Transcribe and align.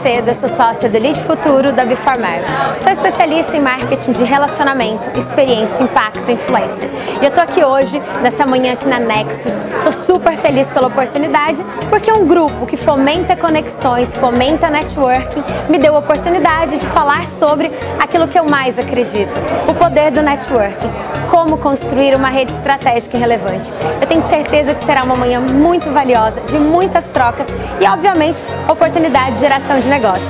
Macedo, 0.00 0.34
sou 0.34 0.48
sócia 0.48 0.88
do 0.88 0.98
Lead 0.98 1.20
Futuro 1.24 1.72
da 1.74 1.84
Biformer. 1.84 2.42
Sou 2.82 2.90
especialista 2.90 3.54
em 3.54 3.60
marketing 3.60 4.12
de 4.12 4.24
relacionamento, 4.24 5.02
experiência, 5.18 5.82
impacto 5.82 6.22
e 6.26 6.32
influência. 6.32 6.88
E 7.20 7.24
eu 7.26 7.30
tô 7.30 7.38
aqui 7.42 7.62
hoje, 7.62 8.00
nessa 8.22 8.46
manhã 8.46 8.72
aqui 8.72 8.88
na 8.88 8.98
Nexus, 8.98 9.52
tô 9.84 9.92
super 9.92 10.38
feliz 10.38 10.66
pela 10.68 10.86
oportunidade, 10.86 11.62
porque 11.90 12.10
um 12.10 12.26
grupo 12.26 12.66
que 12.66 12.78
fomenta 12.78 13.36
conexões, 13.36 14.08
fomenta 14.16 14.70
networking, 14.70 15.44
me 15.68 15.78
deu 15.78 15.94
a 15.94 15.98
oportunidade 15.98 16.78
de 16.78 16.86
falar 16.86 17.26
sobre 17.38 17.70
aquilo 18.02 18.26
que 18.26 18.38
eu 18.38 18.44
mais 18.44 18.78
acredito, 18.78 19.38
o 19.68 19.74
poder 19.74 20.10
do 20.12 20.22
networking, 20.22 20.88
como 21.30 21.56
construir 21.58 22.16
uma 22.16 22.28
rede 22.28 22.52
estratégica 22.52 23.16
e 23.16 23.20
relevante. 23.20 23.70
Eu 24.00 24.06
tenho 24.06 24.28
certeza 24.28 24.74
que 24.74 24.84
será 24.84 25.04
uma 25.04 25.14
manhã 25.14 25.40
muito 25.40 25.88
valiosa, 25.90 26.40
de 26.40 26.58
muitas 26.58 27.04
trocas 27.06 27.46
e, 27.80 27.86
obviamente, 27.86 28.42
oportunidade 28.68 29.36
de 29.36 29.40
geração 29.40 29.78
de 29.78 29.86
negócio. 29.86 30.26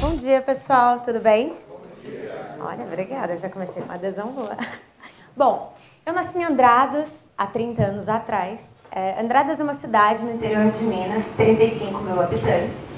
Bom 0.00 0.16
dia, 0.16 0.40
pessoal, 0.40 1.00
tudo 1.00 1.20
bem? 1.20 1.52
Olha, 2.58 2.84
obrigada, 2.84 3.36
já 3.36 3.50
comecei 3.50 3.82
com 3.82 3.92
adesão 3.92 4.28
boa. 4.28 4.56
Bom, 5.36 5.74
eu 6.04 6.14
nasci 6.14 6.38
em 6.38 6.44
Andradas 6.44 7.08
há 7.36 7.46
30 7.46 7.82
anos 7.82 8.08
atrás. 8.08 8.60
É, 8.90 9.20
Andradas 9.20 9.60
é 9.60 9.62
uma 9.62 9.74
cidade 9.74 10.22
no 10.22 10.32
interior 10.32 10.64
de 10.70 10.82
Minas, 10.84 11.34
35 11.36 12.02
mil 12.02 12.20
habitantes. 12.20 12.92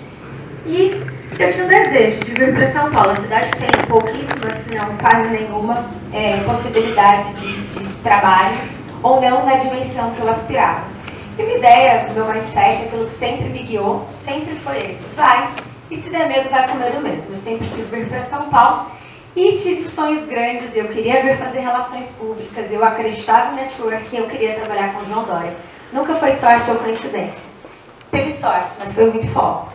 E 0.64 1.02
eu 1.38 1.50
tinha 1.50 1.64
um 1.64 1.68
desejo 1.68 2.20
de 2.20 2.32
vir 2.32 2.54
para 2.54 2.64
São 2.66 2.90
Paulo. 2.90 3.10
A 3.10 3.14
cidade 3.14 3.50
tem 3.52 3.86
pouquíssima, 3.86 4.50
se 4.50 4.74
não 4.74 4.96
quase 4.98 5.28
nenhuma, 5.28 5.90
é, 6.12 6.38
possibilidade 6.44 7.32
de, 7.34 7.66
de 7.68 7.88
trabalho, 8.02 8.58
ou 9.02 9.20
não 9.20 9.44
na 9.44 9.56
dimensão 9.56 10.12
que 10.12 10.20
eu 10.20 10.28
aspirava. 10.28 10.84
E 11.38 11.42
minha 11.42 11.58
ideia, 11.58 12.10
meu 12.14 12.26
mindset, 12.26 12.84
aquilo 12.84 13.06
que 13.06 13.12
sempre 13.12 13.48
me 13.48 13.60
guiou, 13.60 14.06
sempre 14.12 14.54
foi 14.54 14.86
esse. 14.86 15.08
Vai, 15.16 15.52
e 15.90 15.96
se 15.96 16.10
der 16.10 16.28
medo, 16.28 16.48
vai 16.48 16.68
com 16.68 16.76
medo 16.76 17.00
mesmo. 17.00 17.32
Eu 17.32 17.36
sempre 17.36 17.66
quis 17.68 17.88
vir 17.88 18.08
para 18.08 18.20
São 18.20 18.48
Paulo 18.48 18.86
e 19.34 19.52
tive 19.54 19.82
sonhos 19.82 20.26
grandes. 20.26 20.76
Eu 20.76 20.88
queria 20.88 21.22
vir 21.22 21.36
fazer 21.38 21.60
relações 21.60 22.10
públicas, 22.10 22.72
eu 22.72 22.84
acreditava 22.84 23.52
em 23.52 23.56
networking, 23.56 24.16
eu 24.16 24.26
queria 24.26 24.54
trabalhar 24.54 24.92
com 24.94 25.00
o 25.00 25.04
João 25.04 25.24
Dória. 25.24 25.56
Nunca 25.92 26.14
foi 26.14 26.30
sorte 26.30 26.70
ou 26.70 26.76
coincidência. 26.76 27.50
Teve 28.10 28.28
sorte, 28.28 28.72
mas 28.78 28.94
foi 28.94 29.10
muito 29.10 29.26
foco. 29.28 29.72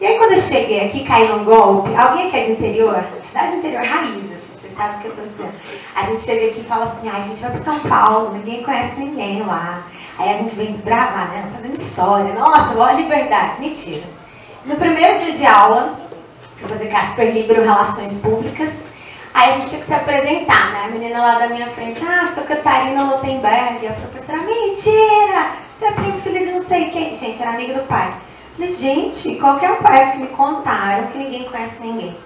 E 0.00 0.06
aí 0.06 0.16
quando 0.16 0.32
eu 0.32 0.40
cheguei 0.40 0.86
aqui, 0.86 1.04
caí 1.04 1.28
num 1.28 1.44
golpe. 1.44 1.94
Alguém 1.94 2.28
aqui 2.28 2.36
é 2.38 2.40
de 2.40 2.52
interior? 2.52 3.04
Cidade 3.18 3.56
interior 3.56 3.84
raiz, 3.84 4.32
assim, 4.32 4.54
vocês 4.54 4.72
sabem 4.72 4.96
o 4.96 5.00
que 5.00 5.06
eu 5.08 5.10
estou 5.10 5.26
dizendo. 5.26 5.52
A 5.94 6.02
gente 6.02 6.22
chega 6.22 6.46
aqui 6.46 6.60
e 6.60 6.64
fala 6.64 6.84
assim, 6.84 7.06
ah, 7.10 7.18
a 7.18 7.20
gente 7.20 7.38
vai 7.38 7.50
para 7.50 7.60
São 7.60 7.78
Paulo, 7.80 8.32
ninguém 8.32 8.62
conhece 8.62 8.98
ninguém 8.98 9.42
lá. 9.42 9.86
Aí 10.18 10.30
a 10.30 10.34
gente 10.34 10.54
vem 10.54 10.70
desbravar, 10.70 11.28
né? 11.28 11.50
Fazendo 11.54 11.74
história. 11.74 12.32
Nossa, 12.32 12.78
olha 12.78 12.92
a 12.92 12.92
liberdade. 12.94 13.60
Mentira. 13.60 14.04
No 14.64 14.76
primeiro 14.76 15.18
dia 15.18 15.32
de 15.32 15.44
aula, 15.44 16.00
fui 16.56 16.68
fazer 16.68 16.86
Casper 16.86 17.34
Libro 17.34 17.62
Relações 17.62 18.16
Públicas. 18.16 18.84
Aí 19.34 19.50
a 19.50 19.52
gente 19.52 19.68
tinha 19.68 19.80
que 19.82 19.86
se 19.86 19.94
apresentar, 19.94 20.72
né? 20.72 20.84
A 20.86 20.88
menina 20.88 21.18
lá 21.18 21.38
da 21.38 21.48
minha 21.48 21.68
frente, 21.68 22.02
ah, 22.06 22.24
sou 22.24 22.44
Catarina 22.44 23.04
Lotenberg. 23.04 23.86
A 23.86 23.92
professora, 23.92 24.38
mentira! 24.38 25.50
Você 25.70 25.84
é 25.84 25.92
primo 25.92 26.16
filho 26.16 26.38
de 26.38 26.52
não 26.52 26.62
sei 26.62 26.88
quem. 26.88 27.14
Gente, 27.14 27.42
era 27.42 27.50
amiga 27.50 27.74
do 27.74 27.86
pai. 27.86 28.10
Falei, 28.56 28.74
gente, 28.74 29.36
qualquer 29.36 29.78
parte 29.78 30.12
que 30.12 30.18
me 30.18 30.26
contaram 30.28 31.06
que 31.08 31.18
ninguém 31.18 31.44
conhece 31.44 31.80
ninguém. 31.82 32.16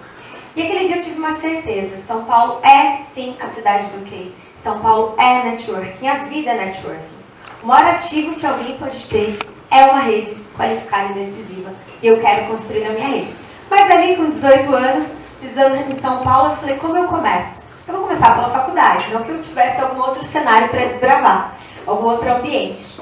E 0.55 0.61
aquele 0.61 0.85
dia 0.85 0.95
eu 0.95 1.01
tive 1.01 1.17
uma 1.17 1.31
certeza, 1.31 1.97
São 1.97 2.23
Paulo 2.23 2.59
é 2.63 2.95
sim 2.95 3.35
a 3.41 3.47
cidade 3.47 3.87
do 3.87 4.05
quê? 4.05 4.31
São 4.53 4.79
Paulo 4.79 5.13
é 5.17 5.43
networking, 5.43 6.07
a 6.07 6.15
vida 6.25 6.51
é 6.51 6.65
networking. 6.65 7.15
O 7.61 7.67
maior 7.67 7.91
ativo 7.91 8.35
que 8.35 8.45
alguém 8.45 8.77
pode 8.77 9.05
ter 9.05 9.37
é 9.69 9.83
uma 9.85 9.99
rede 9.99 10.35
qualificada 10.55 11.11
e 11.11 11.13
decisiva. 11.15 11.71
E 12.01 12.07
eu 12.07 12.19
quero 12.19 12.45
construir 12.47 12.85
a 12.85 12.91
minha 12.91 13.07
rede. 13.07 13.35
Mas 13.69 13.91
ali 13.91 14.15
com 14.15 14.29
18 14.29 14.73
anos, 14.73 15.15
pisando 15.41 15.75
em 15.75 15.91
São 15.91 16.23
Paulo, 16.23 16.51
eu 16.51 16.55
falei, 16.57 16.77
como 16.77 16.97
eu 16.97 17.07
começo? 17.07 17.61
Eu 17.87 17.93
vou 17.93 18.03
começar 18.03 18.33
pela 18.35 18.49
faculdade, 18.49 19.13
não 19.13 19.23
que 19.23 19.31
eu 19.31 19.39
tivesse 19.39 19.81
algum 19.81 19.99
outro 19.99 20.23
cenário 20.23 20.69
para 20.69 20.85
desbravar, 20.85 21.55
algum 21.85 22.07
outro 22.07 22.31
ambiente. 22.31 22.99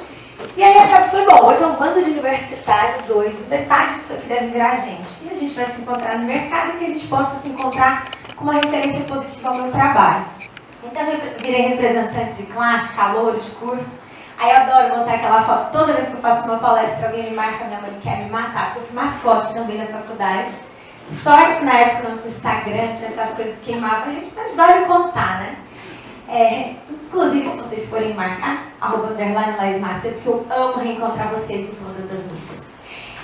E 0.55 0.63
aí 0.63 0.77
a 0.77 0.85
Gabi 0.85 1.09
falou, 1.09 1.25
bom, 1.25 1.47
hoje 1.47 1.63
é 1.63 1.67
um 1.67 1.75
bando 1.75 2.03
de 2.03 2.11
universitário 2.11 3.01
doido, 3.07 3.49
metade 3.49 3.99
disso 3.99 4.13
aqui 4.13 4.27
deve 4.27 4.47
virar 4.47 4.75
gente. 4.75 5.23
E 5.23 5.29
a 5.31 5.33
gente 5.33 5.53
vai 5.55 5.65
se 5.65 5.81
encontrar 5.81 6.17
no 6.17 6.25
mercado 6.25 6.69
e 6.69 6.77
que 6.77 6.85
a 6.85 6.87
gente 6.87 7.07
possa 7.07 7.39
se 7.39 7.49
encontrar 7.49 8.07
com 8.35 8.43
uma 8.43 8.53
referência 8.53 9.03
positiva 9.05 9.49
ao 9.49 9.55
meu 9.55 9.71
trabalho. 9.71 10.25
Então 10.83 11.01
eu 11.03 11.39
virei 11.39 11.69
representante 11.69 12.43
de 12.43 12.51
classe, 12.51 12.95
calor, 12.95 13.39
de 13.39 13.49
curso. 13.51 13.99
Aí 14.37 14.49
eu 14.49 14.57
adoro 14.57 14.97
montar 14.97 15.15
aquela 15.15 15.43
foto. 15.43 15.71
Toda 15.71 15.93
vez 15.93 16.07
que 16.07 16.13
eu 16.13 16.19
faço 16.19 16.45
uma 16.45 16.57
palestra, 16.57 17.07
alguém 17.07 17.29
me 17.29 17.35
marca, 17.35 17.65
minha 17.65 17.79
mãe 17.79 17.97
quer 18.01 18.17
me 18.19 18.29
matar, 18.29 18.65
porque 18.65 18.79
eu 18.79 18.83
fui 18.85 18.95
mascote 18.95 19.53
também 19.53 19.77
da 19.77 19.85
faculdade. 19.85 20.51
Sorte 21.11 21.57
que 21.57 21.65
na 21.65 21.73
época 21.73 22.09
não 22.09 22.17
tinha 22.17 22.29
Instagram, 22.29 22.93
tinha 22.95 23.09
essas 23.09 23.33
coisas 23.35 23.55
que 23.59 23.71
queimavam, 23.71 24.07
a 24.07 24.11
gente 24.11 24.31
mas 24.35 24.55
vale 24.55 24.85
contar, 24.85 25.39
né? 25.39 25.55
É, 26.27 26.75
inclusive, 26.89 27.47
se 27.47 27.57
vocês 27.57 27.89
forem 27.89 28.13
marcar, 28.13 28.73
arroba 28.79 29.09
underline 29.09 29.57
Laís 29.57 29.81
porque 30.01 30.29
eu 30.29 30.45
amo 30.49 30.81
reencontrar 30.81 31.29
vocês 31.29 31.67
em 31.67 31.73
todas 31.75 32.11
as 32.11 32.25
mídias. 32.25 32.73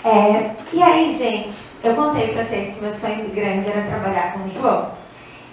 É, 0.04 0.52
e 0.72 0.82
aí, 0.82 1.14
gente, 1.14 1.56
eu 1.84 1.96
contei 1.96 2.30
para 2.30 2.44
vocês 2.44 2.76
que 2.76 2.82
meu 2.82 2.92
sonho 2.92 3.30
grande 3.30 3.70
era 3.70 3.82
trabalhar 3.88 4.34
com 4.34 4.46
o 4.46 4.48
João. 4.48 4.92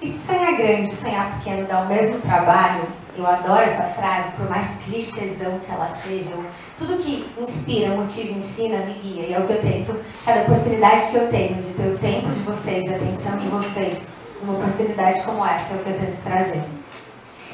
E 0.01 0.07
sonhar 0.09 0.57
grande 0.57 0.95
sonhar 0.95 1.39
pequeno 1.39 1.67
dá 1.67 1.81
o 1.81 1.89
mesmo 1.89 2.21
trabalho, 2.21 2.87
eu 3.17 3.27
adoro 3.27 3.63
essa 3.63 3.85
frase, 3.85 4.31
por 4.33 4.49
mais 4.49 4.67
clichêzão 4.85 5.59
que 5.61 5.71
ela 5.71 5.89
seja, 5.89 6.33
tudo 6.77 7.03
que 7.03 7.27
inspira, 7.39 7.95
motiva, 7.95 8.37
ensina, 8.37 8.79
me 8.85 8.93
guia. 8.95 9.27
E 9.27 9.35
é 9.35 9.39
o 9.39 9.47
que 9.47 9.55
eu 9.55 9.63
tento, 9.63 9.99
cada 10.25 10.43
oportunidade 10.43 11.11
que 11.11 11.17
eu 11.17 11.31
tenho 11.31 11.55
de 11.63 11.73
ter 11.73 11.95
o 11.95 11.99
tempo 11.99 12.29
de 12.29 12.41
vocês, 12.41 12.93
a 12.93 12.97
atenção 12.97 13.37
de 13.37 13.49
vocês, 13.49 14.09
uma 14.43 14.53
oportunidade 14.53 15.23
como 15.23 15.45
essa 15.47 15.75
é 15.75 15.77
o 15.77 15.81
que 15.83 15.91
eu 15.91 15.99
tento 15.99 16.23
trazer. 16.23 16.76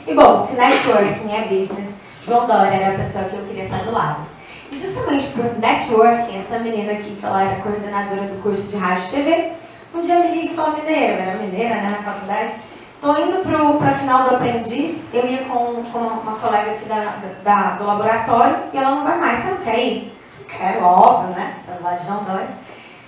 E 0.04 0.14
bom, 0.14 0.36
se 0.36 0.56
networking 0.56 1.32
é 1.32 1.42
business, 1.42 1.94
João 2.22 2.46
Dória 2.46 2.74
era 2.74 2.92
a 2.92 2.96
pessoa 2.96 3.24
que 3.26 3.36
eu 3.36 3.44
queria 3.44 3.64
estar 3.64 3.84
do 3.84 3.92
lado. 3.92 4.26
E 4.72 4.76
justamente 4.76 5.26
por 5.28 5.44
networking, 5.60 6.36
essa 6.36 6.58
menina 6.58 6.92
aqui, 6.92 7.14
que 7.14 7.24
ela 7.24 7.42
era 7.42 7.62
coordenadora 7.62 8.22
do 8.22 8.42
curso 8.42 8.68
de 8.68 8.76
rádio 8.76 9.04
e 9.04 9.10
TV, 9.10 9.52
um 9.94 10.00
dia 10.00 10.18
me 10.18 10.32
liga 10.32 10.52
e 10.52 10.56
fala, 10.56 10.76
mineira, 10.76 11.12
eu 11.12 11.22
era 11.22 11.38
mineira 11.38 11.74
né, 11.76 11.96
na 11.96 12.12
faculdade, 12.12 12.52
tô 13.00 13.16
indo 13.16 13.42
para 13.78 13.90
a 13.90 13.94
final 13.98 14.28
do 14.28 14.34
aprendiz, 14.34 15.08
eu 15.14 15.24
ia 15.24 15.44
com, 15.44 15.84
com 15.84 15.98
uma 15.98 16.36
colega 16.36 16.72
aqui 16.72 16.84
da, 16.86 17.18
da, 17.44 17.70
do 17.76 17.84
laboratório, 17.84 18.56
e 18.72 18.76
ela 18.76 18.90
não 18.96 19.04
vai 19.04 19.18
mais, 19.18 19.38
você 19.38 19.50
não 19.52 19.58
quer 19.58 19.78
ir? 19.78 20.12
Quero, 20.48 20.84
óbvio, 20.84 21.34
né, 21.36 21.58
tá 21.64 21.74
do 21.74 21.84
lado 21.84 22.00
de 22.00 22.06
João 22.06 22.24
Dória. 22.24 22.48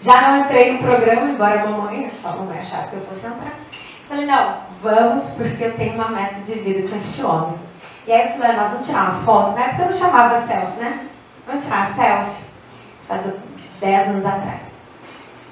Já 0.00 0.28
não 0.28 0.40
entrei 0.40 0.72
no 0.74 0.78
programa, 0.78 1.30
embora 1.30 1.62
a 1.62 1.66
mamãe, 1.66 2.10
só 2.12 2.28
a 2.28 2.36
mamãe 2.36 2.58
achasse 2.58 2.90
que 2.90 2.96
eu 2.96 3.02
fosse 3.02 3.26
entrar. 3.26 3.54
Falei, 4.08 4.26
não, 4.26 4.56
vamos 4.82 5.30
porque 5.30 5.64
eu 5.64 5.74
tenho 5.74 5.94
uma 5.94 6.08
meta 6.08 6.40
de 6.40 6.54
vida 6.60 6.88
com 6.88 6.96
este 6.96 7.22
homem. 7.22 7.58
E 8.06 8.12
aí 8.12 8.28
eu 8.28 8.38
falei, 8.38 8.56
nós 8.56 8.70
vamos 8.72 8.86
tirar 8.86 9.10
uma 9.10 9.22
foto, 9.22 9.52
né? 9.52 9.68
Porque 9.68 9.82
eu 9.82 9.86
não 9.86 9.92
chamava 9.92 10.40
selfie, 10.42 10.80
né? 10.80 11.06
Vamos 11.46 11.64
tirar 11.64 11.76
uma 11.76 11.86
selfie. 11.86 12.44
Isso 12.96 13.06
faz 13.06 13.22
10 13.80 14.08
anos 14.08 14.26
atrás. 14.26 14.74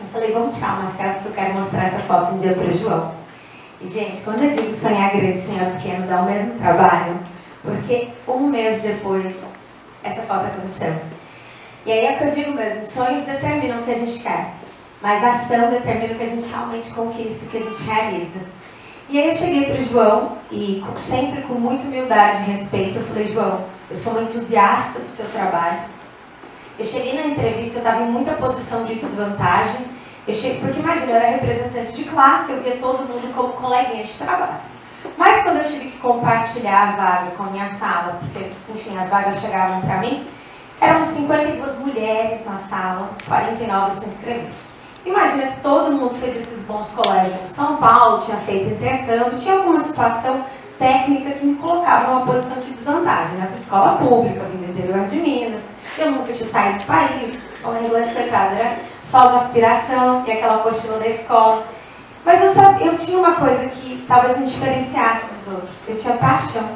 Eu 0.01 0.07
falei, 0.09 0.33
vamos 0.33 0.55
tirar 0.55 0.79
uma 0.79 0.87
selfie 0.87 1.21
que 1.21 1.27
eu 1.27 1.33
quero 1.33 1.55
mostrar 1.55 1.85
essa 1.85 1.99
foto 2.01 2.35
um 2.35 2.39
dia 2.39 2.55
para 2.55 2.67
o 2.67 2.77
João. 2.77 3.15
E, 3.81 3.87
gente, 3.87 4.21
quando 4.23 4.45
eu 4.45 4.51
digo 4.51 4.73
sonhar 4.73 5.11
grande, 5.11 5.41
sonhar 5.41 5.73
pequeno, 5.73 6.07
dá 6.07 6.21
o 6.21 6.27
mesmo 6.27 6.59
trabalho, 6.59 7.19
porque 7.62 8.09
um 8.29 8.47
mês 8.47 8.83
depois, 8.83 9.53
essa 10.05 10.23
foto 10.23 10.47
aconteceu. 10.47 10.95
E 11.85 11.91
aí 11.91 12.07
é 12.07 12.12
que 12.12 12.25
eu 12.25 12.31
digo 12.31 12.53
mesmo, 12.53 12.85
sonhos 12.85 13.25
determinam 13.25 13.81
o 13.81 13.83
que 13.83 13.91
a 13.91 13.95
gente 13.95 14.23
quer. 14.23 14.53
Mas 15.02 15.25
a 15.25 15.31
ação 15.31 15.70
determina 15.70 16.14
o 16.14 16.16
que 16.16 16.22
a 16.22 16.26
gente 16.26 16.49
realmente 16.49 16.90
conquista, 16.94 17.44
o 17.44 17.49
que 17.49 17.56
a 17.56 17.60
gente 17.60 17.82
realiza. 17.82 18.40
E 19.08 19.19
aí 19.19 19.28
eu 19.28 19.34
cheguei 19.34 19.64
para 19.66 19.82
o 19.82 19.84
João 19.84 20.38
e 20.50 20.82
sempre 20.96 21.43
com 21.43 21.54
muita 21.54 21.84
humildade 21.84 22.44
e 22.44 22.52
respeito, 22.52 22.99
eu 22.99 23.04
falei, 23.04 23.26
João, 23.26 23.64
eu 23.90 23.96
sou 23.96 24.12
uma 24.12 24.22
entusiasta 24.22 25.00
do 25.00 25.08
seu 25.08 25.26
trabalho. 25.31 25.81
Eu 26.78 26.84
cheguei 26.84 27.14
na 27.14 27.26
entrevista, 27.26 27.75
eu 27.75 27.78
estava 27.78 28.02
em 28.02 28.10
muita 28.10 28.32
posição 28.32 28.84
de 28.84 28.94
desvantagem. 28.94 29.87
Eu 30.26 30.32
cheguei, 30.32 30.60
porque 30.60 30.78
imagina, 30.78 31.12
eu 31.12 31.16
era 31.16 31.28
representante 31.31 31.93
de 31.94 32.04
classe, 32.04 32.52
eu 32.52 32.62
via 32.62 32.76
todo 32.76 33.00
mundo 33.00 33.34
como 33.34 33.54
coleguinha 33.54 34.04
de 34.04 34.12
trabalho. 34.12 34.60
Mas 35.19 35.43
quando 35.43 35.58
eu 35.58 35.64
tive 35.64 35.90
que 35.90 35.99
compartilhar 35.99 36.88
a 36.88 36.93
vaga 36.93 37.31
com 37.37 37.43
a 37.43 37.46
minha 37.46 37.66
sala, 37.75 38.20
porque, 38.20 38.50
enfim, 38.72 38.96
as 38.96 39.10
vagas 39.10 39.40
chegavam 39.40 39.81
para 39.81 39.99
mim, 39.99 40.26
eram 40.81 41.04
52 41.04 41.78
mulheres 41.81 42.46
na 42.46 42.56
sala, 42.56 43.10
49 43.26 43.90
se 43.90 44.06
inscreveram. 44.06 44.62
Imagina 45.04 45.49
que 45.49 45.60
todo 45.60 45.93
mundo 45.93 46.14
fez 46.14 46.37
esses 46.37 46.64
bons 46.64 46.88
colégios 46.88 47.40
de 47.40 47.49
São 47.49 47.76
Paulo, 47.76 48.20
tinha 48.20 48.37
feito 48.37 48.75
intercâmbio, 48.75 49.37
tinha 49.37 49.56
alguma 49.56 49.81
situação 49.81 50.44
técnica 50.78 51.32
que 51.32 51.44
me 51.44 51.56
colocava 51.56 52.12
numa 52.12 52.26
posição 52.26 52.60
de 52.60 52.72
desvantagem. 52.72 53.37
Né? 53.37 53.49
Fiz 53.52 53.62
escola 53.62 53.96
pública, 53.96 54.44
vim 54.44 54.58
do 54.58 54.70
interior 54.70 55.04
de 55.06 55.16
Minas, 55.16 55.70
eu 55.99 56.10
nunca 56.12 56.32
tinha 56.32 56.49
saído 56.49 56.78
do 56.78 56.84
país, 56.84 57.49
falar 57.60 57.82
inglês 57.82 58.12
coitado, 58.12 58.54
era 58.54 58.78
só 59.02 59.28
uma 59.28 59.37
aspiração 59.37 60.25
e 60.26 60.32
aquela 60.32 60.56
apostila 60.56 60.99
da 60.99 61.08
escola. 61.08 61.66
Mas 62.25 62.43
eu, 62.43 62.54
só, 62.54 62.78
eu 62.78 62.96
tinha 62.96 63.19
uma 63.19 63.32
coisa 63.32 63.69
que 63.69 64.04
talvez 64.06 64.38
me 64.38 64.46
diferenciasse 64.46 65.34
dos 65.34 65.54
outros, 65.54 65.88
eu 65.88 65.96
tinha 65.96 66.16
paixão. 66.16 66.69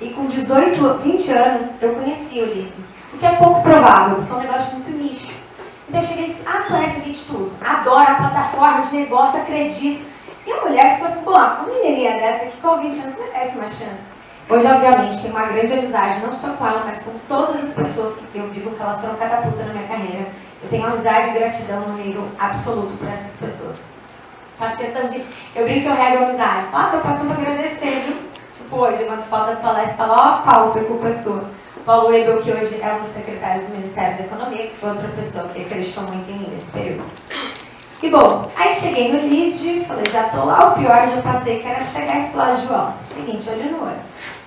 E 0.00 0.10
com 0.10 0.26
18, 0.26 0.98
20 1.02 1.32
anos, 1.32 1.82
eu 1.82 1.94
conhecia 1.94 2.44
o 2.44 2.46
LID. 2.46 2.72
O 3.12 3.18
que 3.18 3.26
é 3.26 3.32
pouco 3.36 3.62
provável, 3.62 4.16
porque 4.16 4.32
é 4.32 4.36
um 4.36 4.40
negócio 4.40 4.72
muito 4.74 4.90
nicho. 4.90 5.29
Então 5.90 6.00
eu 6.00 6.06
cheguei 6.06 6.24
e 6.24 6.28
disse, 6.28 6.44
ah, 6.46 6.62
conhece 6.68 7.00
o 7.00 7.04
Lead 7.04 7.20
Tudo, 7.26 7.52
adoro 7.60 8.12
a 8.12 8.14
plataforma 8.14 8.80
de 8.80 8.96
negócio, 8.96 9.40
acredito. 9.40 10.06
E 10.46 10.52
a 10.52 10.60
mulher 10.60 10.94
ficou 10.94 11.08
assim, 11.08 11.24
pô, 11.24 11.30
uma 11.32 11.66
menininha 11.66 12.12
dessa 12.12 12.46
que 12.46 12.56
com 12.58 12.78
20 12.78 13.00
anos 13.00 13.18
merece 13.18 13.58
uma 13.58 13.66
chance. 13.66 14.02
Hoje, 14.48 14.68
obviamente, 14.68 15.20
tenho 15.20 15.34
uma 15.34 15.46
grande 15.46 15.72
amizade, 15.72 16.20
não 16.24 16.32
só 16.32 16.50
com 16.50 16.64
ela, 16.64 16.84
mas 16.84 17.02
com 17.02 17.18
todas 17.26 17.64
as 17.64 17.74
pessoas 17.74 18.14
que 18.32 18.38
eu 18.38 18.48
digo 18.50 18.70
que 18.70 18.80
elas 18.80 19.00
foram 19.00 19.16
catapulta 19.16 19.64
na 19.64 19.72
minha 19.72 19.88
carreira. 19.88 20.28
Eu 20.62 20.68
tenho 20.68 20.86
amizade 20.86 21.30
e 21.30 21.32
gratidão 21.32 21.80
no 21.80 21.94
nível 21.94 22.28
absoluto 22.38 22.96
por 22.96 23.08
essas 23.08 23.36
pessoas. 23.40 23.86
Faço 24.56 24.76
questão 24.76 25.06
de. 25.06 25.24
Eu 25.56 25.64
brinco 25.64 25.80
que 25.80 25.88
eu 25.88 25.94
rego 25.94 26.24
amizade. 26.24 26.66
Ah, 26.72 26.90
tô 26.92 26.98
passando 26.98 27.34
pra 27.34 27.42
agradecer, 27.42 28.04
viu? 28.06 28.16
Tipo, 28.52 28.76
hoje, 28.76 29.02
quando 29.04 29.28
falta 29.28 29.56
palestra, 29.56 29.96
fala, 29.96 30.14
ó, 30.14 30.38
oh, 30.38 30.42
Paulo, 30.48 30.72
foi 30.72 30.84
culpa 30.84 31.10
sua. 31.10 31.50
Paulo 31.84 32.14
Ebel, 32.14 32.42
que 32.42 32.50
hoje 32.50 32.80
é 32.80 32.98
o 33.00 33.04
secretário 33.04 33.62
do 33.62 33.72
Ministério 33.72 34.18
da 34.18 34.24
Economia, 34.24 34.66
que 34.66 34.76
foi 34.76 34.90
outra 34.90 35.08
pessoa 35.08 35.48
que 35.48 35.62
acreditou 35.62 36.04
muito 36.04 36.30
em 36.30 36.34
mim 36.34 36.48
nesse 36.50 36.70
período. 36.72 37.04
E 38.02 38.10
bom, 38.10 38.46
aí 38.56 38.72
cheguei 38.72 39.12
no 39.12 39.28
lead, 39.28 39.84
falei, 39.86 40.04
já 40.10 40.24
tô 40.24 40.44
lá, 40.44 40.70
o 40.70 40.78
pior 40.78 41.08
já 41.08 41.22
passei, 41.22 41.60
que 41.60 41.66
era 41.66 41.80
chegar 41.80 42.20
e 42.20 42.30
falar, 42.30 42.54
João, 42.54 42.94
seguinte, 43.02 43.48
olho 43.50 43.72
no 43.72 43.84
olho. 43.84 44.00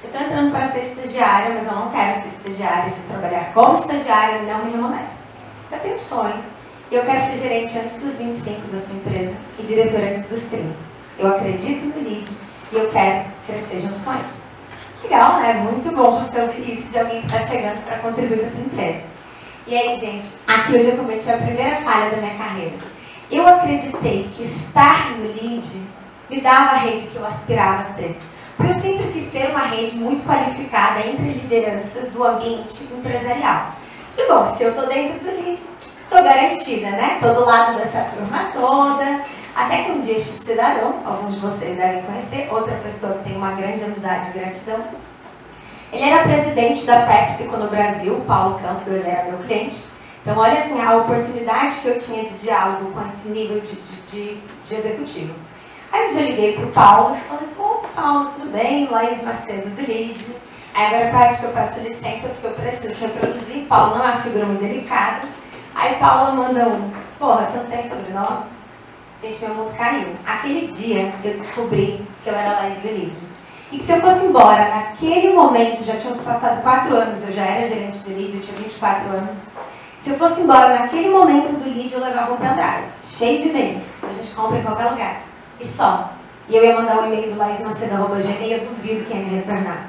Eu 0.03 0.11
tô 0.11 0.17
entrando 0.17 0.51
para 0.51 0.65
ser 0.65 0.79
estagiária, 0.79 1.53
mas 1.53 1.67
eu 1.67 1.73
não 1.73 1.89
quero 1.89 2.21
ser 2.21 2.27
estagiária, 2.27 2.89
se 2.89 3.07
trabalhar 3.07 3.53
como 3.53 3.73
estagiária 3.77 4.41
não 4.41 4.65
me 4.65 4.71
remunera. 4.71 5.07
Eu 5.71 5.79
tenho 5.79 5.95
um 5.95 5.99
sonho, 5.99 6.43
e 6.91 6.95
eu 6.95 7.03
quero 7.03 7.19
ser 7.19 7.39
gerente 7.39 7.77
antes 7.77 7.97
dos 7.97 8.17
25 8.17 8.67
da 8.67 8.77
sua 8.77 8.95
empresa 8.95 9.35
e 9.59 9.63
diretor 9.63 10.01
antes 10.01 10.27
dos 10.27 10.45
30. 10.45 10.69
Eu 11.17 11.27
acredito 11.27 11.85
no 11.85 12.03
lead 12.03 12.29
e 12.71 12.75
eu 12.75 12.89
quero 12.89 13.25
crescer 13.45 13.79
junto 13.79 13.99
com 14.03 14.13
ele. 14.13 14.42
Legal, 15.03 15.39
né? 15.39 15.53
Muito 15.53 15.95
bom 15.95 16.19
você 16.19 16.41
ouvir 16.41 16.73
isso 16.73 16.91
de 16.91 16.99
alguém 16.99 17.21
que 17.21 17.27
está 17.27 17.41
chegando 17.41 17.83
para 17.83 17.99
contribuir 17.99 18.39
com 18.39 18.47
a 18.47 18.51
tua 18.51 18.61
empresa. 18.61 19.03
E 19.67 19.77
aí, 19.77 19.97
gente, 19.97 20.25
aqui 20.47 20.75
hoje 20.75 20.89
eu 20.89 20.97
cometi 20.97 21.29
a 21.29 21.37
primeira 21.37 21.75
falha 21.77 22.09
da 22.09 22.17
minha 22.17 22.35
carreira 22.35 22.93
eu 23.33 23.47
acreditei 23.47 24.29
que 24.31 24.43
estar 24.43 25.11
no 25.17 25.25
lead 25.25 25.81
me 26.29 26.39
dava 26.39 26.71
a 26.71 26.77
rede 26.77 27.07
que 27.07 27.15
eu 27.15 27.25
aspirava 27.25 27.89
a 27.89 27.93
ter. 27.93 28.17
Porque 28.55 28.71
eu 28.71 28.77
sempre 28.77 29.11
quis 29.11 29.31
ter 29.31 29.49
uma 29.49 29.65
rede 29.65 29.95
muito 29.95 30.25
qualificada 30.25 30.99
entre 30.99 31.25
lideranças 31.25 32.09
do 32.11 32.23
ambiente 32.23 32.83
empresarial. 32.93 33.73
E 34.17 34.27
bom, 34.27 34.45
se 34.45 34.63
eu 34.63 34.69
estou 34.69 34.87
dentro 34.87 35.19
do 35.19 35.31
lead, 35.31 35.59
estou 36.03 36.23
garantida, 36.23 36.91
né? 36.91 37.15
Estou 37.15 37.33
do 37.33 37.45
lado 37.45 37.77
dessa 37.77 38.03
turma 38.15 38.51
toda. 38.53 39.23
Até 39.55 39.83
que 39.83 39.91
um 39.91 39.99
dia 39.99 40.15
este 40.15 40.33
cidadão, 40.33 41.01
alguns 41.05 41.35
de 41.35 41.41
vocês 41.41 41.77
devem 41.77 42.01
conhecer, 42.03 42.51
outra 42.51 42.75
pessoa 42.77 43.13
que 43.19 43.25
tem 43.25 43.35
uma 43.35 43.51
grande 43.51 43.83
amizade 43.83 44.29
e 44.29 44.39
gratidão, 44.39 44.83
ele 45.91 46.03
era 46.03 46.23
presidente 46.23 46.85
da 46.85 47.05
PepsiCo 47.05 47.55
no 47.57 47.69
Brasil, 47.69 48.19
Paulo 48.25 48.59
Campbell, 48.59 48.95
ele 48.95 49.09
era 49.09 49.29
meu 49.29 49.37
cliente. 49.39 49.85
Então, 50.21 50.37
olha 50.37 50.53
assim, 50.53 50.81
a 50.81 50.97
oportunidade 50.97 51.75
que 51.81 51.87
eu 51.87 51.97
tinha 51.99 52.23
de 52.23 52.35
diálogo 52.39 52.91
com 52.91 53.01
esse 53.03 53.27
nível 53.27 53.59
de, 53.59 53.75
de, 53.75 54.01
de, 54.03 54.41
de 54.65 54.75
executivo. 54.75 55.35
Aí 55.91 56.07
eu 56.07 56.13
já 56.13 56.21
liguei 56.21 56.53
para 56.53 56.65
o 56.65 56.71
Paulo 56.71 57.15
e 57.15 57.19
falei, 57.19 57.47
pô, 57.55 57.83
Paulo, 57.93 58.31
tudo 58.33 58.51
bem? 58.51 58.87
Laís 58.89 59.21
Macedo 59.21 59.69
do 59.69 59.81
LID. 59.81 60.35
Aí 60.73 60.87
agora 60.87 61.11
parte 61.11 61.39
que 61.39 61.45
eu 61.45 61.51
peço 61.51 61.79
licença 61.81 62.29
porque 62.29 62.47
eu 62.47 62.53
preciso 62.53 63.05
reproduzir. 63.05 63.67
Paulo 63.67 63.95
não 63.95 64.03
é 64.03 64.11
uma 64.13 64.17
figura 64.17 64.45
muito 64.45 64.61
delicada. 64.61 65.27
Aí 65.75 65.95
Paulo 65.97 66.37
manda 66.37 66.67
um, 66.67 66.91
porra, 67.19 67.43
você 67.43 67.57
não 67.59 67.65
tem 67.65 67.81
sobrenome? 67.83 68.52
Gente, 69.23 69.45
meu 69.45 69.55
mundo 69.55 69.73
caiu. 69.77 70.09
Aquele 70.25 70.67
dia 70.67 71.13
eu 71.23 71.31
descobri 71.31 72.05
que 72.21 72.29
eu 72.29 72.35
era 72.35 72.67
do 72.67 72.87
LID. 72.87 73.17
E 73.71 73.77
que 73.77 73.83
se 73.83 73.93
eu 73.93 74.01
fosse 74.01 74.25
embora 74.25 74.67
naquele 74.67 75.33
momento, 75.33 75.81
já 75.85 75.95
tinham 75.95 76.13
passado 76.17 76.61
quatro 76.61 76.93
anos, 76.93 77.23
eu 77.25 77.31
já 77.31 77.45
era 77.45 77.65
gerente 77.65 77.99
do 77.99 78.09
LID, 78.09 78.35
eu 78.35 78.41
tinha 78.41 78.57
24 78.57 79.09
anos, 79.09 79.53
se 79.97 80.09
eu 80.09 80.17
fosse 80.17 80.41
embora 80.41 80.77
naquele 80.77 81.09
momento 81.09 81.53
do 81.53 81.63
lead, 81.63 81.93
eu 81.93 82.01
levava 82.01 82.33
um 82.33 82.35
pendrive, 82.35 82.83
cheio 83.01 83.41
de 83.41 83.47
e-mail, 83.47 83.81
que 84.01 84.05
a 84.05 84.11
gente 84.11 84.31
compra 84.31 84.57
em 84.57 84.61
qualquer 84.61 84.89
lugar. 84.89 85.21
E 85.57 85.65
só. 85.65 86.11
E 86.49 86.57
eu 86.57 86.65
ia 86.65 86.75
mandar 86.75 86.99
um 86.99 87.05
e-mail 87.05 87.31
do 87.31 87.39
laismacedo.gmail, 87.39 88.57
eu 88.57 88.67
duvido 88.67 89.05
que 89.05 89.13
ia 89.13 89.23
me 89.23 89.37
retornar. 89.37 89.87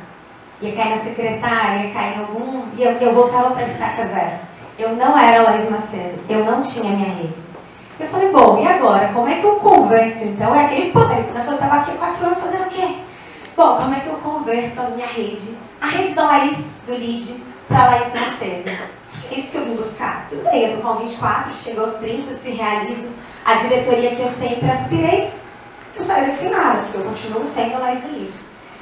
Ia 0.61 0.73
cair 0.77 0.91
na 0.91 0.97
secretária, 0.97 1.87
ia 1.87 1.93
cair 1.93 2.17
em 2.17 2.21
algum... 2.21 2.63
E 2.79 2.85
eu, 2.85 2.93
eu 2.93 3.13
voltava 3.13 3.51
para 3.51 3.65
estaca 3.65 4.07
zero. 4.07 4.39
Eu 4.79 4.95
não 4.95 5.19
era 5.19 5.43
Laís 5.43 5.69
Macedo, 5.69 6.21
eu 6.29 6.45
não 6.45 6.63
tinha 6.63 6.95
minha 6.95 7.13
rede. 7.13 7.54
Eu 7.99 8.08
falei, 8.08 8.31
bom, 8.31 8.61
e 8.61 8.67
agora? 8.67 9.08
Como 9.12 9.29
é 9.29 9.41
que 9.41 9.44
eu 9.44 9.56
converto, 9.56 10.25
então? 10.25 10.55
É 10.55 10.64
aquele 10.64 10.91
poder, 10.91 11.25
quando 11.32 11.46
eu 11.46 11.55
estava 11.55 11.76
aqui 11.76 11.93
há 11.93 11.94
quatro 11.94 12.26
anos 12.26 12.41
fazendo 12.41 12.67
o 12.67 12.70
quê? 12.70 12.96
Bom, 13.56 13.76
como 13.76 13.94
é 13.94 14.00
que 14.00 14.08
eu 14.08 14.14
converto 14.14 14.81
a 14.81 14.91
minha 14.91 15.06
rede, 15.06 15.56
a 15.81 15.87
rede 15.87 16.14
da 16.14 16.25
Laís, 16.25 16.73
do 16.87 16.93
lead, 16.93 17.44
para 17.69 17.87
Laís 17.87 18.12
Macedo? 18.12 18.70
isso 19.32 19.50
que 19.50 19.56
eu 19.56 19.64
vim 19.64 19.76
buscar. 19.76 20.26
Tudo 20.29 20.44
bem, 20.44 20.70
eu 20.70 20.76
tô 20.76 20.82
com 20.82 21.00
24, 21.00 21.55
chego 21.55 21.81
aos 21.81 21.94
30, 21.94 22.32
se 22.32 22.50
realizo 22.50 23.11
a 23.44 23.55
diretoria 23.55 24.14
que 24.14 24.23
eu 24.23 24.29
sempre 24.29 24.70
aspirei, 24.70 25.32
eu 25.96 26.05
saio 26.05 26.35
sem 26.35 26.50
nada, 26.50 26.82
porque 26.82 26.99
eu 26.99 27.05
continuo 27.05 27.44
sendo 27.44 27.76
a 27.76 27.81
mais 27.81 28.00
do 28.00 28.08
lead. 28.08 28.32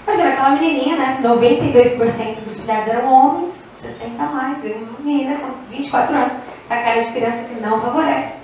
Imagina 0.07 0.31
aquela 0.31 0.51
menininha, 0.51 0.97
né? 0.97 1.19
92% 1.23 2.41
dos 2.45 2.61
filhados 2.61 2.89
eram 2.89 3.13
homens, 3.13 3.71
60 3.77 4.23
mais, 4.25 4.65
eu 4.65 4.89
menina 5.01 5.39
com 5.39 5.53
24 5.71 6.15
anos, 6.15 6.33
essa 6.65 6.77
cara 6.77 7.03
de 7.03 7.13
criança 7.13 7.45
que 7.45 7.61
não 7.61 7.81
favorece, 7.81 8.42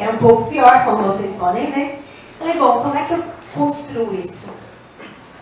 era 0.00 0.12
um 0.12 0.16
pouco 0.16 0.50
pior, 0.50 0.84
como 0.84 1.04
vocês 1.04 1.32
podem 1.36 1.70
ver. 1.70 2.02
Falei, 2.38 2.58
bom, 2.58 2.82
como 2.82 2.96
é 2.96 3.04
que 3.04 3.12
eu 3.12 3.22
construo 3.54 4.14
isso? 4.14 4.50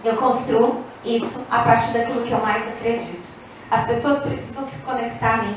Eu 0.04 0.16
construo 0.16 0.82
isso 1.04 1.46
a 1.48 1.60
partir 1.60 1.92
daquilo 1.92 2.24
que 2.24 2.32
eu 2.32 2.40
mais 2.40 2.66
acredito. 2.66 3.28
As 3.70 3.84
pessoas 3.86 4.22
precisam 4.22 4.64
se 4.66 4.82
conectar 4.82 5.34
a 5.34 5.42
mim. 5.42 5.56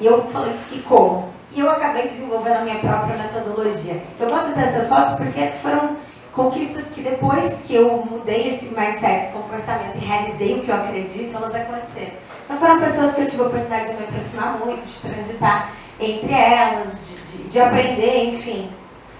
E 0.00 0.06
eu 0.06 0.24
falei, 0.28 0.54
e 0.70 0.78
como? 0.80 1.28
E 1.52 1.60
eu 1.60 1.70
acabei 1.70 2.08
desenvolvendo 2.08 2.58
a 2.58 2.60
minha 2.60 2.78
própria 2.78 3.16
metodologia. 3.16 4.02
Eu 4.20 4.34
até 4.34 4.60
essas 4.60 4.88
fotos 4.88 5.16
porque 5.16 5.48
foram 5.62 5.96
conquistas 6.32 6.90
que 6.90 7.00
depois 7.00 7.62
que 7.66 7.74
eu 7.74 8.04
mudei 8.08 8.48
esse 8.48 8.78
mindset, 8.78 9.24
esse 9.24 9.32
comportamento 9.32 9.96
e 9.96 10.04
realizei 10.04 10.58
o 10.58 10.62
que 10.62 10.70
eu 10.70 10.76
acredito, 10.76 11.34
elas 11.34 11.54
aconteceram. 11.54 12.12
Então 12.44 12.58
foram 12.58 12.78
pessoas 12.78 13.14
que 13.14 13.22
eu 13.22 13.26
tive 13.26 13.42
a 13.42 13.46
oportunidade 13.46 13.90
de 13.90 13.96
me 13.96 14.04
aproximar 14.04 14.58
muito, 14.58 14.84
de 14.84 15.10
transitar 15.10 15.72
entre 15.98 16.32
elas, 16.32 17.08
de, 17.08 17.15
de, 17.36 17.44
de 17.44 17.60
aprender, 17.60 18.24
enfim. 18.26 18.70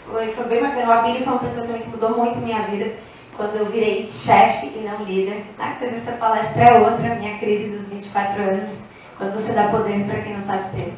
Foi, 0.05 0.29
foi 0.29 0.45
bem 0.47 0.63
bacana. 0.63 0.89
O 0.89 0.93
Abílio 0.93 1.23
foi 1.23 1.33
uma 1.33 1.43
pessoa 1.43 1.67
também 1.67 1.83
que 1.83 1.89
mudou 1.89 2.17
muito 2.17 2.39
minha 2.39 2.63
vida 2.63 2.95
quando 3.37 3.57
eu 3.57 3.67
virei 3.67 4.07
chefe 4.07 4.67
e 4.67 4.89
não 4.89 5.05
líder. 5.05 5.45
Ah, 5.59 5.77
vezes 5.79 6.07
essa 6.07 6.17
palestra 6.17 6.63
é 6.63 6.79
outra, 6.79 7.15
minha 7.15 7.39
crise 7.39 7.71
dos 7.71 7.87
24 7.87 8.43
anos 8.43 8.89
quando 9.19 9.35
você 9.35 9.53
dá 9.53 9.69
poder 9.69 10.05
para 10.07 10.21
quem 10.21 10.33
não 10.33 10.41
sabe 10.41 10.77
ter. 10.77 10.95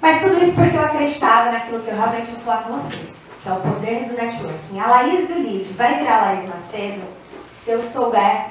Mas 0.00 0.20
tudo 0.20 0.38
isso 0.40 0.54
porque 0.54 0.76
eu 0.76 0.84
acreditava 0.84 1.52
naquilo 1.52 1.80
que 1.80 1.88
eu 1.88 1.96
realmente 1.96 2.30
vou 2.32 2.40
falar 2.40 2.62
com 2.64 2.72
vocês, 2.72 3.18
que 3.42 3.48
é 3.48 3.52
o 3.52 3.60
poder 3.60 4.04
do 4.06 4.14
networking. 4.14 4.80
A 4.80 4.86
Laís 4.88 5.28
do 5.28 5.34
Lead 5.34 5.64
vai 5.74 5.98
virar 5.98 6.22
Laís 6.22 6.48
Macedo 6.48 7.02
se 7.50 7.70
eu 7.70 7.80
souber 7.80 8.46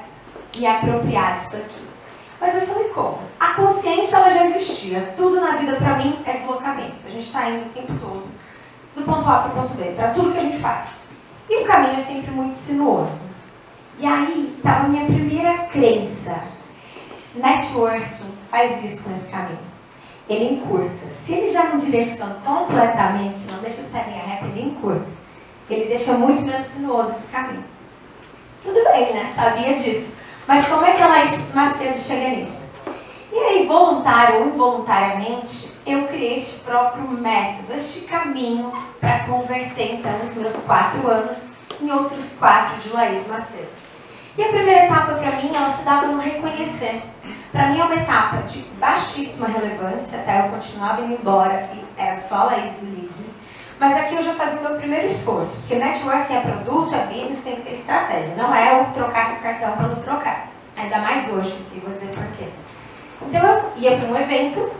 me 0.56 0.66
apropriar 0.66 1.34
disso 1.34 1.56
aqui. 1.56 1.91
Mas 2.42 2.56
eu 2.56 2.66
falei, 2.66 2.88
como? 2.88 3.20
A 3.38 3.54
consciência 3.54 4.16
ela 4.16 4.30
já 4.30 4.46
existia. 4.46 5.14
Tudo 5.16 5.40
na 5.40 5.54
vida 5.54 5.76
para 5.76 5.96
mim 5.98 6.18
é 6.26 6.32
deslocamento. 6.32 6.96
A 7.06 7.08
gente 7.08 7.24
está 7.24 7.48
indo 7.48 7.66
o 7.66 7.72
tempo 7.72 7.92
todo, 8.00 8.26
do 8.96 9.02
ponto 9.04 9.28
A 9.28 9.38
para 9.42 9.52
o 9.52 9.54
ponto 9.54 9.74
B, 9.74 9.92
para 9.92 10.10
tudo 10.10 10.32
que 10.32 10.38
a 10.38 10.42
gente 10.42 10.58
faz. 10.58 11.02
E 11.48 11.62
o 11.62 11.64
caminho 11.64 11.94
é 11.94 11.98
sempre 11.98 12.32
muito 12.32 12.56
sinuoso. 12.56 13.20
E 13.96 14.04
aí 14.04 14.56
estava 14.56 14.86
a 14.86 14.88
minha 14.88 15.04
primeira 15.04 15.56
crença. 15.66 16.42
Networking 17.36 18.34
faz 18.50 18.82
isso 18.82 19.04
com 19.04 19.12
esse 19.12 19.30
caminho. 19.30 19.60
Ele 20.28 20.54
encurta. 20.54 21.06
Se 21.10 21.34
ele 21.34 21.48
já 21.48 21.66
não 21.66 21.78
direciona 21.78 22.34
completamente, 22.44 23.38
se 23.38 23.52
não 23.52 23.60
deixa 23.60 23.82
essa 23.82 24.02
linha 24.02 24.24
reta, 24.24 24.46
ele 24.46 24.62
encurta. 24.62 25.06
Ele 25.70 25.84
deixa 25.84 26.14
muito 26.14 26.42
menos 26.42 26.66
sinuoso 26.66 27.12
esse 27.12 27.28
caminho. 27.28 27.64
Tudo 28.60 28.82
bem, 28.82 29.14
né? 29.14 29.26
Sabia 29.26 29.74
disso. 29.74 30.21
Mas 30.46 30.66
como 30.66 30.84
é 30.84 30.92
que 30.92 31.02
ela 31.02 31.22
Macedo 31.54 31.98
chega 31.98 32.36
nisso? 32.36 32.72
E 33.32 33.38
aí, 33.38 33.66
voluntário 33.66 34.40
ou 34.40 34.46
involuntariamente, 34.48 35.70
eu 35.86 36.06
criei 36.06 36.36
este 36.36 36.58
próprio 36.60 37.08
método, 37.08 37.72
este 37.74 38.00
caminho 38.00 38.72
para 39.00 39.20
converter, 39.20 39.94
então, 39.94 40.12
os 40.22 40.34
meus 40.34 40.56
quatro 40.64 41.08
anos 41.08 41.52
em 41.80 41.90
outros 41.90 42.36
quatro 42.38 42.78
de 42.80 42.90
Laís 42.90 43.26
Macedo. 43.26 43.68
E 44.36 44.42
a 44.42 44.48
primeira 44.48 44.84
etapa 44.84 45.14
para 45.14 45.30
mim, 45.36 45.54
ela 45.54 45.68
se 45.68 45.84
dava 45.84 46.06
no 46.06 46.20
reconhecer. 46.20 47.02
Para 47.50 47.68
mim 47.68 47.80
é 47.80 47.84
uma 47.84 47.94
etapa 47.94 48.38
de 48.38 48.60
baixíssima 48.78 49.46
relevância, 49.46 50.18
até 50.18 50.40
eu 50.40 50.50
continuava 50.50 51.02
indo 51.02 51.14
embora 51.14 51.70
e 51.74 52.00
era 52.00 52.14
só 52.14 52.36
a 52.36 52.44
Laís 52.44 52.72
do 52.74 52.86
lead. 52.86 53.41
Mas 53.82 53.96
aqui 53.96 54.14
eu 54.14 54.22
já 54.22 54.32
fazia 54.34 54.60
o 54.60 54.62
meu 54.62 54.76
primeiro 54.76 55.06
esforço, 55.06 55.56
porque 55.56 55.74
networking 55.74 56.36
é 56.36 56.40
produto, 56.40 56.94
é 56.94 57.04
business, 57.06 57.42
tem 57.42 57.56
que 57.56 57.62
ter 57.62 57.72
estratégia. 57.72 58.36
Não 58.36 58.54
é 58.54 58.80
o 58.80 58.92
trocar 58.92 59.32
o 59.32 59.42
cartão 59.42 59.76
pelo 59.76 59.96
trocar. 59.96 60.50
Ainda 60.76 60.98
mais 60.98 61.28
hoje, 61.28 61.66
e 61.74 61.80
vou 61.80 61.92
dizer 61.92 62.06
por 62.10 62.24
quê. 62.38 62.44
Então 63.22 63.44
eu 63.44 63.64
ia 63.78 63.98
para 63.98 64.08
um 64.08 64.16
evento, 64.16 64.70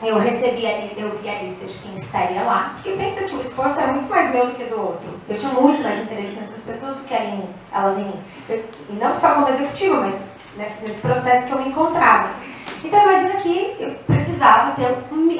eu 0.00 0.20
recebia, 0.20 0.94
eu 0.96 1.18
via 1.18 1.32
a 1.32 1.42
lista 1.42 1.66
de 1.66 1.76
quem 1.76 1.94
estaria 1.96 2.42
lá, 2.42 2.76
e 2.84 2.92
pensa 2.92 3.24
que 3.24 3.34
o 3.34 3.40
esforço 3.40 3.80
era 3.80 3.92
muito 3.92 4.08
mais 4.08 4.30
meu 4.30 4.46
do 4.46 4.54
que 4.54 4.62
do 4.62 4.80
outro. 4.80 5.08
Eu 5.28 5.36
tinha 5.36 5.52
muito 5.52 5.82
mais 5.82 6.04
interesse 6.04 6.36
nessas 6.36 6.60
pessoas 6.60 6.98
do 6.98 7.02
que 7.02 7.14
em, 7.14 7.50
elas 7.72 7.98
em 7.98 8.04
mim. 8.04 8.20
Eu, 8.48 8.64
e 8.90 8.92
não 8.92 9.12
só 9.12 9.34
como 9.34 9.48
executiva, 9.48 10.02
mas 10.02 10.22
nesse, 10.56 10.84
nesse 10.84 11.00
processo 11.00 11.48
que 11.48 11.52
eu 11.52 11.58
me 11.58 11.70
encontrava. 11.70 12.30
Então 12.84 13.02
imagina 13.02 13.40
que 13.40 13.76
eu 13.80 13.90
precisava 14.06 14.70
ter 14.76 14.86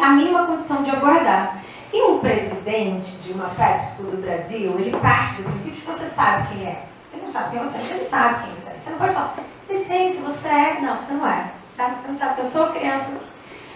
a 0.03 0.09
mínima 0.09 0.47
condição 0.47 0.83
de 0.83 0.91
abordar. 0.91 1.63
E 1.97 2.03
um 2.03 2.19
presidente 2.19 3.23
de 3.23 3.33
uma 3.33 3.49
PepsiCo 3.49 4.03
do 4.03 4.21
Brasil, 4.21 4.79
ele 4.79 4.95
parte 4.99 5.37
do 5.37 5.49
princípio 5.49 5.81
que 5.81 5.87
você 5.87 6.05
sabe 6.05 6.49
quem 6.49 6.67
é. 6.67 6.85
Ele 7.11 7.23
não 7.23 7.29
sabe 7.29 7.53
quem 7.53 7.59
você 7.59 7.79
é, 7.79 7.81
mas 7.81 7.91
ele 7.91 8.05
sabe 8.05 8.45
quem 8.45 8.55
você 8.55 8.71
é. 8.71 8.75
Você 8.75 8.91
não 8.91 8.99
pode 8.99 9.15
falar, 9.15 9.35
licença, 9.71 10.21
você 10.21 10.49
é. 10.49 10.79
Não, 10.83 10.99
você 10.99 11.15
não 11.15 11.27
é. 11.27 11.53
Sabe? 11.75 11.97
Você 11.97 12.09
não 12.09 12.15
sabe 12.15 12.35
que 12.35 12.41
eu 12.43 12.51
sou 12.51 12.67
criança. 12.67 13.19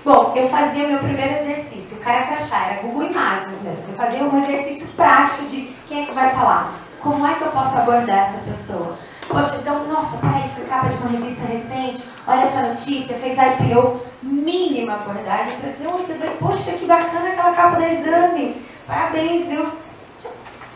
Bom, 0.04 0.34
eu 0.36 0.46
fazia 0.50 0.86
meu 0.86 0.98
primeiro 0.98 1.32
exercício, 1.32 1.96
o 1.96 2.00
cara 2.00 2.26
crachá, 2.26 2.66
era 2.66 2.82
Google 2.82 3.04
Imagens 3.04 3.62
mesmo. 3.62 3.88
Eu 3.88 3.94
fazia 3.94 4.22
um 4.22 4.44
exercício 4.44 4.88
prático 4.88 5.46
de 5.46 5.74
quem 5.88 6.02
é 6.02 6.06
que 6.06 6.12
vai 6.12 6.28
estar 6.28 6.42
lá. 6.42 6.74
Como 7.00 7.26
é 7.26 7.34
que 7.36 7.42
eu 7.42 7.50
posso 7.52 7.78
abordar 7.78 8.18
essa 8.18 8.38
pessoa? 8.40 8.98
Poxa, 9.30 9.58
então, 9.60 9.86
nossa, 9.86 10.16
peraí, 10.16 10.48
foi 10.48 10.64
capa 10.64 10.88
de 10.88 10.96
uma 10.96 11.10
revista 11.10 11.46
recente, 11.46 12.10
olha 12.26 12.40
essa 12.40 12.62
notícia, 12.62 13.16
fez 13.16 13.38
IPO, 13.38 14.00
mínima 14.20 14.94
abordagem 14.94 15.56
para 15.60 15.70
dizer, 15.70 15.86
oi, 15.86 16.02
tudo 16.04 16.18
bem? 16.18 16.36
Poxa, 16.40 16.72
que 16.72 16.84
bacana 16.84 17.28
aquela 17.28 17.52
capa 17.52 17.76
do 17.76 17.84
exame, 17.84 18.66
parabéns, 18.88 19.46
viu? 19.46 19.70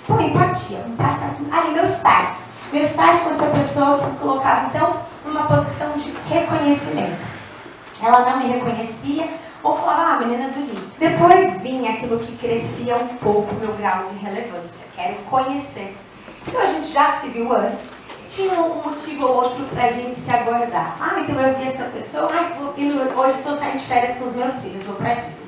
Pô, 0.07 0.21
empatia, 0.21 0.85
empatia. 0.87 1.35
Ali, 1.51 1.73
meu 1.73 1.83
start. 1.83 2.37
Meu 2.73 2.83
start 2.83 3.25
com 3.25 3.31
essa 3.31 3.47
pessoa 3.47 3.99
que 3.99 4.07
me 4.07 4.19
colocava, 4.19 4.67
então, 4.69 5.01
numa 5.27 5.47
posição 5.47 5.97
de 5.97 6.13
reconhecimento. 6.29 7.27
Ela 8.01 8.31
não 8.31 8.39
me 8.39 8.53
reconhecia, 8.53 9.31
ou 9.65 9.75
falava, 9.75 10.13
ah, 10.13 10.21
menina 10.21 10.51
do 10.51 10.61
lead. 10.61 10.97
Depois 10.97 11.61
vinha 11.61 11.95
aquilo 11.95 12.21
que 12.21 12.37
crescia 12.37 12.97
um 12.99 13.17
pouco 13.17 13.53
meu 13.57 13.73
grau 13.73 14.05
de 14.05 14.15
relevância, 14.17 14.87
quero 14.95 15.17
conhecer. 15.25 15.97
Então 16.47 16.61
a 16.61 16.67
gente 16.67 16.87
já 16.93 17.09
se 17.19 17.31
viu 17.31 17.53
antes, 17.53 17.91
tinha 18.27 18.61
um 18.61 18.83
motivo 18.83 19.27
ou 19.27 19.37
outro 19.37 19.65
para 19.67 19.85
a 19.85 19.93
gente 19.93 20.19
se 20.19 20.31
abordar. 20.31 20.97
Ah, 21.01 21.21
então 21.21 21.41
eu 21.41 21.57
vi 21.57 21.69
essa 21.69 21.85
pessoa, 21.85 22.31
ah, 22.33 22.53
vou, 22.59 22.75
hoje 23.25 23.39
estou 23.39 23.59
saindo 23.59 23.79
de 23.79 23.85
férias 23.85 24.17
com 24.17 24.25
os 24.25 24.35
meus 24.35 24.61
filhos, 24.61 24.83
vou 24.85 24.97
para 24.97 25.15
Disney. 25.15 25.45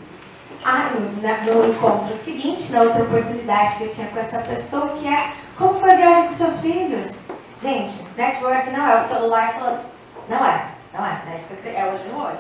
Ah, 0.65 0.91
no, 0.95 1.61
no, 1.61 1.69
encontro 1.71 2.17
seguinte, 2.17 2.73
na 2.73 2.83
outra 2.83 3.05
oportunidade 3.05 3.77
que 3.77 3.85
eu 3.85 3.89
tinha 3.89 4.09
com 4.09 4.19
essa 4.19 4.39
pessoa, 4.41 4.89
que 4.97 5.07
é 5.07 5.33
como 5.57 5.75
foi 5.75 5.93
a 5.93 5.97
viagem 5.97 6.27
com 6.27 6.33
seus 6.35 6.61
filhos? 6.61 7.29
Gente, 7.63 8.05
network 8.17 8.71
não 8.71 8.87
é 8.87 8.97
o 8.97 9.01
celular 9.01 9.55
falando. 9.55 9.81
Não 10.29 10.45
é, 10.45 10.67
não 10.93 11.07
é, 11.07 11.23
não 11.25 11.33
é 11.33 11.35
isso 11.35 11.55
que 11.55 11.69
eu 11.69 11.73
é 11.73 11.85
olho. 12.15 12.39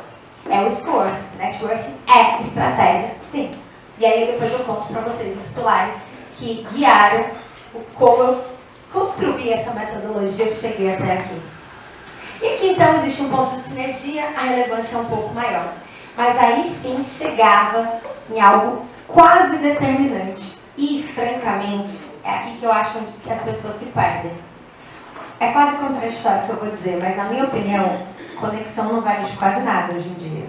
É 0.50 0.61
o 0.61 0.66
esforço. 0.66 1.37
Network 1.38 1.85
é 2.14 2.38
estratégia, 2.38 3.14
sim. 3.19 3.52
E 3.99 4.05
aí 4.05 4.26
depois 4.26 4.52
eu 4.52 4.59
conto 4.61 4.93
para 4.93 5.00
vocês 5.00 5.37
os 5.37 5.52
pilares 5.52 6.02
que 6.35 6.66
guiaram 6.73 7.25
o 7.75 7.81
como 7.95 8.23
eu 8.23 8.55
construir 8.93 9.52
essa 9.52 9.73
metodologia, 9.73 10.47
eu 10.47 10.52
cheguei 10.52 10.95
até 10.95 11.12
aqui. 11.19 11.43
E 12.43 12.47
aqui 12.55 12.69
então 12.69 12.95
existe 12.97 13.23
um 13.23 13.31
ponto 13.31 13.57
de 13.57 13.62
sinergia, 13.62 14.28
a 14.37 14.43
relevância 14.43 14.97
é 14.97 14.99
um 14.99 15.07
pouco 15.07 15.35
maior. 15.35 15.73
Mas 16.16 16.38
aí 16.38 16.64
sim 16.64 17.00
chegava 17.02 18.00
em 18.31 18.40
algo 18.40 18.85
quase 19.07 19.59
determinante. 19.59 20.57
E, 20.76 21.02
francamente, 21.02 22.05
é 22.23 22.31
aqui 22.31 22.57
que 22.59 22.64
eu 22.64 22.73
acho 22.73 22.99
que 23.23 23.31
as 23.31 23.40
pessoas 23.40 23.75
se 23.75 23.87
perdem. 23.87 24.33
É 25.40 25.52
quase 25.52 25.76
contraditório 25.76 26.43
o 26.43 26.45
que 26.45 26.50
eu 26.50 26.57
vou 26.57 26.71
dizer, 26.71 26.99
mas 27.00 27.16
na 27.16 27.25
minha 27.25 27.45
opinião, 27.45 28.07
conexão 28.38 28.93
não 28.93 29.00
vale 29.00 29.25
de 29.25 29.37
quase 29.37 29.61
nada 29.61 29.95
hoje 29.95 30.09
em 30.09 30.14
dia. 30.14 30.47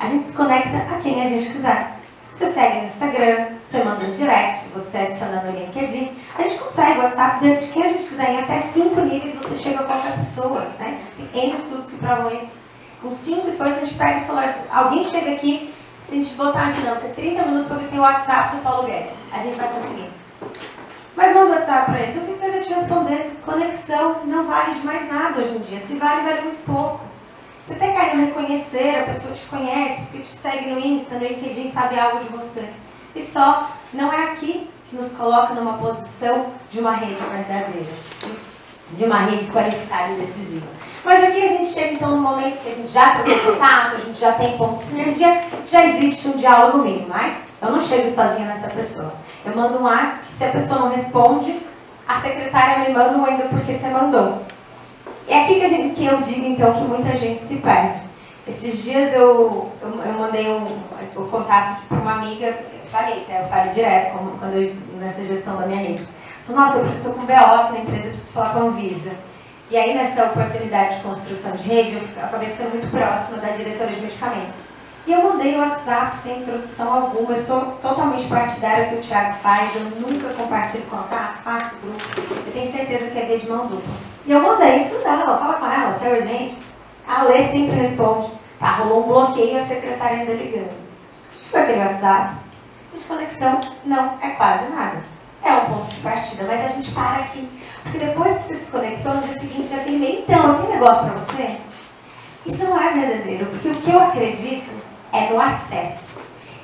A 0.00 0.06
gente 0.06 0.26
se 0.26 0.36
conecta 0.36 0.76
a 0.76 0.98
quem 0.98 1.22
a 1.22 1.28
gente 1.28 1.50
quiser. 1.50 1.97
Você 2.38 2.52
segue 2.52 2.78
no 2.78 2.84
Instagram, 2.84 3.46
você 3.64 3.82
manda 3.82 4.04
um 4.04 4.12
direct, 4.12 4.68
você 4.68 4.98
adiciona 4.98 5.42
no 5.42 5.58
LinkedIn. 5.58 6.16
A 6.38 6.42
gente 6.42 6.58
consegue 6.58 7.00
o 7.00 7.02
WhatsApp 7.02 7.44
de 7.44 7.66
quem 7.66 7.82
a 7.82 7.88
gente 7.88 8.06
quiser. 8.06 8.30
Em 8.30 8.38
até 8.38 8.58
cinco 8.58 9.00
níveis 9.00 9.34
você 9.34 9.56
chega 9.56 9.80
a 9.80 9.82
qualquer 9.82 10.12
pessoa. 10.12 10.60
Né? 10.78 10.96
Existem 10.96 11.42
N 11.48 11.52
estudos 11.52 11.88
que 11.88 11.96
provam 11.96 12.32
isso. 12.32 12.58
Com 13.02 13.10
cinco 13.10 13.46
pessoas 13.46 13.78
a 13.78 13.80
gente 13.80 13.96
pega 13.96 14.20
o 14.20 14.22
celular. 14.22 14.56
Alguém 14.70 15.02
chega 15.02 15.32
aqui, 15.32 15.74
se 15.98 16.14
a 16.14 16.18
gente 16.18 16.32
botar 16.34 16.68
a 16.68 16.70
dinâmica 16.70 17.08
30 17.08 17.42
minutos 17.42 17.66
porque 17.66 17.86
tem 17.86 17.98
o 17.98 18.02
WhatsApp 18.02 18.54
do 18.54 18.62
Paulo 18.62 18.86
Guedes. 18.86 19.14
A 19.32 19.38
gente 19.40 19.56
vai 19.56 19.68
conseguir. 19.72 20.10
Mas 21.16 21.34
manda 21.34 21.46
o 21.46 21.54
WhatsApp 21.56 21.90
para 21.90 22.00
ele. 22.00 22.20
Do 22.20 22.24
que 22.24 22.44
ele 22.44 22.52
vai 22.52 22.60
te 22.60 22.72
responder? 22.72 23.32
Conexão 23.44 24.20
não 24.26 24.44
vale 24.44 24.74
de 24.76 24.86
mais 24.86 25.12
nada 25.12 25.40
hoje 25.40 25.56
em 25.56 25.58
dia. 25.58 25.80
Se 25.80 25.96
vale, 25.96 26.22
vale 26.22 26.42
muito 26.42 26.64
pouco. 26.64 27.07
Você 27.68 27.74
tem 27.74 27.92
carinho 27.92 28.24
reconhecer, 28.24 28.98
a 28.98 29.02
pessoa 29.02 29.34
te 29.34 29.44
conhece, 29.44 30.00
porque 30.04 30.20
te 30.20 30.28
segue 30.28 30.70
no 30.70 30.80
Insta, 30.80 31.16
no 31.16 31.26
LinkedIn, 31.26 31.70
sabe 31.70 32.00
algo 32.00 32.18
de 32.20 32.28
você. 32.30 32.70
E 33.14 33.20
só, 33.20 33.68
não 33.92 34.10
é 34.10 34.30
aqui 34.30 34.70
que 34.88 34.96
nos 34.96 35.12
coloca 35.12 35.52
numa 35.52 35.74
posição 35.74 36.46
de 36.70 36.80
uma 36.80 36.94
rede 36.94 37.20
verdadeira, 37.20 37.92
de 38.92 39.04
uma 39.04 39.18
rede 39.18 39.50
qualificada 39.52 40.14
e 40.14 40.16
decisiva. 40.16 40.66
Mas 41.04 41.22
aqui 41.22 41.44
a 41.44 41.48
gente 41.48 41.68
chega 41.68 41.92
então 41.92 42.16
no 42.16 42.22
momento 42.22 42.58
que 42.58 42.70
a 42.70 42.74
gente 42.74 42.88
já 42.88 43.22
tem 43.22 43.38
contato, 43.38 43.96
a 43.96 43.98
gente 43.98 44.18
já 44.18 44.32
tem 44.32 44.56
ponto 44.56 44.76
de 44.76 44.84
sinergia, 44.84 45.42
já 45.66 45.84
existe 45.84 46.28
um 46.28 46.38
diálogo 46.38 46.78
mínimo, 46.78 47.08
mas 47.10 47.34
eu 47.60 47.70
não 47.70 47.80
chego 47.80 48.08
sozinha 48.08 48.46
nessa 48.46 48.70
pessoa. 48.70 49.12
Eu 49.44 49.54
mando 49.54 49.76
um 49.76 49.82
WhatsApp 49.82 50.20
que 50.20 50.32
se 50.32 50.44
a 50.44 50.50
pessoa 50.52 50.80
não 50.80 50.88
responde, 50.88 51.60
a 52.06 52.14
secretária 52.14 52.88
me 52.88 52.94
manda 52.94 53.18
um 53.18 53.26
ainda 53.26 53.44
porque 53.44 53.74
você 53.74 53.88
mandou. 53.88 54.47
É 55.28 55.42
aqui 55.42 55.56
que, 55.56 55.64
a 55.64 55.68
gente, 55.68 55.94
que 55.94 56.06
eu 56.06 56.22
digo, 56.22 56.46
então, 56.46 56.72
que 56.72 56.80
muita 56.80 57.14
gente 57.14 57.42
se 57.42 57.56
perde. 57.56 58.00
Esses 58.46 58.82
dias 58.82 59.12
eu, 59.12 59.70
eu, 59.82 60.02
eu 60.02 60.12
mandei 60.18 60.48
o 60.48 60.56
um 61.20 61.28
contato 61.28 61.82
para 61.86 61.98
uma 61.98 62.14
amiga, 62.14 62.46
eu 62.46 62.80
falei, 62.90 63.20
tá? 63.26 63.40
eu 63.40 63.44
falo 63.44 63.70
direto, 63.70 64.16
como, 64.16 64.38
quando 64.38 64.54
eu, 64.54 64.74
nessa 64.98 65.22
gestão 65.22 65.58
da 65.58 65.66
minha 65.66 65.82
rede. 65.82 66.06
Falei, 66.44 66.62
nossa, 66.62 66.78
eu 66.78 66.96
estou 66.96 67.12
com 67.12 67.26
BO 67.26 67.32
aqui 67.32 67.72
na 67.74 67.80
empresa, 67.80 68.08
preciso 68.08 68.32
falar 68.32 68.54
com 68.54 68.58
a 68.60 68.62
Anvisa. 68.62 69.10
E 69.70 69.76
aí, 69.76 69.94
nessa 69.94 70.24
oportunidade 70.24 70.96
de 70.96 71.02
construção 71.02 71.52
de 71.56 71.68
rede, 71.68 71.96
eu 71.96 72.24
acabei 72.24 72.48
ficando 72.48 72.70
muito 72.70 72.90
próxima 72.90 73.36
da 73.36 73.48
diretora 73.48 73.92
de 73.92 74.00
medicamentos. 74.00 74.60
E 75.06 75.12
eu 75.12 75.22
mandei 75.22 75.56
o 75.56 75.60
WhatsApp 75.60 76.16
sem 76.16 76.40
introdução 76.40 76.90
alguma. 76.90 77.32
Eu 77.32 77.36
sou 77.36 77.60
totalmente 77.82 78.26
partidária 78.28 78.86
do 78.86 78.90
que 78.92 78.96
o 78.96 79.00
Thiago 79.00 79.34
faz. 79.36 79.74
Eu 79.74 79.82
nunca 80.00 80.32
compartilho 80.34 80.84
contato, 80.84 81.42
faço 81.42 81.76
grupo. 81.82 82.02
Eu 82.46 82.52
tenho 82.52 82.72
certeza 82.72 83.10
que 83.10 83.18
é 83.18 83.26
via 83.26 83.38
de 83.38 83.48
mão 83.48 83.66
dupla. 83.66 84.17
E 84.28 84.30
eu 84.30 84.40
mandei, 84.40 84.84
falei, 84.84 85.24
não, 85.24 85.38
fala 85.38 85.54
com 85.54 85.64
ela, 85.64 85.90
se 85.90 86.06
é 86.06 86.12
urgente. 86.12 86.58
A 87.06 87.22
Lê 87.22 87.40
sempre 87.40 87.76
responde. 87.76 88.30
Tá, 88.60 88.72
rolou 88.72 89.04
um 89.04 89.08
bloqueio 89.08 89.56
a 89.56 89.64
secretária 89.64 90.18
ainda 90.18 90.34
ligando. 90.34 90.76
Que 91.32 91.48
foi 91.48 91.62
aquele 91.62 91.78
WhatsApp? 91.78 92.34
Desconexão? 92.92 93.58
Não, 93.86 94.18
é 94.20 94.28
quase 94.32 94.68
nada. 94.68 95.02
É 95.42 95.50
um 95.50 95.64
ponto 95.64 95.94
de 95.94 96.00
partida, 96.02 96.44
mas 96.46 96.62
a 96.62 96.66
gente 96.66 96.90
para 96.90 97.20
aqui. 97.20 97.48
Porque 97.82 97.96
depois 97.96 98.36
que 98.36 98.48
você 98.48 98.54
se 98.56 98.70
conectou, 98.70 99.14
no 99.14 99.22
dia 99.22 99.40
seguinte 99.40 99.68
daquele 99.68 99.96
e-mail, 99.96 100.18
então, 100.18 100.46
eu 100.46 100.54
tenho 100.56 100.72
negócio 100.74 101.04
para 101.04 101.14
você? 101.14 101.56
Isso 102.44 102.64
não 102.66 102.78
é 102.78 102.92
verdadeiro, 102.92 103.46
porque 103.46 103.70
o 103.70 103.74
que 103.76 103.90
eu 103.90 103.98
acredito 103.98 104.70
é 105.10 105.30
no 105.30 105.40
acesso. 105.40 106.10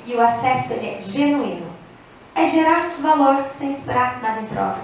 E 0.05 0.15
o 0.15 0.21
acesso 0.21 0.75
ele 0.75 0.97
é 0.97 1.01
genuíno. 1.01 1.67
É 2.35 2.47
gerar 2.47 2.91
valor 3.01 3.49
sem 3.49 3.71
esperar 3.71 4.21
nada 4.21 4.43
em 4.43 4.47
troca. 4.49 4.81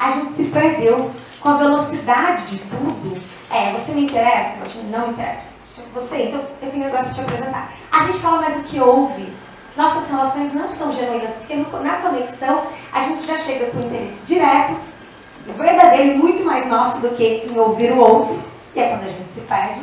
A 0.00 0.12
gente 0.12 0.32
se 0.32 0.44
perdeu 0.44 1.10
com 1.42 1.48
a 1.50 1.56
velocidade 1.56 2.46
de 2.46 2.58
tudo. 2.58 3.20
É, 3.50 3.72
você 3.72 3.92
me 3.92 4.04
interessa? 4.04 4.58
Não 4.90 5.08
me 5.08 5.12
interessa. 5.12 5.52
Você, 5.94 6.24
então 6.24 6.40
eu 6.62 6.70
tenho 6.70 6.84
um 6.84 6.86
negócio 6.86 7.06
para 7.06 7.14
te 7.14 7.20
apresentar. 7.20 7.72
A 7.90 8.06
gente 8.06 8.18
fala 8.18 8.40
mais 8.40 8.54
do 8.54 8.62
que 8.62 8.80
ouve. 8.80 9.32
Nossas 9.76 10.08
relações 10.08 10.54
não 10.54 10.68
são 10.68 10.92
genuínas, 10.92 11.36
porque 11.36 11.56
na 11.56 11.96
conexão 11.96 12.66
a 12.92 13.00
gente 13.02 13.26
já 13.26 13.38
chega 13.38 13.70
com 13.70 13.78
interesse 13.78 14.24
direto, 14.26 14.76
verdadeiro 15.46 16.12
e 16.12 16.16
muito 16.18 16.44
mais 16.44 16.68
nosso 16.68 17.00
do 17.00 17.10
que 17.10 17.48
em 17.50 17.58
ouvir 17.58 17.92
o 17.92 17.98
outro, 17.98 18.42
que 18.74 18.80
é 18.80 18.88
quando 18.88 19.04
a 19.04 19.08
gente 19.08 19.28
se 19.28 19.40
perde. 19.42 19.80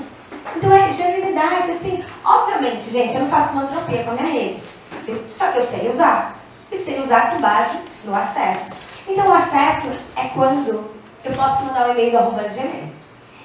Então 0.55 0.71
é 0.71 0.91
genuinidade, 0.91 1.71
assim. 1.71 2.03
Obviamente, 2.23 2.89
gente, 2.89 3.15
eu 3.15 3.21
não 3.21 3.29
faço 3.29 3.49
filantropia 3.49 4.03
com 4.03 4.11
a 4.11 4.13
minha 4.13 4.31
rede. 4.31 4.63
Eu, 5.07 5.23
só 5.27 5.51
que 5.51 5.57
eu 5.57 5.63
sei 5.63 5.89
usar. 5.89 6.35
E 6.71 6.75
sei 6.75 6.99
usar 6.99 7.31
com 7.31 7.41
base 7.41 7.77
no 8.05 8.15
acesso. 8.15 8.75
Então 9.07 9.27
o 9.27 9.33
acesso 9.33 9.91
é 10.15 10.27
quando 10.35 10.98
eu 11.23 11.31
posso 11.33 11.65
mandar 11.65 11.87
um 11.87 11.91
e-mail 11.91 12.17
arroba 12.17 12.43
Gmail. 12.43 12.89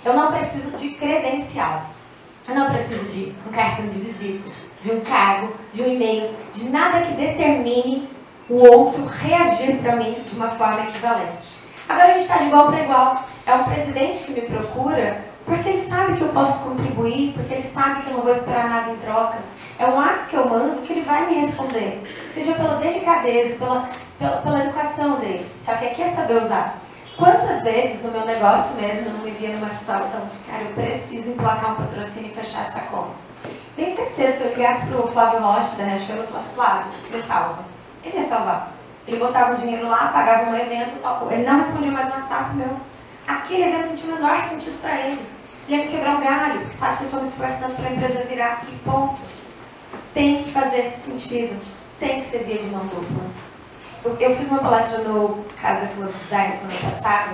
Eu 0.05 0.15
não 0.15 0.33
preciso 0.33 0.77
de 0.77 0.91
credencial. 0.91 1.87
Eu 2.47 2.55
não 2.55 2.71
preciso 2.71 3.09
de 3.11 3.35
um 3.49 3.51
cartão 3.51 3.87
de 3.89 3.99
visitas, 3.99 4.53
de 4.79 4.93
um 4.93 5.01
cargo, 5.01 5.55
de 5.73 5.83
um 5.83 5.95
e-mail, 5.95 6.35
de 6.53 6.69
nada 6.69 7.01
que 7.01 7.13
determine 7.15 8.09
o 8.51 8.63
outro 8.63 9.07
reagir 9.07 9.79
para 9.79 9.97
mim 9.97 10.17
de 10.27 10.37
uma 10.37 10.49
forma 10.49 10.85
equivalente. 10.85 11.65
Agora 11.89 12.09
a 12.09 12.13
gente 12.13 12.23
está 12.23 12.37
de 12.39 12.47
igual 12.47 12.67
para 12.67 12.83
igual. 12.83 13.25
É 13.47 13.55
um 13.55 13.65
presidente 13.65 14.25
que 14.25 14.33
me 14.33 14.43
procura 14.43 15.25
porque 15.47 15.69
ele 15.69 15.81
sabe 15.81 16.17
que 16.17 16.23
eu 16.23 16.29
posso 16.29 16.65
contribuir, 16.65 17.33
porque 17.35 17.55
ele 17.55 17.63
sabe 17.63 18.03
que 18.03 18.11
eu 18.11 18.15
não 18.15 18.23
vou 18.23 18.33
esperar 18.33 18.69
nada 18.69 18.93
em 18.93 18.97
troca. 18.97 19.39
É 19.79 19.87
um 19.87 20.01
ato 20.01 20.27
que 20.29 20.37
eu 20.37 20.49
mando 20.49 20.83
que 20.83 20.93
ele 20.93 21.03
vai 21.03 21.27
me 21.27 21.35
responder. 21.35 22.27
Seja 22.29 22.55
pela 22.55 22.77
delicadeza, 22.77 23.57
pela, 23.57 23.89
pela, 24.19 24.37
pela 24.39 24.61
educação 24.61 25.17
dele. 25.17 25.47
Só 25.57 25.75
que 25.77 25.87
aqui 25.87 26.03
é 26.03 26.09
saber 26.09 26.43
usar. 26.43 26.81
Quantas 27.17 27.63
vezes 27.63 28.03
no 28.03 28.11
meu 28.11 28.25
negócio 28.25 28.75
mesmo 28.75 29.07
eu 29.07 29.13
não 29.13 29.21
me 29.21 29.31
via 29.31 29.51
numa 29.51 29.71
situação 29.71 30.27
de, 30.27 30.37
cara, 30.39 30.65
eu 30.65 30.73
preciso 30.75 31.31
emplacar 31.31 31.73
um 31.73 31.77
patrocínio 31.77 32.31
e 32.31 32.35
fechar 32.35 32.67
essa 32.67 32.81
conta. 32.81 33.13
Tenho 33.77 33.95
certeza, 33.95 34.39
se 34.39 34.43
eu 34.45 34.51
ligasse 34.51 34.87
para 34.87 35.01
o 35.01 35.07
Flávio 35.07 35.41
Rocha 35.41 35.77
da 35.77 35.85
Nashville, 35.85 36.19
eu 36.19 36.27
falasse, 36.27 36.55
Flávio, 36.55 36.87
me 37.13 37.21
salva. 37.21 37.65
Ele 38.05 38.17
ia 38.17 38.23
salvar. 38.23 38.73
Ele 39.07 39.19
botava 39.19 39.53
o 39.53 39.57
dinheiro 39.57 39.89
lá, 39.89 40.09
pagava 40.09 40.51
um 40.51 40.57
evento, 40.57 40.95
ele 41.31 41.45
não 41.45 41.59
respondia 41.59 41.91
mais 41.93 42.09
no 42.09 42.15
WhatsApp 42.15 42.55
meu. 42.57 42.77
Aquele 43.27 43.63
evento 43.65 43.89
não 43.89 43.97
tinha 43.97 44.15
o 44.15 44.17
menor 44.17 44.41
sentido 44.41 44.81
para 44.81 44.97
ele. 45.01 45.27
Ele 45.69 45.77
ia 45.77 45.85
me 45.85 45.91
quebrar 45.91 46.17
um 46.17 46.21
galho, 46.21 46.61
porque 46.61 46.75
sabe 46.75 46.97
que 46.97 47.03
eu 47.03 47.07
estou 47.07 47.21
me 47.21 47.27
esforçando 47.27 47.75
para 47.75 47.89
a 47.89 47.93
empresa 47.93 48.25
virar 48.25 48.65
e 48.69 48.77
ponto. 48.79 49.21
Tem 50.13 50.43
que 50.43 50.53
fazer 50.53 50.93
sentido. 50.93 51.61
Tem 52.01 52.17
que 52.17 52.23
ser 52.23 52.45
via 52.45 52.59
de 52.59 52.67
mão 52.67 52.85
dupla. 52.87 53.25
Eu, 54.05 54.37
fiz 54.37 54.51
uma 54.51 54.59
palestra 54.59 54.99
no 54.99 55.43
Casa 55.59 55.87
Club 55.87 56.13
Design 56.13 56.55
semana 56.55 56.79
passada, 56.79 57.31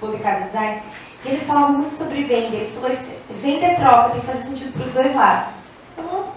Clube 0.00 0.18
Casa 0.18 0.46
Design, 0.46 0.82
e 1.24 1.28
eles 1.28 1.44
falavam 1.44 1.78
muito 1.78 1.94
sobre 1.94 2.24
venda. 2.24 2.56
Ele 2.56 2.72
falou: 2.74 2.90
venda 3.30 3.66
é 3.66 3.74
troca, 3.76 4.10
tem 4.10 4.20
que 4.20 4.26
fazer 4.26 4.42
sentido 4.42 4.72
para 4.72 4.86
os 4.86 4.92
dois 4.94 5.14
lados. 5.14 5.54
Eu, 5.96 6.32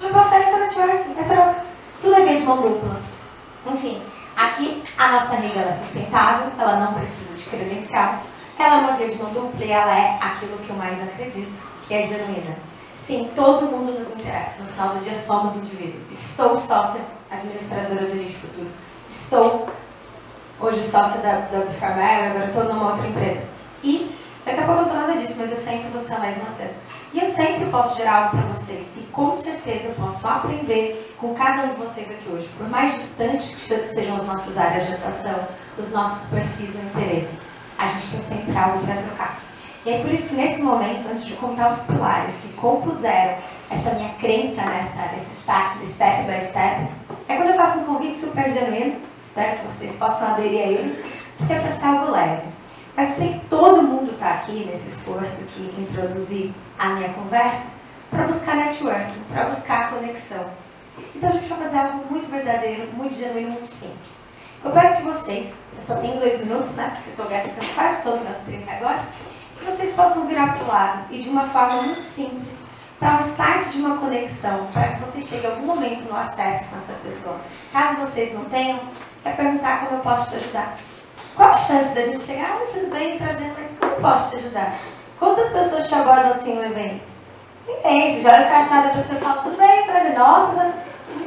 falei, 0.00 0.12
pronto, 0.12 0.34
é 0.34 0.42
isso 0.42 0.58
network, 0.58 1.20
é 1.20 1.22
troca. 1.22 1.64
Tudo 2.00 2.14
é 2.14 2.24
via 2.24 2.36
de 2.38 2.42
mão 2.42 2.60
dupla. 2.60 3.00
Enfim, 3.66 4.02
aqui 4.36 4.82
a 4.98 5.12
nossa 5.12 5.36
rede 5.36 5.58
é 5.58 5.70
sustentável, 5.70 6.50
ela 6.58 6.76
não 6.80 6.94
precisa 6.94 7.34
de 7.34 7.44
credencial. 7.44 8.22
Ela 8.58 8.74
é 8.74 8.78
uma 8.78 8.92
via 8.94 9.08
de 9.08 9.22
mão 9.22 9.32
dupla 9.32 9.64
e 9.64 9.70
ela 9.70 9.96
é 9.96 10.18
aquilo 10.20 10.58
que 10.58 10.70
eu 10.70 10.76
mais 10.76 11.00
acredito, 11.00 11.52
que 11.86 11.94
é 11.94 12.02
genuína. 12.02 12.56
Sim, 12.96 13.30
todo 13.36 13.66
mundo 13.66 13.96
nos 13.96 14.16
interessa. 14.16 14.64
No 14.64 14.70
final 14.70 14.88
do 14.88 15.00
dia 15.04 15.14
somos 15.14 15.54
indivíduos. 15.54 16.02
Estou 16.10 16.58
sócia 16.58 17.00
administradora 17.30 18.04
do 18.04 18.10
Elite 18.10 18.34
Futuro. 18.34 18.87
Estou 19.08 19.66
hoje 20.60 20.82
sócia 20.82 21.22
da, 21.22 21.40
da 21.50 21.60
Bifarmar, 21.60 22.30
agora 22.30 22.46
estou 22.48 22.64
numa 22.64 22.92
outra 22.92 23.08
empresa. 23.08 23.42
E 23.82 24.14
daqui 24.44 24.60
a 24.60 24.64
pouco 24.64 24.82
eu 24.82 24.86
não 24.86 24.92
estou 24.92 25.00
nada 25.00 25.18
disso, 25.18 25.34
mas 25.38 25.50
eu 25.50 25.56
sempre 25.56 25.88
vou 25.88 26.00
ser 26.02 26.18
mais 26.18 26.36
você. 26.36 26.70
E 27.14 27.20
eu 27.20 27.24
sempre 27.24 27.64
posso 27.70 27.96
gerar 27.96 28.24
algo 28.24 28.36
para 28.36 28.46
vocês. 28.48 28.90
E 28.98 29.00
com 29.04 29.34
certeza 29.34 29.88
eu 29.88 29.94
posso 29.94 30.28
aprender 30.28 31.16
com 31.18 31.32
cada 31.32 31.62
um 31.62 31.68
de 31.70 31.76
vocês 31.76 32.10
aqui 32.10 32.28
hoje. 32.30 32.48
Por 32.58 32.68
mais 32.68 32.96
distantes 32.96 33.54
que 33.54 33.94
sejam 33.94 34.16
as 34.16 34.26
nossas 34.26 34.58
áreas 34.58 34.86
de 34.86 34.92
atuação, 34.92 35.48
os 35.78 35.90
nossos 35.90 36.28
perfis 36.28 36.74
e 36.74 36.78
interesses 36.78 37.40
a 37.78 37.86
gente 37.86 38.08
tem 38.08 38.20
sempre 38.20 38.58
algo 38.58 38.78
para 38.84 38.96
trocar. 38.96 39.40
E 39.86 39.90
é 39.90 40.02
por 40.02 40.12
isso 40.12 40.28
que 40.28 40.34
nesse 40.34 40.60
momento, 40.60 41.08
antes 41.10 41.24
de 41.24 41.32
contar 41.34 41.70
os 41.70 41.80
pilares 41.84 42.34
que 42.42 42.48
compuseram 42.54 43.38
essa 43.70 43.90
minha 43.92 44.12
crença 44.16 44.60
nessa, 44.62 45.00
nesse 45.12 45.40
step, 45.40 45.86
step 45.86 46.24
by 46.24 46.40
step, 46.40 46.88
é 47.28 47.36
quando 47.36 47.50
eu 47.50 47.54
faço 47.54 47.80
um 47.80 47.84
convite 47.84 48.18
super 48.18 48.50
genuíno, 48.50 49.00
espero 49.22 49.58
que 49.58 49.64
vocês 49.64 49.94
possam 49.96 50.28
aderir 50.28 50.60
a 50.60 50.66
ele, 50.66 51.14
porque 51.36 51.52
é 51.52 51.60
para 51.60 51.70
ser 51.70 51.84
algo 51.84 52.10
leve. 52.10 52.42
Mas 52.96 53.10
eu 53.10 53.16
sei 53.16 53.32
que 53.34 53.46
todo 53.46 53.82
mundo 53.82 54.12
está 54.12 54.30
aqui 54.30 54.64
nesse 54.64 54.88
esforço 54.88 55.44
aqui 55.44 55.72
em 55.76 55.82
introduzir 55.82 56.52
a 56.78 56.88
minha 56.88 57.10
conversa 57.10 57.66
para 58.10 58.26
buscar 58.26 58.56
networking, 58.56 59.20
para 59.30 59.44
buscar 59.44 59.90
conexão. 59.90 60.46
Então 61.14 61.28
a 61.28 61.32
gente 61.32 61.48
vai 61.48 61.58
fazer 61.58 61.78
algo 61.78 62.04
muito 62.10 62.28
verdadeiro, 62.30 62.90
muito 62.94 63.14
genuíno, 63.14 63.52
muito 63.52 63.68
simples. 63.68 64.18
Eu 64.64 64.70
peço 64.72 64.96
que 64.96 65.02
vocês, 65.02 65.54
eu 65.74 65.80
só 65.80 65.96
tenho 65.96 66.18
dois 66.18 66.40
minutos, 66.40 66.74
né? 66.74 66.90
Porque 66.96 67.10
eu 67.10 67.24
estou 67.24 67.26
gastando 67.26 67.74
quase 67.74 68.02
todo 68.02 68.16
o 68.16 68.24
meu 68.24 68.32
30 68.32 68.70
agora, 68.72 69.00
que 69.58 69.64
vocês 69.64 69.94
possam 69.94 70.26
virar 70.26 70.54
para 70.54 70.64
o 70.64 70.68
lado 70.68 71.04
e 71.10 71.18
de 71.18 71.28
uma 71.28 71.44
forma 71.44 71.82
muito 71.82 72.02
simples, 72.02 72.66
para 72.98 73.14
um 73.14 73.18
start 73.18 73.68
de 73.70 73.78
uma 73.78 73.98
conexão, 73.98 74.66
para 74.72 74.88
que 74.88 75.00
vocês 75.00 75.28
cheguem 75.28 75.50
algum 75.50 75.66
momento 75.66 76.02
no 76.08 76.16
acesso 76.16 76.68
com 76.68 76.76
essa 76.76 76.92
pessoa. 77.02 77.40
Caso 77.72 77.98
vocês 77.98 78.34
não 78.34 78.44
tenham, 78.46 78.80
é 79.24 79.30
perguntar 79.30 79.80
como 79.80 79.98
eu 79.98 80.00
posso 80.00 80.30
te 80.30 80.36
ajudar. 80.36 80.76
Qual 81.36 81.50
a 81.50 81.54
chance 81.54 81.94
da 81.94 82.02
gente 82.02 82.20
chegar? 82.20 82.60
Ah, 82.60 82.66
tudo 82.72 82.90
bem, 82.90 83.16
prazer, 83.16 83.52
mas 83.56 83.76
como 83.78 83.92
eu 83.92 84.00
posso 84.00 84.30
te 84.30 84.36
ajudar? 84.38 84.76
Quantas 85.18 85.50
pessoas 85.50 85.88
te 85.88 85.94
abordam 85.94 86.30
assim 86.30 86.54
no 86.54 86.64
evento? 86.64 87.02
Ninguém. 87.66 88.14
Você 88.14 88.22
já 88.22 88.32
olha 88.32 88.46
o 88.46 88.48
crachá 88.48 88.80
da 88.80 88.88
pessoa 88.90 89.18
e 89.18 89.22
fala, 89.22 89.42
tudo 89.42 89.56
bem, 89.56 89.84
prazer. 89.84 90.18
Nossa, 90.18 90.74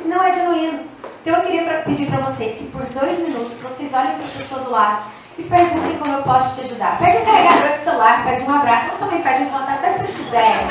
não 0.05 0.23
é 0.23 0.33
genuíno. 0.33 0.91
Então 1.21 1.35
eu 1.35 1.43
queria 1.43 1.81
pedir 1.83 2.07
para 2.07 2.21
vocês 2.21 2.57
que 2.57 2.65
por 2.65 2.83
dois 2.85 3.19
minutos 3.19 3.57
vocês 3.59 3.93
olhem 3.93 4.15
para 4.15 4.25
a 4.25 4.29
pessoa 4.29 4.61
do 4.61 4.71
lado 4.71 5.20
e 5.37 5.43
perguntem 5.43 5.97
como 5.97 6.13
eu 6.13 6.21
posso 6.23 6.59
te 6.59 6.65
ajudar. 6.65 6.97
Pede 6.97 7.17
um 7.17 7.25
carregador 7.25 7.77
de 7.77 7.83
celular, 7.83 8.23
pede 8.23 8.43
um 8.43 8.53
abraço, 8.53 8.91
ou 8.91 8.97
também 8.97 9.21
pede 9.21 9.43
um 9.43 9.49
contato, 9.49 9.81
pede 9.81 9.97
se 9.97 10.05
vocês 10.05 10.17
quiserem. 10.17 10.67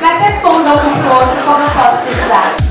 Mas 0.00 0.20
respondam 0.22 0.72
um 0.72 0.94
para 0.94 1.06
o 1.06 1.14
outro 1.14 1.44
como 1.44 1.62
eu 1.62 1.70
posso 1.70 2.02
te 2.02 2.08
ajudar. 2.08 2.69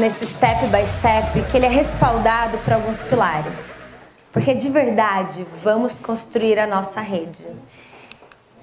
Nesse 0.00 0.26
step 0.26 0.66
by 0.68 0.82
step 0.98 1.50
que 1.50 1.56
ele 1.58 1.66
é 1.66 1.68
respaldado 1.68 2.56
por 2.58 2.72
alguns 2.72 2.98
pilares. 3.02 3.52
Porque 4.32 4.54
de 4.54 4.68
verdade, 4.70 5.46
vamos 5.62 5.92
construir 5.98 6.58
a 6.58 6.66
nossa 6.66 7.00
rede. 7.02 7.46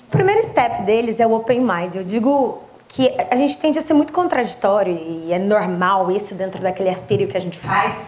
O 0.07 0.09
primeiro 0.09 0.47
step 0.49 0.81
deles 0.83 1.19
é 1.19 1.27
o 1.27 1.33
open 1.33 1.59
mind. 1.59 1.95
Eu 1.95 2.03
digo 2.03 2.63
que 2.87 3.13
a 3.29 3.35
gente 3.35 3.57
tende 3.57 3.77
a 3.77 3.83
ser 3.83 3.93
muito 3.93 4.11
contraditório 4.11 4.93
e 4.93 5.31
é 5.31 5.37
normal 5.37 6.09
isso 6.09 6.33
dentro 6.33 6.59
daquele 6.59 6.89
aspírio 6.89 7.27
que 7.27 7.37
a 7.37 7.41
gente 7.41 7.59
faz, 7.59 8.07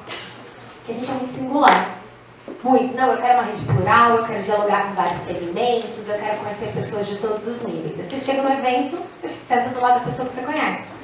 que 0.86 0.92
a 0.92 0.96
gente 0.96 1.12
é 1.12 1.14
muito 1.14 1.30
singular. 1.30 1.98
Muito. 2.64 2.96
Não, 2.96 3.12
eu 3.12 3.18
quero 3.18 3.36
uma 3.36 3.44
rede 3.44 3.64
plural, 3.64 4.16
eu 4.16 4.26
quero 4.26 4.42
dialogar 4.42 4.88
com 4.88 4.96
vários 4.96 5.20
segmentos, 5.20 6.10
eu 6.10 6.18
quero 6.18 6.38
conhecer 6.40 6.74
pessoas 6.74 7.06
de 7.06 7.18
todos 7.18 7.46
os 7.46 7.62
níveis. 7.64 8.10
Você 8.10 8.20
chega 8.20 8.42
no 8.42 8.52
evento, 8.52 8.98
você 9.16 9.28
senta 9.28 9.70
do 9.70 9.80
lado 9.80 10.00
da 10.00 10.06
pessoa 10.06 10.28
que 10.28 10.34
você 10.34 10.42
conhece. 10.42 10.99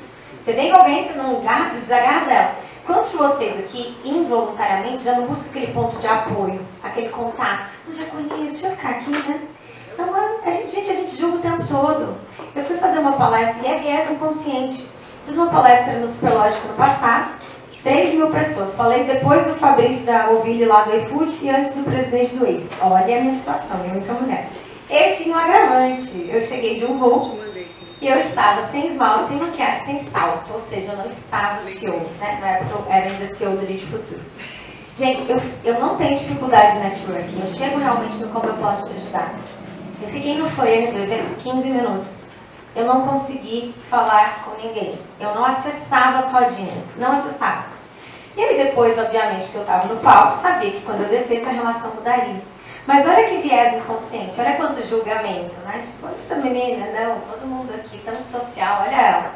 Você 0.45 0.53
com 0.53 0.75
alguém, 0.75 1.07
você 1.07 1.13
não 1.13 1.39
desagarra 1.81 2.25
dela. 2.27 2.55
Quantos 2.85 3.09
de 3.09 3.17
vocês 3.17 3.59
aqui, 3.61 3.97
involuntariamente, 4.05 5.01
já 5.01 5.15
não 5.15 5.25
busca 5.25 5.49
aquele 5.49 5.73
ponto 5.73 5.97
de 5.97 6.05
apoio, 6.05 6.61
aquele 6.83 7.09
contato? 7.09 7.71
Eu 7.87 7.93
já 7.95 8.05
conheço, 8.05 8.51
deixa 8.51 8.67
eu 8.67 8.71
ficar 8.75 8.89
aqui, 8.91 9.09
né? 9.09 9.41
Não, 9.97 10.15
a 10.45 10.51
gente, 10.51 10.69
gente, 10.69 10.91
a 10.91 10.93
gente 10.93 11.15
julga 11.17 11.37
o 11.37 11.41
tempo 11.41 11.65
todo. 11.67 12.15
Eu 12.55 12.63
fui 12.63 12.77
fazer 12.77 12.99
uma 12.99 13.13
palestra, 13.13 13.67
e 13.67 13.71
é 13.71 13.79
viés 13.79 14.11
inconsciente. 14.11 14.87
Fiz 15.25 15.35
uma 15.35 15.49
palestra 15.49 15.93
no 15.93 16.07
Superlógico 16.07 16.67
no 16.67 16.73
passado, 16.75 17.31
3 17.81 18.13
mil 18.13 18.27
pessoas. 18.27 18.75
Falei 18.75 19.03
depois 19.05 19.47
do 19.47 19.55
Fabrício 19.55 20.05
da 20.05 20.29
Ovilha 20.29 20.67
lá 20.67 20.83
do 20.83 20.95
iFood 20.95 21.39
e 21.41 21.49
antes 21.49 21.73
do 21.73 21.83
presidente 21.83 22.35
do 22.35 22.45
Waze. 22.45 22.69
Olha 22.81 23.17
a 23.17 23.19
minha 23.19 23.33
situação, 23.33 23.83
eu 23.83 23.93
única 23.93 24.13
mulher. 24.13 24.47
Ele 24.91 25.15
tinha 25.15 25.35
um 25.35 25.39
agravante. 25.39 26.29
Eu 26.29 26.39
cheguei 26.39 26.75
de 26.75 26.85
um 26.85 26.99
voo 26.99 27.19
que 28.05 28.11
eu 28.11 28.19
estava 28.19 28.61
sem 28.67 28.89
esmalte, 28.89 29.29
sem 29.29 29.37
maquiagem, 29.37 29.83
sem 29.83 29.97
salto, 29.97 30.53
ou 30.53 30.59
seja, 30.59 30.91
eu 30.91 30.97
não 30.97 31.05
estava 31.05 31.59
CEO, 31.63 32.07
né? 32.19 32.37
Na 32.39 32.49
época 32.49 32.75
eu 32.75 32.93
era 32.93 33.09
ainda 33.09 33.25
CEO 33.25 33.57
do 33.57 33.63
Elite 33.63 33.83
Futuro. 33.83 34.21
Gente, 34.95 35.27
eu, 35.27 35.41
eu 35.63 35.79
não 35.79 35.95
tenho 35.95 36.15
dificuldade 36.15 36.75
de 36.75 36.81
networking, 36.81 37.41
eu 37.41 37.47
chego 37.47 37.79
realmente 37.79 38.17
no 38.17 38.27
como 38.27 38.45
eu 38.45 38.53
posso 38.57 38.89
te 38.89 38.97
ajudar. 38.97 39.33
Eu 39.99 40.07
fiquei 40.09 40.37
no 40.37 40.47
foyer 40.47 40.93
do 40.93 40.99
evento 40.99 41.35
15 41.37 41.67
minutos. 41.67 42.25
Eu 42.75 42.85
não 42.85 43.07
consegui 43.07 43.73
falar 43.89 44.43
com 44.43 44.61
ninguém. 44.61 44.99
Eu 45.19 45.33
não 45.33 45.43
acessava 45.43 46.19
as 46.19 46.31
rodinhas, 46.31 46.95
não 46.97 47.13
acessava. 47.13 47.65
E 48.37 48.43
aí 48.43 48.65
depois, 48.65 48.99
obviamente, 48.99 49.49
que 49.49 49.55
eu 49.55 49.61
estava 49.61 49.91
no 49.91 49.99
palco, 50.01 50.31
sabia 50.31 50.69
que 50.69 50.81
quando 50.81 51.01
eu 51.01 51.09
descesse 51.09 51.45
a 51.45 51.51
relação 51.51 51.95
mudaria. 51.95 52.43
Mas 52.87 53.05
olha 53.07 53.27
que 53.27 53.37
viés 53.37 53.73
inconsciente, 53.73 54.39
olha 54.39 54.57
quanto 54.57 54.85
julgamento, 54.87 55.55
né? 55.65 55.81
Tipo, 55.83 56.05
olha 56.05 56.15
essa 56.15 56.35
menina, 56.35 56.85
não, 56.91 57.19
todo 57.21 57.47
mundo 57.47 57.73
aqui 57.73 57.97
tão 58.05 58.21
social, 58.21 58.83
olha 58.83 58.95
ela. 58.95 59.31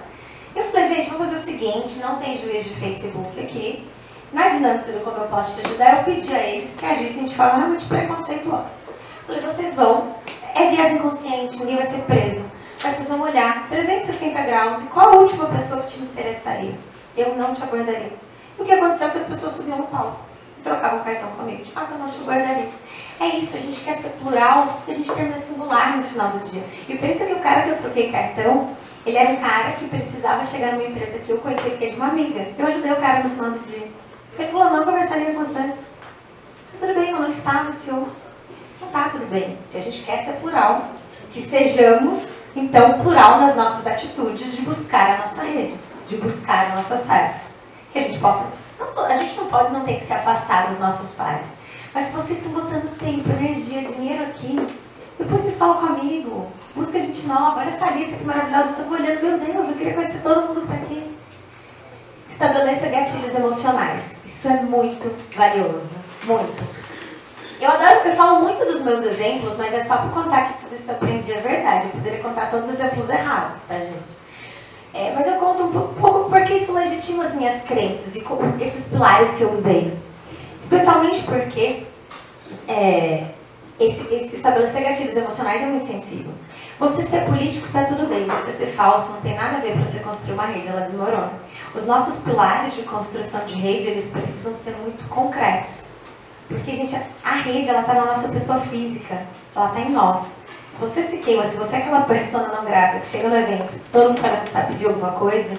Eu 0.55 0.65
falei, 0.65 0.87
gente, 0.87 1.09
vamos 1.09 1.27
fazer 1.27 1.39
o 1.39 1.43
seguinte, 1.43 1.99
não 1.99 2.17
tem 2.17 2.35
juiz 2.35 2.63
de 2.63 2.75
Facebook 2.75 3.39
aqui. 3.39 3.87
Na 4.31 4.49
dinâmica 4.49 4.91
do 4.91 4.99
como 5.03 5.17
eu 5.17 5.27
posso 5.27 5.59
te 5.59 5.65
ajudar, 5.65 5.97
eu 5.97 6.03
pedi 6.03 6.35
a 6.35 6.45
eles 6.45 6.75
que 6.75 6.85
agissem 6.85 7.25
de 7.25 7.35
forma 7.35 7.57
realmente 7.57 7.85
preconceituosa. 7.85 8.89
Falei, 9.25 9.41
vocês 9.41 9.75
vão, 9.75 10.15
é 10.53 10.69
viés 10.69 10.93
inconsciente, 10.93 11.57
ninguém 11.57 11.77
vai 11.77 11.87
ser 11.87 12.01
preso. 12.01 12.45
Mas 12.83 12.95
vocês 12.95 13.09
vão 13.09 13.21
olhar 13.21 13.67
360 13.69 14.41
graus 14.43 14.83
e 14.83 14.85
qual 14.87 15.09
a 15.09 15.17
última 15.17 15.45
pessoa 15.47 15.81
que 15.81 15.93
te 15.93 15.99
interessaria? 16.03 16.75
Eu 17.17 17.35
não 17.35 17.53
te 17.53 17.63
abordaria. 17.63 18.13
O 18.57 18.63
que 18.63 18.71
aconteceu 18.71 19.07
é 19.07 19.09
que 19.09 19.17
as 19.17 19.27
pessoas 19.27 19.53
subiam 19.53 19.77
no 19.77 19.87
palco 19.87 20.19
e 20.57 20.61
trocavam 20.61 21.03
cartão 21.03 21.29
comigo. 21.31 21.63
De 21.63 21.71
fato, 21.71 21.93
eu 21.93 21.97
não 21.97 22.09
te 22.09 22.17
abordaria. 22.19 22.69
É 23.19 23.27
isso, 23.35 23.57
a 23.57 23.59
gente 23.59 23.83
quer 23.83 23.97
ser 23.97 24.09
plural 24.11 24.81
a 24.87 24.93
gente 24.93 25.11
termina 25.11 25.35
singular 25.35 25.97
no 25.97 26.03
final 26.03 26.29
do 26.29 26.39
dia. 26.39 26.63
E 26.87 26.97
pensa 26.97 27.25
que 27.25 27.33
o 27.33 27.39
cara 27.39 27.63
que 27.63 27.69
eu 27.69 27.77
troquei 27.77 28.11
cartão, 28.11 28.69
ele 29.05 29.17
era 29.17 29.31
um 29.31 29.37
cara 29.37 29.73
que 29.73 29.89
precisava 29.89 30.43
chegar 30.45 30.73
numa 30.73 30.85
empresa 30.85 31.19
que 31.19 31.29
eu 31.29 31.37
conhecia, 31.39 31.75
que 31.75 31.85
é 31.85 31.89
de 31.89 31.95
uma 31.95 32.07
amiga. 32.07 32.47
Eu 32.57 32.67
ajudei 32.67 32.91
o 32.91 32.95
cara 32.95 33.23
no 33.23 33.29
final 33.29 33.51
do 33.51 33.59
dia. 33.59 33.87
Ele 34.37 34.47
falou, 34.47 34.71
não 34.71 34.85
conversaria 34.85 35.33
com 35.33 35.43
você. 35.43 35.73
Tudo 36.79 36.93
bem, 36.93 37.09
eu 37.09 37.19
não 37.19 37.27
estava, 37.27 37.69
senhor. 37.71 38.07
Não 38.79 38.87
tá 38.87 39.09
tudo 39.09 39.29
bem. 39.29 39.57
Se 39.69 39.77
a 39.77 39.81
gente 39.81 40.01
quer 40.03 40.23
ser 40.23 40.33
plural, 40.33 40.91
que 41.29 41.41
sejamos, 41.41 42.29
então, 42.55 42.99
plural 42.99 43.39
nas 43.41 43.55
nossas 43.55 43.85
atitudes 43.85 44.55
de 44.55 44.61
buscar 44.61 45.15
a 45.15 45.17
nossa 45.17 45.43
rede, 45.43 45.75
de 46.07 46.15
buscar 46.15 46.71
o 46.71 46.75
nosso 46.77 46.93
acesso. 46.93 47.49
Que 47.91 47.99
a 47.99 48.01
gente 48.03 48.17
possa. 48.19 48.47
Não, 48.79 49.05
a 49.05 49.15
gente 49.15 49.35
não 49.35 49.47
pode 49.47 49.73
não 49.73 49.83
ter 49.83 49.95
que 49.95 50.03
se 50.03 50.13
afastar 50.13 50.67
dos 50.67 50.79
nossos 50.79 51.11
pais. 51.15 51.59
Mas 51.93 52.05
se 52.05 52.13
vocês 52.13 52.37
estão 52.37 52.51
botando 52.51 52.97
tempo, 52.99 53.29
energia, 53.29 53.83
dinheiro 53.83 54.23
aqui, 54.25 54.59
depois 55.17 55.41
vocês 55.41 55.57
falam 55.57 55.87
comigo. 55.87 56.47
Busca 56.75 56.99
gente 56.99 57.27
nova. 57.27 57.59
Olha 57.59 57.67
essa 57.67 57.89
lista 57.91 58.15
que 58.15 58.23
maravilhosa. 58.23 58.69
Eu 58.69 58.71
estou 58.71 58.91
olhando, 58.91 59.21
meu 59.21 59.37
Deus, 59.39 59.69
eu 59.69 59.75
queria 59.75 59.93
conhecer 59.93 60.21
todo 60.21 60.47
mundo 60.47 60.61
que 60.61 60.73
está 60.73 60.75
aqui. 60.75 61.17
estabeleça 62.29 62.87
gatilhos 62.87 63.35
emocionais. 63.35 64.15
Isso 64.23 64.47
é 64.47 64.61
muito 64.61 65.13
valioso, 65.35 65.95
muito. 66.23 66.63
Eu 67.59 67.69
adoro, 67.71 68.07
eu 68.07 68.15
falo 68.15 68.39
muito 68.39 68.63
dos 68.63 68.81
meus 68.83 69.03
exemplos, 69.03 69.57
mas 69.57 69.73
é 69.73 69.83
só 69.83 69.97
para 69.97 70.09
contar 70.11 70.47
que 70.47 70.63
tudo 70.63 70.75
isso 70.75 70.89
eu 70.91 70.95
aprendi 70.95 71.33
é 71.33 71.41
verdade. 71.41 71.87
Eu 71.87 71.91
poderia 71.91 72.23
contar 72.23 72.49
todos 72.49 72.69
os 72.69 72.75
exemplos 72.75 73.09
errados, 73.09 73.61
tá, 73.67 73.77
gente? 73.77 74.17
É, 74.93 75.13
mas 75.13 75.27
eu 75.27 75.35
conto 75.35 75.63
um 75.63 75.93
pouco 75.95 76.29
porque 76.29 76.53
isso 76.53 76.71
legitima 76.71 77.25
as 77.25 77.33
minhas 77.33 77.61
crenças 77.63 78.15
e 78.15 78.25
esses 78.61 78.87
pilares 78.87 79.31
que 79.31 79.41
eu 79.41 79.51
usei. 79.51 79.93
Especialmente 80.71 81.23
porque 81.23 81.83
é, 82.67 83.23
esse, 83.79 84.13
esse 84.13 84.35
estabelecer 84.35 84.83
gatilhos 84.83 85.17
emocionais 85.17 85.63
é 85.63 85.65
muito 85.65 85.87
sensível. 85.87 86.31
Você 86.77 87.01
ser 87.01 87.25
político 87.25 87.65
está 87.65 87.85
tudo 87.85 88.07
bem, 88.07 88.27
você 88.27 88.51
ser 88.51 88.67
falso 88.67 89.13
não 89.13 89.19
tem 89.19 89.35
nada 89.35 89.57
a 89.57 89.59
ver 89.61 89.71
para 89.71 89.83
você 89.83 89.97
construir 90.01 90.33
uma 90.33 90.45
rede, 90.45 90.67
ela 90.67 90.81
desmorona. 90.81 91.33
Os 91.73 91.87
nossos 91.87 92.17
pilares 92.17 92.75
de 92.75 92.83
construção 92.83 93.43
de 93.45 93.55
rede, 93.55 93.87
eles 93.87 94.09
precisam 94.11 94.53
ser 94.53 94.77
muito 94.77 95.03
concretos. 95.09 95.85
Porque, 96.47 96.75
gente, 96.75 96.95
a 97.23 97.31
rede, 97.31 97.67
ela 97.67 97.81
está 97.81 97.95
na 97.95 98.05
nossa 98.05 98.27
pessoa 98.29 98.59
física, 98.59 99.25
ela 99.55 99.69
está 99.69 99.79
em 99.79 99.89
nós. 99.89 100.27
Se 100.69 100.77
você 100.79 101.01
se 101.01 101.17
queima, 101.17 101.43
se 101.45 101.57
você 101.57 101.77
é 101.77 101.79
aquela 101.79 102.01
pessoa 102.01 102.47
não 102.47 102.63
grata 102.63 102.99
que 102.99 103.07
chega 103.07 103.27
no 103.27 103.37
evento, 103.37 103.73
todo 103.91 104.09
mundo 104.09 104.21
sabe 104.21 104.37
que 104.41 104.51
sabe 104.51 104.67
pedir 104.67 104.85
alguma 104.85 105.13
coisa, 105.13 105.57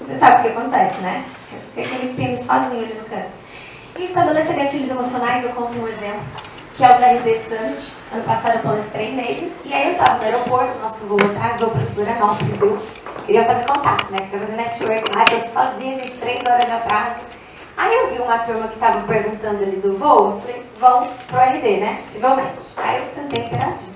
você 0.00 0.18
sabe 0.18 0.38
o 0.38 0.42
que 0.42 0.58
acontece, 0.58 0.98
né? 1.02 1.26
Fica 1.74 1.94
aquele 1.94 2.14
pino 2.14 2.38
sozinho 2.38 2.84
ali 2.84 2.94
no 2.94 3.04
canto. 3.04 3.45
E 3.98 4.04
estabelecer 4.04 4.56
gatilhos 4.56 4.90
emocionais, 4.90 5.42
eu 5.42 5.50
conto 5.50 5.78
um 5.78 5.88
exemplo, 5.88 6.20
que 6.74 6.84
é 6.84 6.86
o 6.86 6.98
da 6.98 7.14
Summit. 7.34 7.92
Ano 8.12 8.24
passado 8.24 8.56
eu 8.56 8.60
palestrei 8.60 9.12
nele, 9.12 9.52
e 9.64 9.72
aí 9.72 9.86
eu 9.86 9.92
estava 9.92 10.18
no 10.18 10.24
aeroporto, 10.24 10.78
nosso 10.78 11.06
voo 11.06 11.18
atrasou 11.18 11.70
para 11.70 11.80
Florianópolis, 11.86 12.60
eu 12.60 12.78
queria 13.24 13.44
fazer 13.46 13.64
contato, 13.66 14.10
né? 14.10 14.18
Queria 14.18 14.46
fazer 14.46 14.56
network 14.56 15.16
lá, 15.16 15.24
eu 15.32 15.44
sozinha, 15.44 15.94
gente, 15.94 16.18
três 16.18 16.44
horas 16.44 16.66
de 16.66 16.72
atraso. 16.72 17.20
Aí 17.78 17.94
eu 17.94 18.10
vi 18.10 18.18
uma 18.18 18.38
turma 18.40 18.68
que 18.68 18.74
estava 18.74 19.00
perguntando 19.06 19.62
ali 19.62 19.76
do 19.76 19.96
voo, 19.96 20.32
eu 20.32 20.40
falei, 20.40 20.66
vão 20.78 21.08
pro 21.28 21.40
RD, 21.40 21.76
né? 21.78 22.00
Possivelmente. 22.02 22.66
Aí 22.76 22.98
eu 22.98 23.22
tentei 23.22 23.46
interagir. 23.46 23.94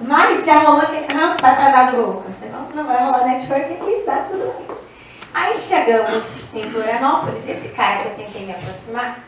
Mas 0.00 0.46
já 0.46 0.58
rolou 0.60 0.80
aquele, 0.80 1.12
não, 1.12 1.36
tá 1.36 1.50
atrasado 1.50 1.98
o 1.98 2.02
voo. 2.02 2.22
Eu 2.26 2.34
falei, 2.34 2.50
não, 2.50 2.68
não 2.74 2.86
vai 2.86 3.04
rolar 3.04 3.26
network 3.26 3.74
aqui, 3.74 4.02
tá 4.06 4.24
tudo 4.28 4.54
bem. 4.56 4.77
Aí 5.40 5.56
chegamos 5.56 6.52
em 6.52 6.68
Florianópolis, 6.68 7.48
esse 7.48 7.68
cara 7.68 8.02
que 8.02 8.08
eu 8.08 8.26
tentei 8.26 8.44
me 8.44 8.50
aproximar, 8.50 9.20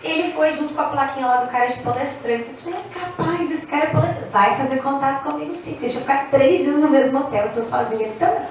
ele 0.00 0.32
foi 0.32 0.52
junto 0.52 0.72
com 0.72 0.80
a 0.80 0.84
plaquinha 0.84 1.26
lá 1.26 1.38
do 1.38 1.50
cara 1.50 1.66
de 1.66 1.80
palestrante. 1.80 2.46
Eu 2.46 2.54
falei, 2.54 2.78
capaz, 2.94 3.50
esse 3.50 3.66
cara 3.66 3.86
é 3.86 3.88
palestrante. 3.88 4.30
Vai 4.30 4.56
fazer 4.56 4.80
contato 4.80 5.24
comigo 5.24 5.52
sim, 5.52 5.78
deixa 5.80 5.96
eu 5.96 6.02
ficar 6.02 6.30
três 6.30 6.62
dias 6.62 6.76
no 6.76 6.88
mesmo 6.88 7.18
hotel, 7.18 7.46
eu 7.46 7.52
tô 7.52 7.60
sozinha 7.60 8.12
também. 8.20 8.46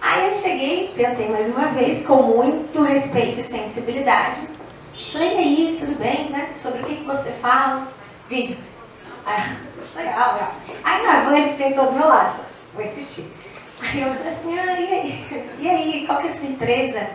Aí 0.00 0.26
eu 0.26 0.32
cheguei, 0.32 0.92
tentei 0.92 1.28
mais 1.28 1.46
uma 1.54 1.68
vez, 1.68 2.04
com 2.04 2.20
muito 2.20 2.82
respeito 2.82 3.38
e 3.38 3.44
sensibilidade. 3.44 4.40
Falei, 5.12 5.36
e 5.36 5.38
aí, 5.38 5.76
tudo 5.78 5.96
bem, 5.96 6.30
né? 6.30 6.50
Sobre 6.52 6.82
o 6.82 6.84
que, 6.84 6.96
que 6.96 7.04
você 7.04 7.30
fala? 7.30 7.86
Vídeo. 8.28 8.58
Aí, 9.24 9.56
legal, 9.94 10.32
legal. 10.32 10.52
Aí 10.82 11.06
na 11.06 11.20
van 11.20 11.38
ele 11.38 11.56
sentou 11.56 11.86
do 11.86 11.92
meu 11.92 12.08
lado, 12.08 12.40
vou 12.74 12.84
assistir. 12.84 13.37
Aí 13.80 14.02
eu 14.02 14.14
falei 14.14 14.28
assim, 14.28 14.58
ah, 14.58 14.80
e 14.80 14.94
aí? 14.94 15.44
E 15.60 15.68
aí, 15.68 16.06
qual 16.06 16.18
que 16.18 16.26
é 16.26 16.30
a 16.30 16.32
sua 16.32 16.48
empresa? 16.48 17.10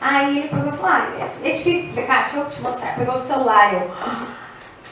Aí 0.00 0.38
ele 0.38 0.48
pegou 0.48 0.68
e 0.68 0.76
falou, 0.76 0.86
ah, 0.86 1.28
é 1.42 1.50
difícil 1.50 1.88
explicar, 1.88 2.22
deixa 2.22 2.36
eu 2.36 2.50
te 2.50 2.60
mostrar. 2.60 2.94
Pegou 2.96 3.14
o 3.14 3.18
celular, 3.18 3.74
eu, 3.74 3.90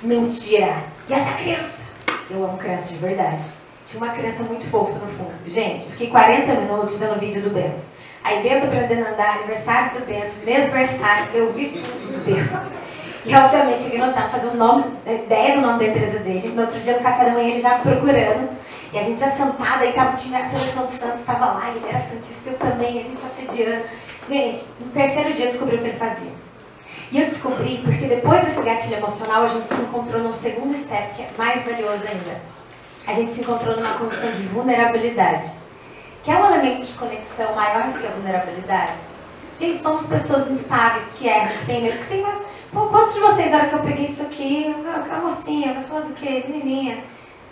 mentira. 0.02 0.76
E 1.08 1.14
essa 1.14 1.32
criança? 1.34 1.92
Eu 2.30 2.44
amo 2.44 2.56
crianças 2.58 2.90
de 2.90 2.96
verdade. 2.96 3.42
Tinha 3.84 4.02
uma 4.02 4.12
criança 4.12 4.42
muito 4.44 4.68
fofa 4.70 4.92
no 4.92 5.08
fundo. 5.08 5.32
Gente, 5.46 5.86
fiquei 5.90 6.08
40 6.08 6.54
minutos 6.54 6.96
vendo 6.96 7.16
o 7.16 7.20
vídeo 7.20 7.42
do 7.42 7.50
Bento. 7.50 7.84
Aí 8.24 8.42
Bento 8.42 8.66
aprendendo 8.66 9.06
a 9.06 9.10
andar, 9.10 9.38
aniversário 9.38 10.00
do 10.00 10.06
Bento, 10.06 10.32
aniversário, 10.46 11.28
eu 11.34 11.52
vi 11.52 11.68
tudo 11.68 12.12
do 12.12 12.24
Bento. 12.24 12.82
E 13.24 13.34
obviamente 13.34 13.86
ele 13.86 13.98
não 13.98 14.12
fazer 14.12 14.48
o 14.48 14.54
nome, 14.54 14.84
a 15.06 15.12
ideia 15.12 15.54
do 15.54 15.60
nome 15.60 15.78
da 15.78 15.90
empresa 15.90 16.18
dele. 16.20 16.52
No 16.54 16.62
outro 16.62 16.80
dia 16.80 16.94
no 16.94 17.02
café 17.02 17.24
da 17.24 17.30
manhã 17.30 17.50
ele 17.50 17.60
já 17.60 17.78
procurando. 17.78 18.50
E 18.92 18.98
a 18.98 19.02
gente 19.02 19.18
já 19.18 19.30
sentada, 19.30 19.84
aí 19.84 19.92
tava 19.94 20.12
o 20.12 20.16
time, 20.16 20.36
a 20.36 20.44
seleção 20.44 20.84
do 20.84 20.90
Santos 20.90 21.20
estava 21.20 21.46
lá, 21.46 21.70
ele 21.70 21.88
era 21.88 21.98
Santista, 21.98 22.50
eu 22.50 22.58
também, 22.58 22.98
a 22.98 23.02
gente 23.02 23.24
assediando. 23.24 23.84
Gente, 24.28 24.66
no 24.80 24.90
terceiro 24.90 25.32
dia 25.32 25.46
eu 25.46 25.50
descobri 25.50 25.76
o 25.76 25.78
que 25.78 25.88
ele 25.88 25.96
fazia. 25.96 26.32
E 27.10 27.20
eu 27.20 27.26
descobri 27.26 27.80
porque 27.82 28.06
depois 28.06 28.44
desse 28.44 28.62
gatilho 28.62 28.96
emocional 28.96 29.44
a 29.44 29.48
gente 29.48 29.68
se 29.68 29.80
encontrou 29.80 30.22
no 30.22 30.32
segundo 30.32 30.76
step, 30.76 31.14
que 31.14 31.22
é 31.22 31.30
mais 31.38 31.64
valioso 31.64 32.04
ainda. 32.04 32.40
A 33.06 33.14
gente 33.14 33.34
se 33.34 33.40
encontrou 33.40 33.76
numa 33.76 33.94
condição 33.94 34.30
de 34.30 34.42
vulnerabilidade. 34.44 35.50
Que 36.22 36.30
é 36.30 36.36
um 36.36 36.46
elemento 36.46 36.86
de 36.86 36.92
conexão 36.92 37.54
maior 37.56 37.84
do 37.84 37.98
que 37.98 38.06
a 38.06 38.10
vulnerabilidade. 38.10 38.98
Gente, 39.58 39.80
somos 39.80 40.06
pessoas 40.06 40.50
instáveis, 40.50 41.04
que 41.18 41.26
erram, 41.26 41.48
que 41.58 41.66
têm 41.66 41.82
medo, 41.82 41.98
que 41.98 42.06
têm 42.06 42.22
mais. 42.22 42.42
Pô, 42.72 42.86
quantos 42.86 43.14
de 43.14 43.20
vocês, 43.20 43.52
era 43.52 43.66
que 43.66 43.74
eu 43.74 43.80
peguei 43.80 44.04
isso 44.04 44.22
aqui, 44.22 44.74
a 45.10 45.16
mocinha, 45.16 45.74
vai 45.74 45.82
falar 45.84 46.00
do 46.02 46.14
quê? 46.14 46.44
Menininha. 46.46 47.04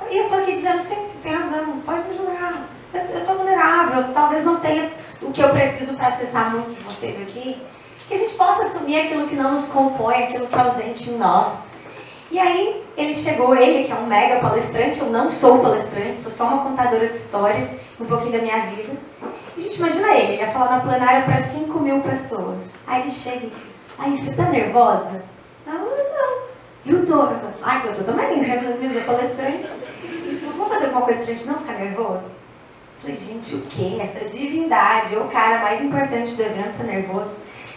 E 0.09 0.17
eu 0.17 0.29
tô 0.29 0.37
aqui 0.37 0.55
dizendo, 0.55 0.83
sim, 0.83 0.97
vocês 0.97 1.21
têm 1.23 1.35
razão, 1.35 1.79
pode 1.85 2.09
me 2.09 2.17
julgar. 2.17 2.69
Eu, 2.93 3.25
tô 3.25 3.35
vulnerável, 3.35 4.13
talvez 4.13 4.45
não 4.45 4.59
tenha 4.59 4.91
o 5.23 5.31
que 5.31 5.41
eu 5.41 5.51
preciso 5.51 5.95
para 5.95 6.09
acessar 6.09 6.51
muitos 6.51 6.77
de 6.77 6.83
vocês 6.83 7.21
aqui. 7.23 7.61
Que 8.09 8.15
a 8.15 8.17
gente 8.17 8.35
possa 8.35 8.65
assumir 8.65 9.01
aquilo 9.01 9.29
que 9.29 9.37
não 9.37 9.53
nos 9.53 9.67
compõe, 9.67 10.25
aquilo 10.25 10.49
que 10.49 10.55
é 10.55 10.59
ausente 10.59 11.11
em 11.11 11.17
nós. 11.17 11.67
E 12.31 12.39
aí 12.39 12.85
ele 12.97 13.15
chegou, 13.15 13.55
ele 13.55 13.85
que 13.85 13.93
é 13.93 13.95
um 13.95 14.07
mega 14.07 14.41
palestrante, 14.41 15.01
eu 15.01 15.11
não 15.11 15.31
sou 15.31 15.61
palestrante, 15.61 16.21
sou 16.21 16.31
só 16.31 16.47
uma 16.47 16.65
contadora 16.65 17.09
de 17.09 17.15
história, 17.17 17.71
um 18.01 18.05
pouquinho 18.05 18.33
da 18.33 18.39
minha 18.39 18.61
vida. 18.67 18.93
E 19.57 19.61
gente, 19.61 19.79
imagina 19.79 20.15
ele, 20.15 20.35
ele 20.35 20.43
ia 20.43 20.49
falar 20.49 20.77
na 20.77 20.81
plenária 20.81 21.23
para 21.23 21.39
5 21.39 21.79
mil 21.81 22.01
pessoas. 22.01 22.77
Aí 22.87 23.03
ele 23.03 23.11
chega 23.11 23.47
e 23.47 23.53
aí 23.99 24.17
você 24.17 24.33
tá 24.35 24.45
nervosa? 24.45 25.23
Eu 25.67 25.73
não. 25.75 26.50
E 26.85 26.95
o 26.95 27.07
falou, 27.07 27.55
ai, 27.63 27.79
então 27.79 27.91
eu 27.91 27.97
tô 27.99 28.05
também, 28.05 28.41
né? 28.41 28.79
Eu 28.81 29.03
palestrante. 29.03 29.71
Ele 30.03 30.39
falou, 30.39 30.55
vamos 30.57 30.73
fazer 30.73 30.87
alguma 30.87 31.03
coisa 31.03 31.23
pra 31.23 31.35
gente 31.35 31.47
não 31.47 31.59
ficar 31.59 31.75
nervoso? 31.75 32.29
Eu 32.29 33.01
falei, 33.01 33.17
gente, 33.17 33.55
o 33.55 33.63
quê? 33.63 33.99
Essa 34.01 34.25
divindade, 34.27 35.17
o 35.17 35.27
cara 35.27 35.61
mais 35.61 35.83
importante 35.83 36.35
do 36.35 36.43
evento 36.43 36.79
tá 36.79 36.85
nervoso. 36.85 37.33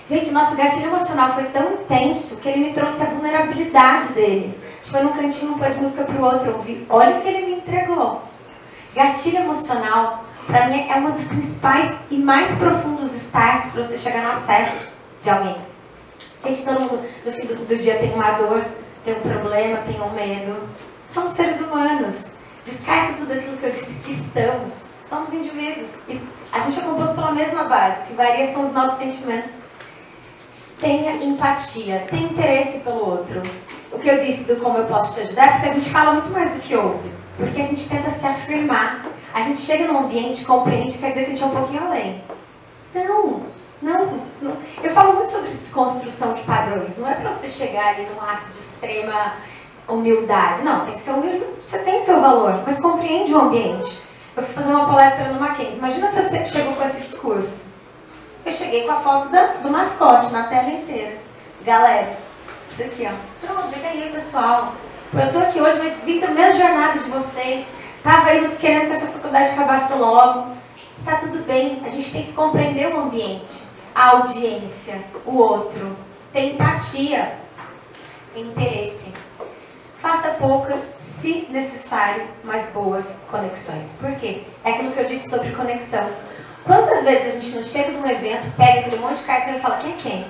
Gente, 0.06 0.32
nosso 0.32 0.56
gatilho 0.56 0.88
emocional 0.88 1.32
foi 1.34 1.46
tão 1.46 1.74
intenso 1.74 2.38
que 2.38 2.50
ele 2.50 2.68
me 2.68 2.74
trouxe 2.74 3.04
a 3.04 3.06
vulnerabilidade 3.06 4.14
dele. 4.14 4.58
A 4.82 4.84
gente 4.84 5.04
num 5.04 5.14
cantinho, 5.14 5.58
pôs 5.58 5.78
música 5.78 6.04
pro 6.04 6.24
outro, 6.24 6.50
eu 6.50 6.56
ouvi, 6.56 6.86
olha 6.90 7.18
o 7.18 7.22
que 7.22 7.28
ele 7.28 7.46
me 7.46 7.54
entregou. 7.56 8.22
Gatilho 8.94 9.38
emocional, 9.38 10.26
para 10.46 10.68
mim, 10.68 10.88
é 10.90 10.96
um 10.98 11.12
dos 11.12 11.28
principais 11.28 11.96
e 12.12 12.18
mais 12.18 12.54
profundos 12.58 13.14
starts 13.16 13.72
para 13.72 13.82
você 13.82 13.98
chegar 13.98 14.24
no 14.24 14.32
acesso 14.32 14.90
de 15.22 15.30
alguém. 15.30 15.56
Gente, 16.40 16.66
todo 16.66 16.82
mundo 16.82 17.00
no 17.26 17.32
fim 17.32 17.46
do, 17.46 17.56
do 17.66 17.78
dia 17.78 17.96
tem 17.96 18.14
uma 18.14 18.32
dor, 18.32 18.66
tem 19.04 19.16
um 19.16 19.22
problema, 19.22 19.78
tem 19.80 20.02
um 20.02 20.10
medo. 20.12 20.70
Somos 21.06 21.34
seres 21.34 21.60
humanos. 21.62 22.38
Descarta 22.66 23.14
tudo 23.14 23.34
aquilo 23.34 23.58
que 23.58 23.66
eu 23.66 23.72
disse 23.72 24.00
que 24.02 24.12
estamos. 24.12 24.88
Somos 25.02 25.34
indivíduos. 25.34 26.00
E 26.08 26.22
a 26.52 26.60
gente 26.60 26.80
é 26.80 26.82
composto 26.84 27.16
pela 27.16 27.32
mesma 27.32 27.66
base. 27.66 28.02
O 28.02 28.06
que 28.06 28.14
varia 28.14 28.52
são 28.52 28.64
os 28.64 28.74
nossos 28.74 28.98
sentimentos 29.00 29.64
tenha 30.84 31.16
empatia, 31.24 32.06
tenha 32.10 32.24
interesse 32.24 32.80
pelo 32.80 33.10
outro. 33.10 33.42
O 33.92 33.98
que 33.98 34.10
eu 34.10 34.18
disse 34.18 34.44
do 34.44 34.58
como 34.58 34.78
eu 34.78 34.86
posso 34.86 35.14
te 35.14 35.22
ajudar 35.22 35.48
é 35.48 35.52
porque 35.54 35.70
a 35.70 35.74
gente 35.74 35.90
fala 35.90 36.14
muito 36.14 36.30
mais 36.30 36.52
do 36.52 36.60
que 36.60 36.76
ouve. 36.76 37.10
Porque 37.38 37.62
a 37.62 37.64
gente 37.64 37.88
tenta 37.90 38.10
se 38.10 38.28
afirmar. 38.28 39.06
A 39.34 39.42
gente 39.42 39.60
chega 39.60 39.88
num 39.88 40.00
ambiente, 40.00 40.44
compreende, 40.44 40.98
quer 40.98 41.10
dizer 41.10 41.22
que 41.22 41.28
a 41.28 41.30
gente 41.30 41.44
é 41.44 41.46
um 41.46 41.56
pouquinho 41.56 41.84
além. 41.86 42.22
Não, 42.94 43.44
não, 43.84 44.22
não. 44.42 44.58
Eu 44.82 44.92
falo 44.92 45.14
muito 45.14 45.32
sobre 45.32 45.52
desconstrução 45.52 46.34
de 46.34 46.42
padrões. 46.42 46.98
Não 46.98 47.08
é 47.08 47.14
para 47.14 47.32
você 47.32 47.48
chegar 47.48 47.90
ali 47.90 48.08
num 48.08 48.22
ato 48.22 48.48
de 48.48 48.58
extrema 48.58 49.34
humildade. 49.88 50.64
Não, 50.64 50.86
tem 50.86 50.94
que 50.94 51.02
ser 51.02 51.12
humilde. 51.12 51.46
Você 51.62 51.78
tem 51.80 52.00
seu 52.00 52.20
valor, 52.20 52.64
mas 52.66 52.82
compreende 52.82 53.34
o 53.34 53.42
ambiente. 53.42 54.02
Eu 54.36 54.42
fui 54.42 54.54
fazer 54.56 54.74
uma 54.74 54.88
palestra 54.88 55.32
no 55.32 55.40
Mackenzie. 55.40 55.78
Imagina 55.78 56.08
se 56.08 56.22
você 56.24 56.46
chegou 56.46 56.74
com 56.74 56.84
esse 56.84 57.02
discurso 57.02 57.74
eu 58.46 58.52
cheguei 58.52 58.84
com 58.84 58.92
a 58.92 58.98
foto 58.98 59.30
da, 59.30 59.48
do 59.62 59.70
mascote 59.70 60.32
na 60.34 60.44
tela 60.44 60.70
inteira. 60.70 61.18
Galera, 61.64 62.18
isso 62.66 62.84
aqui, 62.84 63.08
ó. 63.08 63.46
Pronto, 63.46 63.70
diga 63.70 63.88
aí, 63.88 64.10
pessoal. 64.12 64.74
Eu 65.14 65.32
tô 65.32 65.40
aqui 65.40 65.62
hoje, 65.62 65.78
mas 65.78 65.94
vim 66.04 66.20
da 66.20 66.28
mesma 66.28 66.60
jornada 66.60 67.00
de 67.00 67.10
vocês. 67.10 67.66
Tava 68.04 68.36
indo 68.36 68.56
querendo 68.58 68.90
que 68.90 68.96
essa 68.98 69.08
faculdade 69.08 69.52
acabasse 69.52 69.94
logo. 69.94 70.52
Tá 71.06 71.18
tudo 71.18 71.46
bem, 71.46 71.82
a 71.86 71.90
gente 71.90 72.12
tem 72.12 72.24
que 72.24 72.34
compreender 72.34 72.94
o 72.94 73.00
ambiente, 73.00 73.64
a 73.94 74.10
audiência, 74.12 75.04
o 75.26 75.38
outro. 75.38 75.96
Ter 76.32 76.54
empatia, 76.54 77.34
interesse. 78.36 79.14
Faça 79.96 80.30
poucas, 80.32 80.80
se 80.98 81.48
necessário, 81.50 82.28
mas 82.44 82.72
boas 82.72 83.22
conexões. 83.30 83.98
Por 84.00 84.12
quê? 84.16 84.44
É 84.64 84.72
aquilo 84.72 84.92
que 84.92 85.00
eu 85.00 85.06
disse 85.06 85.30
sobre 85.30 85.52
conexão. 85.52 86.10
Quantas 86.66 87.04
vezes 87.04 87.28
a 87.28 87.40
gente 87.40 87.56
não 87.56 87.64
chega 87.64 87.92
num 87.92 88.10
evento, 88.10 88.52
pega 88.58 88.80
aquele 88.80 88.98
monte 88.98 89.20
de 89.20 89.26
cartão 89.26 89.56
e 89.56 89.60
fala, 89.60 89.78
quem 89.78 89.94
é 89.94 89.98
quem? 89.98 90.28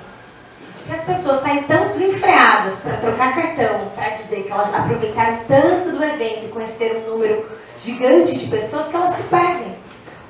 Porque 0.75 0.91
as 0.91 1.05
pessoas 1.05 1.41
saem 1.41 1.63
tão 1.63 1.87
desenfreadas 1.87 2.79
para 2.79 2.97
trocar 2.97 3.33
cartão, 3.33 3.87
para 3.95 4.09
dizer 4.09 4.43
que 4.43 4.51
elas 4.51 4.73
aproveitaram 4.73 5.39
tanto 5.47 5.91
do 5.91 6.03
evento 6.03 6.45
e 6.45 6.49
conheceram 6.49 6.99
um 7.01 7.09
número 7.11 7.49
gigante 7.77 8.37
de 8.37 8.47
pessoas 8.47 8.87
que 8.87 8.95
elas 8.95 9.11
se 9.11 9.23
perdem. 9.23 9.72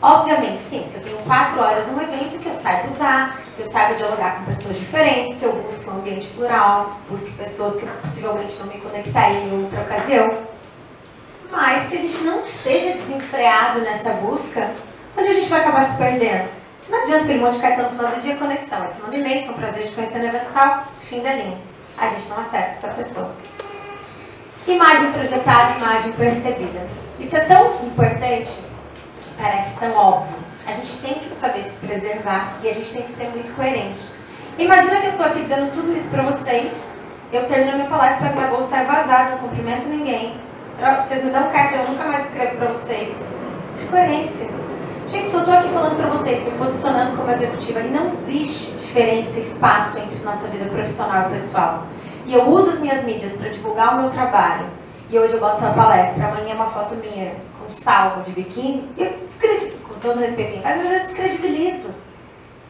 Obviamente, 0.04 0.62
sim, 0.64 0.86
se 0.90 0.98
eu 0.98 1.02
tenho 1.02 1.18
quatro 1.20 1.62
horas 1.62 1.88
num 1.88 2.02
evento, 2.02 2.38
que 2.38 2.50
eu 2.50 2.54
saiba 2.54 2.88
usar, 2.88 3.40
que 3.56 3.62
eu 3.62 3.66
saiba 3.66 3.94
dialogar 3.94 4.36
com 4.36 4.44
pessoas 4.44 4.78
diferentes, 4.78 5.38
que 5.38 5.46
eu 5.46 5.54
busque 5.54 5.90
um 5.90 5.94
ambiente 5.94 6.28
plural, 6.28 7.00
busque 7.10 7.32
pessoas 7.32 7.78
que 7.78 7.86
possivelmente 7.86 8.54
não 8.60 8.68
me 8.68 8.82
conectariam 8.82 9.44
em 9.44 9.64
outra 9.64 9.80
ocasião. 9.80 10.40
Mas 11.50 11.88
que 11.88 11.96
a 11.96 12.00
gente 12.00 12.22
não 12.26 12.42
esteja 12.42 12.96
desenfreado 12.96 13.80
nessa 13.80 14.10
busca, 14.16 14.72
onde 15.18 15.30
a 15.30 15.34
gente 15.34 15.48
vai 15.48 15.62
acabar 15.62 15.84
se 15.84 15.96
perdendo. 15.96 16.50
Não 16.90 17.02
adianta 17.02 17.24
aquele 17.24 17.40
monte 17.40 17.56
de 17.56 17.62
cartão 17.62 17.86
no 17.86 17.92
final 17.92 18.12
do 18.12 18.20
dia, 18.20 18.36
conexão. 18.36 18.86
Você 18.86 19.02
manda 19.02 19.16
e-mail, 19.16 19.46
foi 19.46 19.56
um 19.56 19.58
prazer 19.58 19.86
te 19.86 19.92
conhecer 19.94 20.20
no 20.20 20.26
evento 20.26 20.52
tal, 20.54 20.84
fim 21.00 21.22
da 21.22 21.32
linha. 21.32 21.58
A 21.98 22.10
gente 22.10 22.28
não 22.28 22.40
acessa 22.40 22.58
essa 22.58 22.88
pessoa. 22.90 23.34
Imagem 24.68 25.14
projetada, 25.14 25.78
imagem 25.78 26.12
percebida. 26.12 26.90
Isso 27.18 27.38
é 27.38 27.46
tão 27.46 27.86
importante, 27.86 28.73
parece 29.38 29.80
tão 29.80 29.96
óbvio. 29.96 30.36
A 30.66 30.72
gente 30.72 30.98
tem 30.98 31.14
que 31.16 31.34
saber 31.34 31.62
se 31.64 31.76
preservar 31.86 32.58
e 32.64 32.70
a 32.70 32.74
gente 32.74 32.92
tem 32.92 33.02
que 33.02 33.12
ser 33.12 33.30
muito 33.30 33.54
coerente. 33.56 34.02
Imagina 34.58 35.02
que 35.02 35.08
eu 35.08 35.12
estou 35.12 35.26
aqui 35.26 35.42
dizendo 35.42 35.72
tudo 35.74 35.94
isso 35.94 36.10
para 36.10 36.24
vocês, 36.24 36.92
eu 37.32 37.46
termino 37.48 37.78
minha 37.78 37.90
palestra, 37.90 38.28
pego 38.28 38.40
minha 38.40 38.48
bolsa, 38.48 38.68
saio 38.68 38.88
vazada, 38.88 39.32
não 39.32 39.38
cumprimento 39.40 39.88
ninguém. 39.88 40.38
Vocês 41.02 41.24
me 41.24 41.32
dão 41.32 41.50
carta, 41.50 41.78
eu 41.78 41.90
nunca 41.90 42.04
mais 42.06 42.26
escrevo 42.26 42.58
para 42.58 42.68
vocês. 42.68 43.34
Coerência. 43.90 44.50
Gente, 45.08 45.30
se 45.30 45.36
eu 45.36 45.42
estou 45.42 45.54
aqui 45.54 45.70
falando 45.70 45.98
para 45.98 46.08
vocês, 46.08 46.44
me 46.44 46.52
posicionando 46.52 47.18
como 47.18 47.30
executiva, 47.32 47.80
e 47.82 47.90
não 47.90 48.06
existe 48.06 48.78
diferença, 48.78 49.40
espaço 49.40 49.98
entre 49.98 50.18
nossa 50.24 50.48
vida 50.48 50.66
profissional 50.66 51.28
e 51.28 51.32
pessoal. 51.32 51.88
E 52.26 52.34
eu 52.34 52.48
uso 52.48 52.70
as 52.72 52.80
minhas 52.80 53.04
mídias 53.04 53.34
para 53.34 53.50
divulgar 53.50 53.96
o 53.96 54.02
meu 54.02 54.10
trabalho. 54.10 54.68
E 55.10 55.20
hoje 55.20 55.34
eu 55.34 55.40
boto 55.40 55.66
a 55.66 55.70
palestra, 55.70 56.28
amanhã 56.28 56.52
é 56.52 56.56
uma 56.56 56.68
foto 56.68 56.96
minha 56.96 57.34
com 57.74 57.82
salvo 57.82 58.22
de 58.22 58.32
biquíni. 58.32 58.88
Eu 58.98 59.24
com 59.88 59.96
todo 59.96 60.20
respeito, 60.20 60.62
mas 60.64 60.86
eu 60.86 61.00
descredibilizo. 61.00 61.94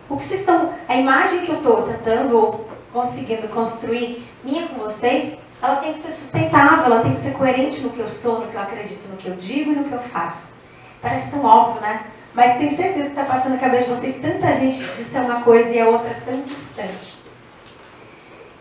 O 0.09 0.17
que 0.17 0.23
vocês 0.23 0.39
estão. 0.39 0.73
A 0.87 0.95
imagem 0.95 1.45
que 1.45 1.49
eu 1.49 1.57
estou 1.57 1.83
tentando 1.83 2.37
ou 2.37 2.69
conseguindo 2.91 3.47
construir 3.49 4.23
minha 4.43 4.67
com 4.67 4.79
vocês, 4.79 5.37
ela 5.61 5.77
tem 5.77 5.91
que 5.93 5.99
ser 5.99 6.11
sustentável, 6.11 6.85
ela 6.85 7.01
tem 7.01 7.11
que 7.11 7.19
ser 7.19 7.33
coerente 7.33 7.81
no 7.81 7.89
que 7.89 7.99
eu 7.99 8.07
sou, 8.07 8.39
no 8.39 8.47
que 8.47 8.55
eu 8.55 8.61
acredito, 8.61 9.07
no 9.09 9.17
que 9.17 9.27
eu 9.27 9.35
digo 9.35 9.71
e 9.71 9.75
no 9.75 9.83
que 9.85 9.93
eu 9.93 9.99
faço. 9.99 10.53
Parece 11.01 11.31
tão 11.31 11.43
óbvio, 11.43 11.81
né? 11.81 12.05
Mas 12.33 12.57
tenho 12.57 12.71
certeza 12.71 13.05
que 13.05 13.19
está 13.19 13.25
passando 13.25 13.53
na 13.53 13.59
cabeça 13.59 13.85
de 13.85 13.89
vocês 13.95 14.19
tanta 14.19 14.53
gente 14.55 14.83
de 14.83 15.03
ser 15.03 15.21
uma 15.21 15.41
coisa 15.41 15.69
e 15.69 15.79
a 15.79 15.87
outra 15.87 16.15
tão 16.25 16.41
distante. 16.41 17.13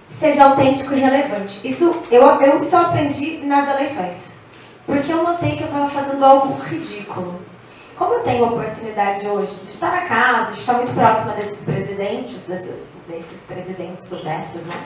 Seja 0.08 0.44
autêntico 0.44 0.94
e 0.94 1.00
relevante. 1.00 1.66
Isso 1.66 2.02
eu, 2.10 2.22
eu 2.42 2.62
só 2.62 2.82
aprendi 2.82 3.38
nas 3.38 3.68
eleições. 3.68 4.31
Porque 4.86 5.12
eu 5.12 5.22
notei 5.22 5.56
que 5.56 5.62
eu 5.62 5.68
estava 5.68 5.88
fazendo 5.88 6.24
algo 6.24 6.60
ridículo. 6.62 7.40
Como 7.96 8.14
eu 8.14 8.20
tenho 8.20 8.44
a 8.44 8.48
oportunidade 8.48 9.28
hoje 9.28 9.54
de 9.64 9.70
estar 9.70 9.92
na 9.92 10.02
casa, 10.02 10.52
de 10.52 10.58
estar 10.58 10.74
muito 10.74 10.94
próxima 10.94 11.32
desses 11.32 11.64
presidentes, 11.64 12.46
desses, 12.46 12.82
desses 13.06 13.42
presidentes 13.42 14.10
ou 14.10 14.22
dessas, 14.22 14.62
né? 14.62 14.84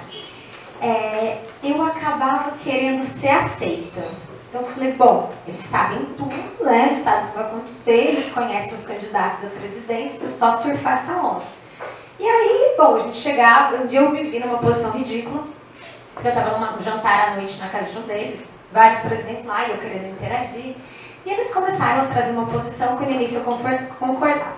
É, 0.82 1.38
eu 1.62 1.82
acabava 1.82 2.52
querendo 2.62 3.02
ser 3.04 3.30
aceita. 3.30 4.02
Então 4.48 4.60
eu 4.60 4.66
falei, 4.66 4.92
bom, 4.92 5.32
eles 5.46 5.62
sabem 5.62 6.04
tudo, 6.16 6.64
né? 6.64 6.86
Eles 6.88 7.00
sabem 7.00 7.24
o 7.24 7.28
que 7.28 7.34
vai 7.34 7.44
acontecer, 7.46 7.92
eles 7.92 8.32
conhecem 8.32 8.74
os 8.74 8.84
candidatos 8.84 9.44
à 9.44 9.48
presidência, 9.48 10.24
eu 10.24 10.30
só 10.30 10.56
surfar 10.58 10.94
essa 10.94 11.12
onda. 11.12 11.44
E 12.18 12.26
aí, 12.26 12.74
bom, 12.76 12.96
a 12.96 13.00
gente 13.00 13.16
chegava, 13.16 13.76
um 13.76 13.86
dia 13.86 14.00
eu 14.00 14.10
me 14.10 14.22
vi 14.22 14.38
numa 14.38 14.58
posição 14.58 14.90
ridícula, 14.90 15.44
porque 16.14 16.28
eu 16.28 16.32
estava 16.32 16.58
num 16.58 16.80
jantar 16.80 17.28
à 17.28 17.36
noite 17.36 17.58
na 17.58 17.68
casa 17.68 17.90
de 17.90 17.98
um 17.98 18.02
deles, 18.02 18.55
vários 18.72 19.00
presidentes 19.00 19.44
lá, 19.44 19.66
e 19.66 19.70
eu 19.70 19.78
querendo 19.78 20.10
interagir. 20.10 20.74
E 21.24 21.30
eles 21.30 21.52
começaram 21.52 22.02
a 22.02 22.06
trazer 22.06 22.30
uma 22.30 22.46
posição 22.46 22.96
que 22.96 23.04
no 23.04 23.10
início 23.10 23.38
eu 23.38 23.44
concordava. 23.98 24.56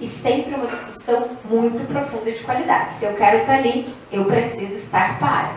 E 0.00 0.06
sempre 0.06 0.54
uma 0.54 0.66
discussão 0.66 1.30
muito 1.44 1.86
profunda 1.86 2.30
de 2.30 2.42
qualidade. 2.42 2.92
Se 2.92 3.04
eu 3.04 3.14
quero 3.14 3.38
estar 3.38 3.54
ali, 3.54 3.94
eu 4.10 4.24
preciso 4.24 4.76
estar 4.76 5.18
para. 5.18 5.52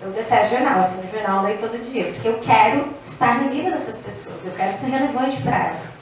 Eu 0.00 0.10
detesto 0.10 0.56
jornal, 0.56 0.80
assim, 0.80 1.06
o 1.06 1.10
jornal 1.10 1.44
leio 1.44 1.58
todo 1.58 1.80
dia, 1.80 2.06
porque 2.12 2.26
eu 2.26 2.38
quero 2.40 2.88
estar 3.04 3.40
no 3.40 3.50
nível 3.50 3.70
dessas 3.70 3.98
pessoas, 3.98 4.44
eu 4.44 4.52
quero 4.52 4.72
ser 4.72 4.86
relevante 4.86 5.40
para 5.42 5.56
elas. 5.56 5.92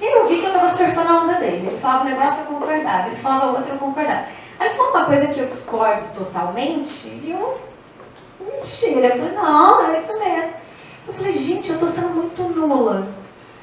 E 0.00 0.04
eu 0.04 0.26
vi 0.26 0.38
que 0.38 0.46
eu 0.46 0.48
estava 0.48 0.68
surfando 0.70 1.12
a 1.12 1.22
onda 1.22 1.34
dele. 1.34 1.66
Ele 1.68 1.78
falava 1.78 2.04
um 2.04 2.08
negócio, 2.08 2.40
eu 2.40 2.46
concordava. 2.46 3.06
Ele 3.06 3.16
falava 3.16 3.46
outro, 3.46 3.72
eu 3.72 3.78
concordava. 3.78 4.24
Aí 4.58 4.68
ele 4.68 4.76
falou 4.76 4.90
uma 4.92 5.04
coisa 5.04 5.26
que 5.28 5.40
eu 5.40 5.46
discordo 5.46 6.06
totalmente, 6.14 7.06
e 7.08 7.30
eu 7.30 7.60
menti. 8.40 8.86
Ele 8.86 9.10
falou, 9.10 9.32
não, 9.32 9.90
é 9.90 9.92
isso 9.92 10.18
mesmo. 10.18 10.63
Eu 11.06 11.12
falei, 11.12 11.32
gente, 11.32 11.68
eu 11.68 11.74
estou 11.74 11.88
sendo 11.88 12.14
muito 12.14 12.42
nula. 12.42 13.06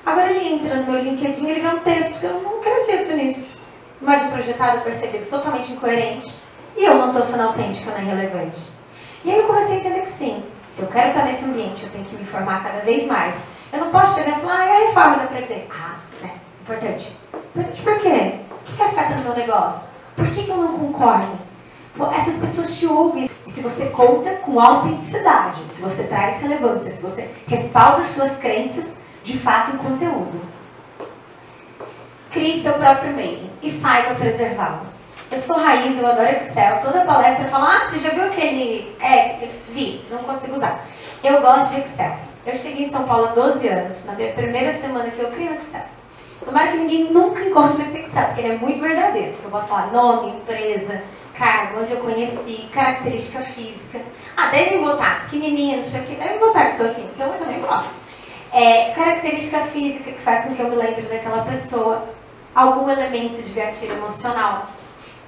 Agora 0.05 0.31
ele 0.31 0.55
entra 0.55 0.75
no 0.75 0.91
meu 0.91 1.01
LinkedIn, 1.01 1.47
ele 1.47 1.61
vê 1.61 1.67
um 1.67 1.79
texto 1.79 2.19
que 2.19 2.25
eu 2.25 2.41
não 2.41 2.59
acredito 2.59 3.15
nisso. 3.15 3.61
Imagem 4.01 4.29
projetada, 4.29 4.81
percebido, 4.81 5.25
totalmente 5.25 5.71
incoerente. 5.71 6.35
E 6.77 6.83
eu 6.83 6.95
não 6.95 7.07
estou 7.07 7.23
sendo 7.23 7.43
autêntica 7.43 7.91
nem 7.97 8.05
relevante. 8.05 8.69
E 9.23 9.31
aí 9.31 9.39
eu 9.39 9.47
comecei 9.47 9.77
a 9.77 9.79
entender 9.79 10.01
que 10.01 10.09
sim, 10.09 10.43
se 10.67 10.83
eu 10.83 10.87
quero 10.87 11.09
estar 11.09 11.25
nesse 11.25 11.45
ambiente, 11.45 11.83
eu 11.83 11.91
tenho 11.91 12.05
que 12.05 12.15
me 12.15 12.21
informar 12.21 12.63
cada 12.63 12.79
vez 12.79 13.05
mais. 13.07 13.39
Eu 13.73 13.79
não 13.79 13.91
posso 13.91 14.19
chegar 14.19 14.37
e 14.37 14.41
falar, 14.41 14.59
ah, 14.59 14.65
é 14.65 14.69
a 14.69 14.87
reforma 14.87 15.17
da 15.17 15.27
Previdência. 15.27 15.69
Ah, 15.73 15.95
né, 16.21 16.35
importante. 16.61 17.17
Importante 17.55 17.81
por 17.81 17.99
quê? 17.99 18.39
O 18.51 18.63
que, 18.65 18.75
que 18.75 18.83
afeta 18.83 19.15
no 19.15 19.23
meu 19.23 19.35
negócio? 19.35 19.89
Por 20.15 20.27
que, 20.27 20.43
que 20.43 20.49
eu 20.49 20.57
não 20.57 20.77
concordo? 20.77 21.39
Essas 22.15 22.37
pessoas 22.37 22.77
te 22.77 22.85
ouvem. 22.85 23.30
E 23.51 23.53
se 23.53 23.61
você 23.61 23.87
conta 23.87 24.31
com 24.35 24.61
autenticidade, 24.61 25.67
se 25.67 25.81
você 25.81 26.03
traz 26.03 26.41
relevância, 26.41 26.89
se 26.89 27.03
você 27.03 27.29
respalda 27.45 28.01
suas 28.05 28.37
crenças, 28.37 28.93
de 29.25 29.37
fato, 29.37 29.75
em 29.75 29.77
conteúdo. 29.77 30.41
Crie 32.31 32.63
seu 32.63 32.75
próprio 32.75 33.13
meio 33.13 33.49
e 33.61 33.69
saiba 33.69 34.15
preservá-lo. 34.15 34.85
Eu 35.29 35.37
sou 35.37 35.57
raiz, 35.57 35.99
eu 35.99 36.07
adoro 36.07 36.29
Excel. 36.29 36.79
Toda 36.79 37.03
palestra 37.03 37.49
fala, 37.49 37.75
ah, 37.75 37.89
você 37.89 37.99
já 37.99 38.11
viu 38.11 38.23
aquele... 38.23 38.95
É, 39.01 39.49
vi, 39.67 40.05
não 40.09 40.19
consigo 40.19 40.55
usar. 40.55 40.85
Eu 41.21 41.41
gosto 41.41 41.75
de 41.75 41.81
Excel. 41.81 42.15
Eu 42.45 42.55
cheguei 42.55 42.85
em 42.85 42.89
São 42.89 43.03
Paulo 43.03 43.27
há 43.27 43.31
12 43.33 43.67
anos, 43.67 44.05
na 44.05 44.13
minha 44.13 44.31
primeira 44.31 44.79
semana 44.79 45.11
que 45.11 45.19
eu 45.19 45.29
criei 45.29 45.49
o 45.49 45.55
Excel. 45.55 45.83
Tomara 46.45 46.69
que 46.69 46.77
ninguém 46.77 47.11
nunca 47.11 47.41
encontre 47.41 47.83
esse 47.83 47.97
Excel, 47.97 48.27
porque 48.27 48.41
ele 48.41 48.53
é 48.53 48.57
muito 48.57 48.79
verdadeiro. 48.79 49.33
Porque 49.33 49.47
eu 49.47 49.51
boto 49.51 49.73
lá 49.73 49.87
nome, 49.87 50.37
empresa, 50.37 51.03
cargo, 51.41 51.81
onde 51.81 51.91
eu 51.91 51.97
conheci, 51.97 52.69
característica 52.71 53.39
física. 53.39 53.99
Ah, 54.37 54.47
deve 54.47 54.77
botar 54.77 55.21
pequenininha, 55.21 55.77
não 55.77 55.83
sei 55.83 56.01
o 56.01 56.05
que, 56.05 56.15
deve 56.15 56.37
botar 56.37 56.65
que 56.67 56.73
sou 56.73 56.85
assim, 56.85 57.07
porque 57.07 57.23
eu 57.23 57.33
também 57.33 57.59
coloco. 57.59 57.85
É, 58.53 58.91
característica 58.91 59.61
física 59.61 60.11
que 60.11 60.21
faz 60.21 60.45
com 60.45 60.53
que 60.53 60.61
eu 60.61 60.69
me 60.69 60.75
lembre 60.75 61.01
daquela 61.03 61.43
pessoa, 61.43 62.07
algum 62.53 62.87
elemento 62.87 63.41
de 63.41 63.53
gatilho 63.53 63.93
emocional. 63.93 64.67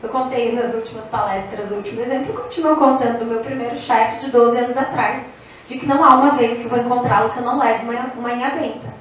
Eu 0.04 0.10
contei 0.10 0.52
nas 0.52 0.76
últimas 0.76 1.06
palestras 1.06 1.72
o 1.72 1.76
último 1.76 2.02
exemplo, 2.02 2.34
continuo 2.34 2.76
contando 2.76 3.20
do 3.20 3.26
meu 3.26 3.40
primeiro 3.40 3.80
chefe 3.80 4.26
de 4.26 4.32
12 4.32 4.58
anos 4.58 4.78
atrás, 4.78 5.32
de 5.66 5.80
que 5.80 5.88
não 5.88 6.04
há 6.04 6.16
uma 6.16 6.32
vez 6.32 6.60
que 6.60 6.66
eu 6.66 6.70
vou 6.70 6.78
encontrá-lo 6.78 7.32
que 7.32 7.40
eu 7.40 7.44
não 7.44 7.58
leve 7.58 7.90
uma, 7.90 8.14
uma 8.16 8.50
benta. 8.50 8.93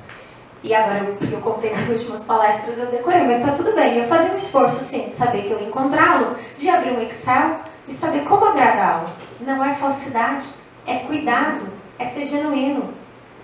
E 0.63 0.73
agora, 0.73 1.01
eu, 1.01 1.31
eu 1.31 1.41
contei 1.41 1.73
nas 1.75 1.89
últimas 1.89 2.21
palestras, 2.21 2.79
eu 2.79 2.87
decorei, 2.87 3.25
mas 3.25 3.39
está 3.39 3.53
tudo 3.53 3.75
bem. 3.75 3.99
Eu 3.99 4.07
fazia 4.07 4.31
um 4.31 4.35
esforço, 4.35 4.83
sim, 4.85 5.07
de 5.07 5.11
saber 5.11 5.43
que 5.43 5.51
eu 5.51 5.61
ia 5.61 5.67
encontrá-lo, 5.67 6.37
de 6.57 6.69
abrir 6.69 6.93
um 6.93 7.01
Excel 7.01 7.57
e 7.89 7.93
saber 7.93 8.23
como 8.25 8.45
agradá-lo. 8.45 9.09
Não 9.41 9.65
é 9.65 9.75
falsidade, 9.75 10.47
é 10.87 10.99
cuidado, 10.99 11.67
é 11.99 12.05
ser 12.05 12.27
genuíno. 12.27 12.95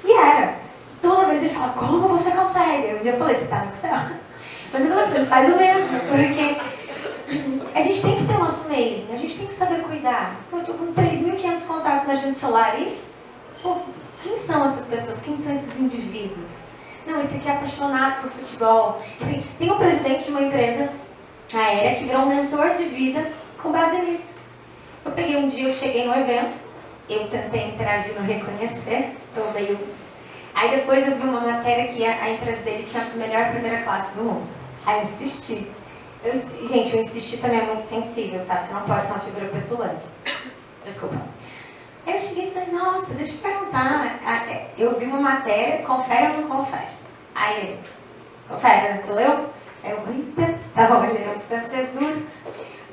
E 0.05 0.13
era. 0.13 0.59
Toda 1.03 1.27
vez 1.27 1.43
ele 1.43 1.55
fala, 1.55 1.73
como 1.73 2.07
você 2.07 2.31
consegue? 2.31 2.95
Um 2.95 2.99
dia 2.99 3.13
eu 3.13 3.19
falei, 3.19 3.35
você 3.35 3.45
está 3.45 3.65
no 3.65 3.73
Excel? 3.73 3.99
Mas 4.73 4.85
eu 4.85 4.93
falei 4.93 5.27
faz 5.27 5.53
o 5.53 5.57
mesmo, 5.57 5.99
porque 6.09 6.57
a 7.75 7.81
gente 7.81 8.01
tem 8.01 8.17
que 8.17 8.27
ter 8.27 8.35
o 8.35 8.39
nosso 8.39 8.69
mailing, 8.69 9.09
a 9.13 9.17
gente 9.17 9.39
tem 9.39 9.47
que 9.47 9.55
saber 9.55 9.83
cuidar. 9.83 10.37
Eu 10.53 10.61
tô 10.61 10.75
com 10.75 10.93
3.500 10.93 11.67
contatos 11.67 12.07
na 12.07 12.13
agenda 12.13 12.35
celular 12.35 12.81
e, 12.81 12.97
pô, 13.61 13.79
quem 14.23 14.37
são 14.37 14.65
essas 14.65 14.87
pessoas? 14.87 15.21
Quem 15.21 15.37
são 15.37 15.53
esses 15.53 15.79
indivíduos? 15.79 16.78
Não, 17.09 17.21
esse 17.21 17.39
aqui 17.39 17.49
é 17.49 17.53
apaixonado 17.53 18.21
por 18.21 18.31
futebol. 18.33 18.99
Esse... 19.19 19.43
Tem 19.59 19.73
um 19.73 19.79
presidente 19.79 20.27
de 20.27 20.31
uma 20.31 20.43
empresa 20.43 20.91
aérea 21.55 21.99
que 21.99 22.05
virou 22.05 22.21
um 22.21 22.29
mentor 22.29 22.69
de 22.77 22.85
vida 22.85 23.33
com 23.63 23.73
base 23.73 24.03
nisso. 24.03 24.39
Eu 25.03 25.13
peguei 25.13 25.39
um 25.39 25.47
dia, 25.47 25.69
eu 25.69 25.73
cheguei 25.73 26.07
no 26.07 26.15
evento, 26.15 26.55
eu 27.09 27.27
tentei 27.29 27.69
interagir 27.69 28.13
no 28.13 28.21
reconhecer, 28.21 29.17
tô 29.35 29.51
meio... 29.53 29.79
Aí 30.55 30.71
depois 30.71 31.09
eu 31.09 31.17
vi 31.17 31.23
uma 31.23 31.41
matéria 31.41 31.89
que 31.89 32.05
a, 32.05 32.25
a 32.25 32.31
empresa 32.31 32.61
dele 32.61 32.83
tinha 32.83 33.03
a 33.03 33.17
melhor 33.17 33.53
primeira 33.53 33.83
classe 33.85 34.15
do 34.15 34.25
mundo. 34.25 34.47
Aí 34.85 34.97
eu 34.97 35.03
insisti. 35.03 35.67
Eu, 36.23 36.35
gente, 36.67 36.95
eu 36.95 37.01
insisti 37.01 37.39
também 37.39 37.61
é 37.61 37.65
muito 37.65 37.85
sensível, 37.85 38.45
tá? 38.45 38.59
Você 38.59 38.75
não 38.75 38.83
pode 38.83 39.07
ser 39.07 39.13
uma 39.13 39.21
figura 39.21 39.47
petulante. 39.47 40.05
Desculpa. 40.85 41.17
Aí 42.09 42.15
eu 42.15 42.21
cheguei 42.21 42.49
e 42.49 42.51
falei, 42.53 42.73
nossa, 42.73 43.13
deixa 43.13 43.35
eu 43.35 43.39
perguntar. 43.39 44.19
É, 44.49 44.71
eu 44.79 44.99
vi 44.99 45.05
uma 45.05 45.21
matéria, 45.21 45.85
confere 45.85 46.29
ou 46.29 46.41
não 46.41 46.49
confere? 46.49 46.89
Aí 47.35 47.59
ele, 47.59 47.81
confere, 48.49 48.89
né? 48.89 49.03
Sou 49.05 49.21
eu? 49.21 49.51
Aí 49.85 49.91
eu, 49.91 49.99
eita, 50.09 50.59
tava 50.75 51.01
olhando 51.01 51.39
francês 51.47 51.91
duro. 51.91 52.27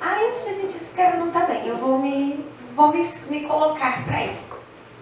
Aí 0.01 0.25
eu 0.27 0.33
falei, 0.33 0.53
gente, 0.53 0.75
esse 0.75 0.93
cara 0.97 1.15
não 1.15 1.31
tá 1.31 1.45
bem, 1.45 1.65
eu 1.65 1.77
vou 1.77 1.97
me, 1.97 2.45
vou 2.75 2.91
me, 2.91 3.01
me 3.29 3.47
colocar 3.47 4.03
pra 4.03 4.21
ele. 4.21 4.37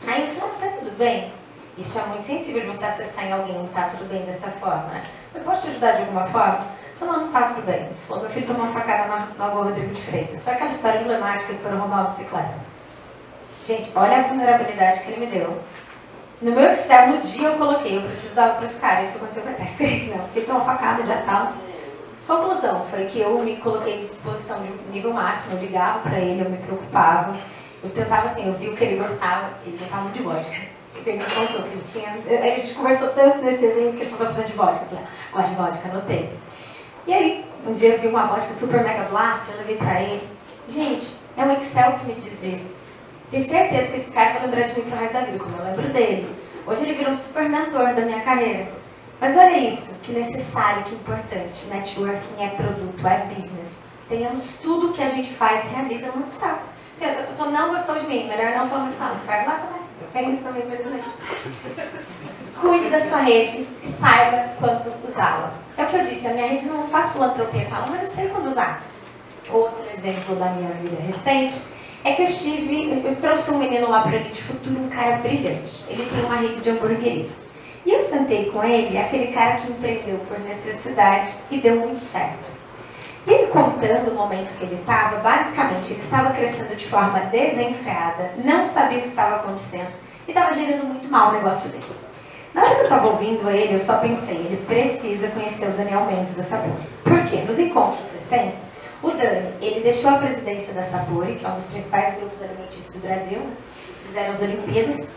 Aí 0.06 0.28
eu 0.28 0.28
falei, 0.28 0.56
ah, 0.58 0.60
tá 0.60 0.68
tudo 0.78 0.96
bem. 0.96 1.34
Isso 1.76 1.98
é 1.98 2.06
muito 2.06 2.22
sensível 2.22 2.62
de 2.62 2.68
você 2.68 2.86
acessar 2.86 3.26
em 3.26 3.32
alguém 3.32 3.56
não 3.56 3.66
está 3.66 3.88
tudo 3.88 4.08
bem 4.08 4.24
dessa 4.26 4.52
forma, 4.52 4.86
né? 4.90 5.04
Eu 5.34 5.42
posso 5.42 5.64
te 5.64 5.70
ajudar 5.70 5.94
de 5.94 6.02
alguma 6.02 6.28
forma? 6.28 6.68
Falou, 6.98 7.18
não 7.18 7.26
está 7.26 7.48
tudo 7.48 7.66
bem. 7.66 7.90
Falou, 8.08 8.22
meu 8.22 8.32
filho 8.32 8.46
tomou 8.46 8.66
uma 8.66 8.74
facada 8.74 9.08
na, 9.08 9.28
na 9.40 9.48
rua 9.48 9.64
Rodrigo 9.64 9.92
de 9.92 10.02
Freitas. 10.02 10.44
Foi 10.44 10.54
aquela 10.54 10.70
história 10.70 11.02
emblemática 11.02 11.52
que 11.52 11.64
foram 11.64 11.80
roubar 11.80 12.02
uma 12.02 12.04
bicicleta. 12.04 12.63
Gente, 13.64 13.92
olha 13.96 14.20
a 14.20 14.22
vulnerabilidade 14.24 15.02
que 15.02 15.12
ele 15.12 15.26
me 15.26 15.32
deu. 15.32 15.58
No 16.42 16.52
meu 16.52 16.70
Excel, 16.72 17.08
no 17.08 17.20
dia 17.20 17.48
eu 17.48 17.58
coloquei, 17.58 17.98
eu 17.98 18.02
preciso 18.02 18.36
dar 18.36 18.56
para 18.56 18.66
esse 18.66 18.80
cara. 18.80 19.04
Isso 19.04 19.18
aconteceu, 19.18 19.44
vai 19.44 19.54
estar 19.54 19.64
escrito, 19.64 20.18
não. 20.18 20.44
Tomou 20.44 20.62
uma 20.62 20.66
facada, 20.66 21.06
já 21.06 21.22
tal. 21.22 21.54
Conclusão, 22.28 22.86
foi 22.86 23.06
que 23.06 23.20
eu 23.20 23.38
me 23.40 23.58
coloquei 23.58 24.04
à 24.04 24.08
disposição 24.08 24.62
de 24.62 24.70
um 24.70 24.92
nível 24.92 25.14
máximo. 25.14 25.56
Eu 25.56 25.62
ligava 25.62 26.00
para 26.00 26.20
ele, 26.20 26.42
eu 26.42 26.50
me 26.50 26.58
preocupava. 26.58 27.32
Eu 27.84 27.90
tentava 27.90 28.28
assim, 28.28 28.48
eu 28.48 28.54
vi 28.54 28.70
o 28.70 28.76
que 28.76 28.84
ele 28.84 28.98
gostava, 28.98 29.50
ele 29.66 29.78
gostava 29.78 30.04
muito 30.04 30.18
de 30.18 30.24
vodka 30.24 30.74
ele 31.10 31.18
me 31.18 31.26
contou 31.26 31.64
que 31.64 31.70
ele 31.70 31.84
tinha. 31.86 32.10
Aí 32.42 32.54
a 32.54 32.58
gente 32.58 32.74
conversou 32.74 33.10
tanto 33.10 33.40
nesse 33.40 33.66
evento 33.66 33.98
que 33.98 34.04
ele 34.04 34.12
falou: 34.12 34.28
precisando 34.28 34.48
de 34.48 34.54
vodka. 34.54 34.84
Eu 34.84 34.90
falei: 34.90 35.06
gosto 35.32 35.50
de 35.50 35.56
vodka, 35.56 35.90
anotei. 35.90 36.34
E 37.06 37.14
aí, 37.14 37.46
um 37.66 37.74
dia 37.74 37.96
eu 37.96 38.00
vi 38.00 38.08
uma 38.08 38.28
vodka 38.28 38.54
super 38.54 38.84
mega 38.84 39.04
blast, 39.10 39.50
eu 39.50 39.58
levei 39.58 39.78
pra 39.78 40.02
ele. 40.02 40.28
Gente, 40.68 41.18
é 41.38 41.44
o 41.44 41.52
Excel 41.52 41.94
que 41.94 42.06
me 42.06 42.16
diz 42.16 42.44
isso. 42.44 42.83
Tenho 43.34 43.48
certeza 43.48 43.88
que 43.88 43.98
esse 43.98 44.12
cara 44.12 44.34
vai 44.34 44.44
lembrar 44.44 44.62
de 44.62 44.80
mim 44.80 44.88
pro 44.88 44.96
resto 44.96 45.14
da 45.14 45.22
vida, 45.22 45.40
como 45.40 45.58
eu 45.58 45.64
lembro 45.64 45.90
dele. 45.92 46.36
Hoje 46.68 46.84
ele 46.84 46.94
virou 46.94 47.14
um 47.14 47.18
super 47.18 47.50
mentor 47.50 47.96
da 47.96 48.02
minha 48.02 48.22
carreira. 48.22 48.68
Mas 49.20 49.36
olha 49.36 49.58
isso, 49.58 49.96
que 50.04 50.12
necessário, 50.12 50.84
que 50.84 50.94
importante. 50.94 51.66
Networking 51.66 52.44
é 52.44 52.50
produto, 52.50 53.08
é 53.08 53.26
business. 53.34 53.86
Tenhamos 54.08 54.60
tudo 54.60 54.94
que 54.94 55.02
a 55.02 55.08
gente 55.08 55.30
faz, 55.30 55.66
realiza 55.72 56.12
no 56.12 56.28
Excel. 56.28 56.60
Se 56.94 57.06
essa 57.06 57.24
pessoa 57.24 57.50
não 57.50 57.70
gostou 57.70 57.96
de 57.96 58.06
mim, 58.06 58.28
melhor 58.28 58.56
não 58.56 58.68
falar 58.68 58.82
mais 58.82 58.94
com 58.94 59.04
ela, 59.04 59.14
escreve 59.16 59.46
lá 59.48 59.56
também. 59.56 59.82
Tem 60.12 60.32
isso 60.32 60.44
também 60.44 60.62
dizer. 60.70 61.04
Cuide 62.62 62.90
da 62.92 63.00
sua 63.00 63.18
rede 63.22 63.68
e 63.82 63.88
saiba 63.88 64.48
quando 64.60 64.94
usá-la. 65.08 65.56
É 65.76 65.82
o 65.82 65.88
que 65.88 65.96
eu 65.96 66.04
disse, 66.04 66.28
a 66.28 66.34
minha 66.34 66.50
rede 66.50 66.68
não 66.68 66.88
faz 66.88 67.14
filantropia 67.14 67.66
com 67.66 67.76
ela, 67.78 67.88
mas 67.88 68.04
eu 68.04 68.10
sei 68.10 68.30
quando 68.30 68.46
usar. 68.46 68.84
Outro 69.50 69.84
exemplo 69.92 70.36
da 70.36 70.52
minha 70.52 70.70
vida 70.74 71.02
recente 71.02 71.73
é 72.04 72.12
que 72.14 72.22
eu 72.22 72.26
estive, 72.26 73.02
eu 73.06 73.16
trouxe 73.16 73.52
um 73.52 73.58
menino 73.58 73.90
lá 73.90 74.02
para 74.02 74.16
Elite 74.18 74.44
Futuro, 74.44 74.78
um 74.78 74.90
cara 74.90 75.18
brilhante. 75.18 75.86
Ele 75.88 76.06
tem 76.06 76.26
uma 76.26 76.36
rede 76.36 76.60
de 76.60 76.70
hamburguerias. 76.70 77.48
E 77.86 77.92
eu 77.92 78.00
sentei 78.00 78.50
com 78.50 78.64
ele, 78.64 78.98
aquele 78.98 79.28
cara 79.28 79.56
que 79.58 79.72
empreendeu 79.72 80.18
por 80.28 80.40
necessidade 80.40 81.32
e 81.50 81.60
deu 81.60 81.78
muito 81.78 82.00
certo. 82.00 82.52
E 83.26 83.32
ele 83.32 83.48
contando 83.48 84.12
o 84.12 84.16
momento 84.16 84.58
que 84.58 84.66
ele 84.66 84.76
estava, 84.76 85.18
basicamente 85.18 85.94
ele 85.94 86.02
estava 86.02 86.32
crescendo 86.32 86.76
de 86.76 86.86
forma 86.86 87.20
desenfreada, 87.20 88.34
não 88.44 88.64
sabia 88.66 88.98
o 88.98 89.02
que 89.02 89.08
estava 89.08 89.38
acontecendo 89.38 89.92
e 90.28 90.32
estava 90.32 90.54
gerando 90.54 90.86
muito 90.86 91.08
mal 91.10 91.30
o 91.30 91.34
negócio 91.34 91.70
dele. 91.70 91.86
Na 92.54 92.64
hora 92.64 92.76
que 92.76 92.82
eu 92.82 92.84
estava 92.84 93.08
ouvindo 93.08 93.50
ele, 93.50 93.74
eu 93.74 93.80
só 93.80 93.98
pensei, 93.98 94.36
ele 94.36 94.64
precisa 94.68 95.30
conhecer 95.30 95.68
o 95.68 95.72
Daniel 95.72 96.06
Mendes 96.06 96.36
da 96.36 96.44
Sapori. 96.44 96.74
Por 97.04 97.26
quê? 97.26 97.38
Nos 97.48 97.60
encontros 97.60 98.12
recentes, 98.12 98.68
o 99.04 99.12
Dani, 99.12 99.54
ele 99.62 99.82
deixou 99.82 100.10
a 100.10 100.18
presidência 100.18 100.74
da 100.74 100.82
Sapori, 100.82 101.36
que 101.36 101.46
é 101.46 101.50
um 101.50 101.54
dos 101.54 101.66
principais 101.66 102.16
grupos 102.16 102.42
alimentícios 102.42 102.94
do 102.96 103.00
Brasil, 103.02 103.42
fizeram 104.04 104.32
as 104.32 104.42
Olimpíadas, 104.42 105.08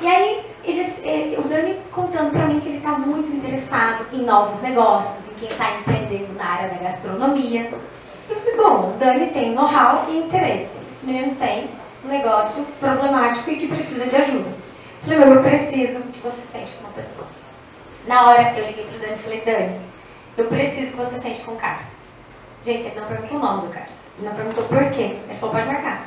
e 0.00 0.06
aí, 0.06 0.46
ele, 0.64 1.36
o 1.36 1.42
Dani 1.42 1.80
contando 1.90 2.30
para 2.30 2.46
mim 2.46 2.60
que 2.60 2.68
ele 2.68 2.78
está 2.78 2.92
muito 2.92 3.34
interessado 3.36 4.06
em 4.12 4.22
novos 4.22 4.62
negócios, 4.62 5.32
em 5.32 5.40
quem 5.40 5.48
está 5.48 5.76
empreendendo 5.76 6.34
na 6.34 6.44
área 6.44 6.68
da 6.68 6.76
gastronomia. 6.76 7.68
Eu 8.30 8.36
falei, 8.36 8.56
bom, 8.56 8.90
o 8.90 8.96
Dani 8.98 9.26
tem 9.28 9.52
know-how 9.54 10.06
e 10.08 10.18
interesse. 10.18 10.78
Esse 10.88 11.04
menino 11.06 11.34
tem 11.34 11.70
um 12.04 12.08
negócio 12.08 12.64
problemático 12.78 13.50
e 13.50 13.56
que 13.56 13.66
precisa 13.66 14.06
de 14.06 14.14
ajuda. 14.14 14.50
Eu 14.50 15.02
falei, 15.02 15.18
meu, 15.18 15.34
eu 15.34 15.42
preciso 15.42 16.00
que 16.02 16.20
você 16.20 16.40
sente 16.42 16.74
com 16.76 16.84
uma 16.84 16.92
pessoa. 16.92 17.26
Na 18.06 18.28
hora 18.28 18.56
eu 18.56 18.66
liguei 18.66 18.84
pro 18.84 19.00
Dani 19.00 19.14
e 19.14 19.18
falei, 19.18 19.40
Dani, 19.40 19.80
eu 20.36 20.46
preciso 20.46 20.92
que 20.92 20.96
você 20.96 21.18
sente 21.18 21.40
com 21.40 21.52
o 21.52 21.56
cara. 21.56 21.97
Gente, 22.62 22.86
ele 22.86 23.00
não 23.00 23.06
perguntou 23.06 23.36
o 23.38 23.40
nome 23.40 23.66
do 23.66 23.72
cara. 23.72 23.88
Ele 24.18 24.28
não 24.28 24.34
perguntou 24.34 24.64
por 24.64 24.90
quê. 24.90 25.16
Ele 25.28 25.38
falou, 25.38 25.54
pode 25.54 25.66
marcar. 25.66 26.06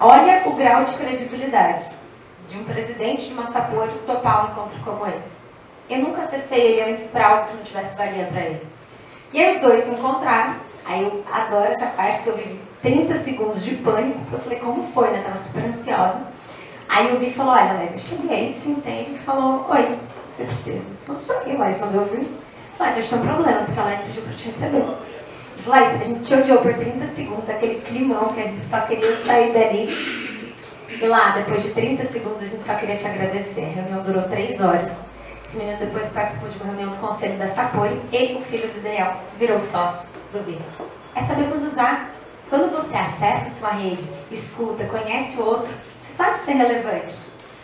Olha 0.00 0.42
o 0.46 0.52
grau 0.54 0.84
de 0.84 0.94
credibilidade 0.94 1.90
de 2.48 2.58
um 2.58 2.64
presidente 2.64 3.26
de 3.26 3.32
uma 3.34 3.44
Sapori 3.44 3.90
topar 4.06 4.46
um 4.46 4.52
encontro 4.52 4.78
como 4.84 5.06
esse. 5.06 5.38
Eu 5.90 5.98
nunca 5.98 6.20
acessei 6.20 6.60
ele 6.60 6.92
antes 6.92 7.06
para 7.08 7.26
algo 7.26 7.48
que 7.48 7.56
não 7.56 7.62
tivesse 7.62 7.96
valia 7.96 8.26
para 8.26 8.40
ele. 8.40 8.66
E 9.32 9.40
aí 9.42 9.56
os 9.56 9.60
dois 9.60 9.82
se 9.82 9.90
encontraram. 9.90 10.56
Aí 10.84 11.02
eu 11.02 11.22
adoro 11.30 11.70
essa 11.70 11.86
parte 11.86 12.22
que 12.22 12.28
eu 12.28 12.36
vivi 12.36 12.60
30 12.80 13.14
segundos 13.16 13.62
de 13.62 13.74
pânico. 13.76 14.18
Eu 14.32 14.38
falei, 14.38 14.58
como 14.60 14.90
foi, 14.92 15.10
né? 15.10 15.22
Tava 15.22 15.36
super 15.36 15.64
ansiosa. 15.64 16.22
Aí 16.88 17.10
eu 17.10 17.18
vi 17.18 17.26
e 17.26 17.32
falou, 17.32 17.52
olha, 17.52 17.74
Laís, 17.74 17.92
eu 17.92 17.98
cheguei, 17.98 18.52
sentei 18.54 19.12
e 19.14 19.18
falou, 19.18 19.66
oi, 19.68 19.98
você 20.30 20.44
precisa? 20.44 20.78
Eu 20.78 20.96
falei, 21.06 21.20
não 21.20 21.20
sei 21.20 21.36
o 21.36 21.40
que, 21.40 21.56
Laís, 21.56 21.78
quando 21.78 21.94
eu 21.96 22.04
vi. 22.04 22.16
Eu 22.16 22.28
falei, 22.78 22.92
ah, 22.92 23.02
tem 23.02 23.18
um 23.18 23.26
problema, 23.26 23.62
porque 23.64 23.80
a 23.80 23.84
Laís 23.84 24.00
pediu 24.00 24.22
para 24.22 24.32
te 24.32 24.46
receber. 24.46 25.07
Laís, 25.66 26.00
a 26.00 26.04
gente 26.04 26.20
te 26.20 26.34
odiou 26.34 26.58
por 26.58 26.72
30 26.72 27.06
segundos, 27.06 27.48
aquele 27.48 27.80
climão 27.80 28.28
que 28.28 28.40
a 28.40 28.44
gente 28.44 28.64
só 28.64 28.80
queria 28.80 29.16
sair 29.24 29.52
dali. 29.52 30.54
E 31.00 31.06
lá, 31.06 31.30
depois 31.30 31.62
de 31.62 31.70
30 31.70 32.04
segundos, 32.04 32.42
a 32.42 32.46
gente 32.46 32.64
só 32.64 32.74
queria 32.74 32.96
te 32.96 33.06
agradecer. 33.06 33.64
A 33.64 33.68
reunião 33.68 34.02
durou 34.02 34.22
3 34.24 34.60
horas. 34.60 35.04
Esse 35.46 35.58
menino 35.58 35.78
depois 35.78 36.10
participou 36.10 36.48
de 36.48 36.56
uma 36.58 36.66
reunião 36.66 36.90
do 36.90 36.96
conselho 36.96 37.38
da 37.38 37.46
Sapori 37.46 38.00
e 38.12 38.34
o 38.34 38.40
filho 38.40 38.68
do 38.68 38.82
Daniel 38.82 39.14
virou 39.38 39.60
sócio 39.60 40.10
do 40.32 40.42
Viva. 40.44 40.62
É 41.14 41.20
saber 41.20 41.48
quando 41.48 41.64
usar. 41.64 42.10
Quando 42.50 42.70
você 42.70 42.96
acessa 42.96 43.50
sua 43.50 43.70
rede, 43.70 44.06
escuta, 44.30 44.84
conhece 44.84 45.38
o 45.38 45.44
outro, 45.44 45.72
você 46.00 46.12
sabe 46.14 46.38
ser 46.38 46.52
relevante. 46.52 47.16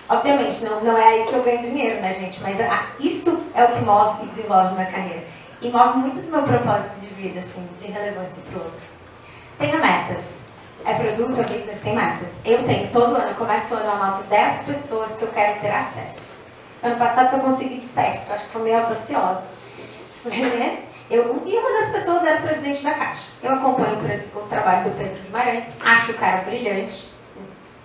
Obviamente, 0.08 0.62
não, 0.62 0.82
não 0.82 0.98
é 0.98 1.08
aí 1.08 1.24
que 1.26 1.32
eu 1.32 1.42
ganho 1.42 1.62
dinheiro, 1.62 2.00
né, 2.02 2.12
gente? 2.12 2.42
Mas 2.42 2.60
ah, 2.60 2.88
isso 3.00 3.42
é 3.54 3.64
o 3.64 3.68
que 3.68 3.80
move 3.80 4.24
e 4.24 4.26
desenvolve 4.26 4.74
minha 4.74 4.86
carreira. 4.86 5.24
E 5.64 5.70
move 5.70 5.98
muito 5.98 6.20
do 6.20 6.30
meu 6.30 6.42
propósito 6.42 7.00
de 7.00 7.06
vida, 7.14 7.38
assim, 7.38 7.66
de 7.78 7.86
relevância 7.86 8.42
para 8.42 8.58
o 8.58 8.62
outro. 8.64 8.80
Tenha 9.58 9.78
metas 9.78 10.44
é 10.84 10.92
produto, 10.92 11.40
é 11.40 11.44
business, 11.44 11.80
tem 11.80 11.96
metas. 11.96 12.38
Eu 12.44 12.62
tenho, 12.64 12.90
todo 12.90 13.16
ano, 13.16 13.30
eu 13.30 13.34
começo 13.34 13.74
o 13.74 13.78
ano, 13.78 13.86
eu 13.86 13.92
anoto 13.92 14.22
10 14.24 14.64
pessoas 14.64 15.16
que 15.16 15.22
eu 15.22 15.28
quero 15.28 15.58
ter 15.60 15.70
acesso. 15.70 16.28
Ano 16.82 16.96
passado 16.96 17.36
eu 17.36 17.40
consegui 17.40 17.78
de 17.78 17.86
7, 17.86 18.18
porque 18.18 18.30
eu 18.30 18.34
acho 18.34 18.44
que 18.44 18.50
foi 18.50 18.62
meio 18.62 18.78
audaciosa. 18.80 19.44
Eu, 21.10 21.42
e 21.46 21.56
uma 21.56 21.80
das 21.80 21.90
pessoas 21.90 22.24
era 22.24 22.40
o 22.40 22.42
presidente 22.42 22.82
da 22.82 22.92
Caixa. 22.92 23.28
Eu 23.42 23.52
acompanho 23.52 23.96
o, 23.98 24.38
o 24.38 24.42
trabalho 24.48 24.84
do 24.84 24.96
Pedro 24.96 25.22
Guimarães, 25.22 25.72
acho 25.80 26.12
o 26.12 26.14
cara 26.14 26.42
brilhante. 26.42 27.10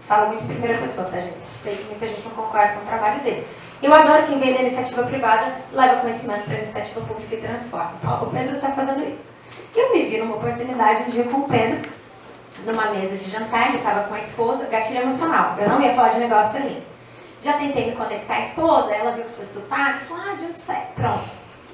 Falo 0.03 0.27
muito 0.27 0.43
em 0.43 0.47
primeira 0.47 0.77
pessoa, 0.79 1.07
tá, 1.07 1.19
gente? 1.19 1.41
Sei 1.41 1.75
que 1.75 1.83
muita 1.85 2.07
gente 2.07 2.23
não 2.23 2.31
concorda 2.31 2.73
com 2.73 2.79
o 2.79 2.85
trabalho 2.85 3.21
dele. 3.21 3.47
Eu 3.81 3.93
adoro 3.93 4.27
quem 4.27 4.39
vem 4.39 4.53
da 4.53 4.61
iniciativa 4.61 5.03
privada, 5.03 5.55
leva 5.71 6.01
conhecimento 6.01 6.43
para 6.43 6.55
a 6.55 6.57
iniciativa 6.57 6.99
pública 7.01 7.35
e 7.35 7.37
transforma. 7.39 7.93
O 8.21 8.25
Pedro 8.25 8.57
está 8.57 8.71
fazendo 8.71 9.07
isso. 9.07 9.31
Eu 9.73 9.93
me 9.93 10.03
vi 10.03 10.17
numa 10.17 10.35
oportunidade 10.35 11.03
um 11.03 11.07
dia 11.07 11.23
com 11.23 11.37
o 11.37 11.47
Pedro, 11.47 11.89
numa 12.65 12.91
mesa 12.91 13.15
de 13.15 13.29
jantar, 13.29 13.69
ele 13.69 13.77
estava 13.77 14.03
com 14.03 14.13
a 14.13 14.17
esposa, 14.17 14.65
gatilho 14.65 15.03
emocional. 15.03 15.55
Eu 15.57 15.69
não 15.69 15.81
ia 15.81 15.93
falar 15.93 16.09
de 16.09 16.19
negócio 16.19 16.59
ali. 16.59 16.83
Já 17.41 17.53
tentei 17.53 17.85
me 17.85 17.95
conectar 17.95 18.35
à 18.35 18.39
esposa, 18.39 18.93
ela 18.93 19.11
viu 19.11 19.23
que 19.23 19.31
tinha 19.31 19.45
sotaque, 19.45 20.03
falou, 20.03 20.23
ah, 20.27 20.35
de 20.35 20.45
onde 20.45 20.59
sai? 20.59 20.87
Pronto. 20.93 21.29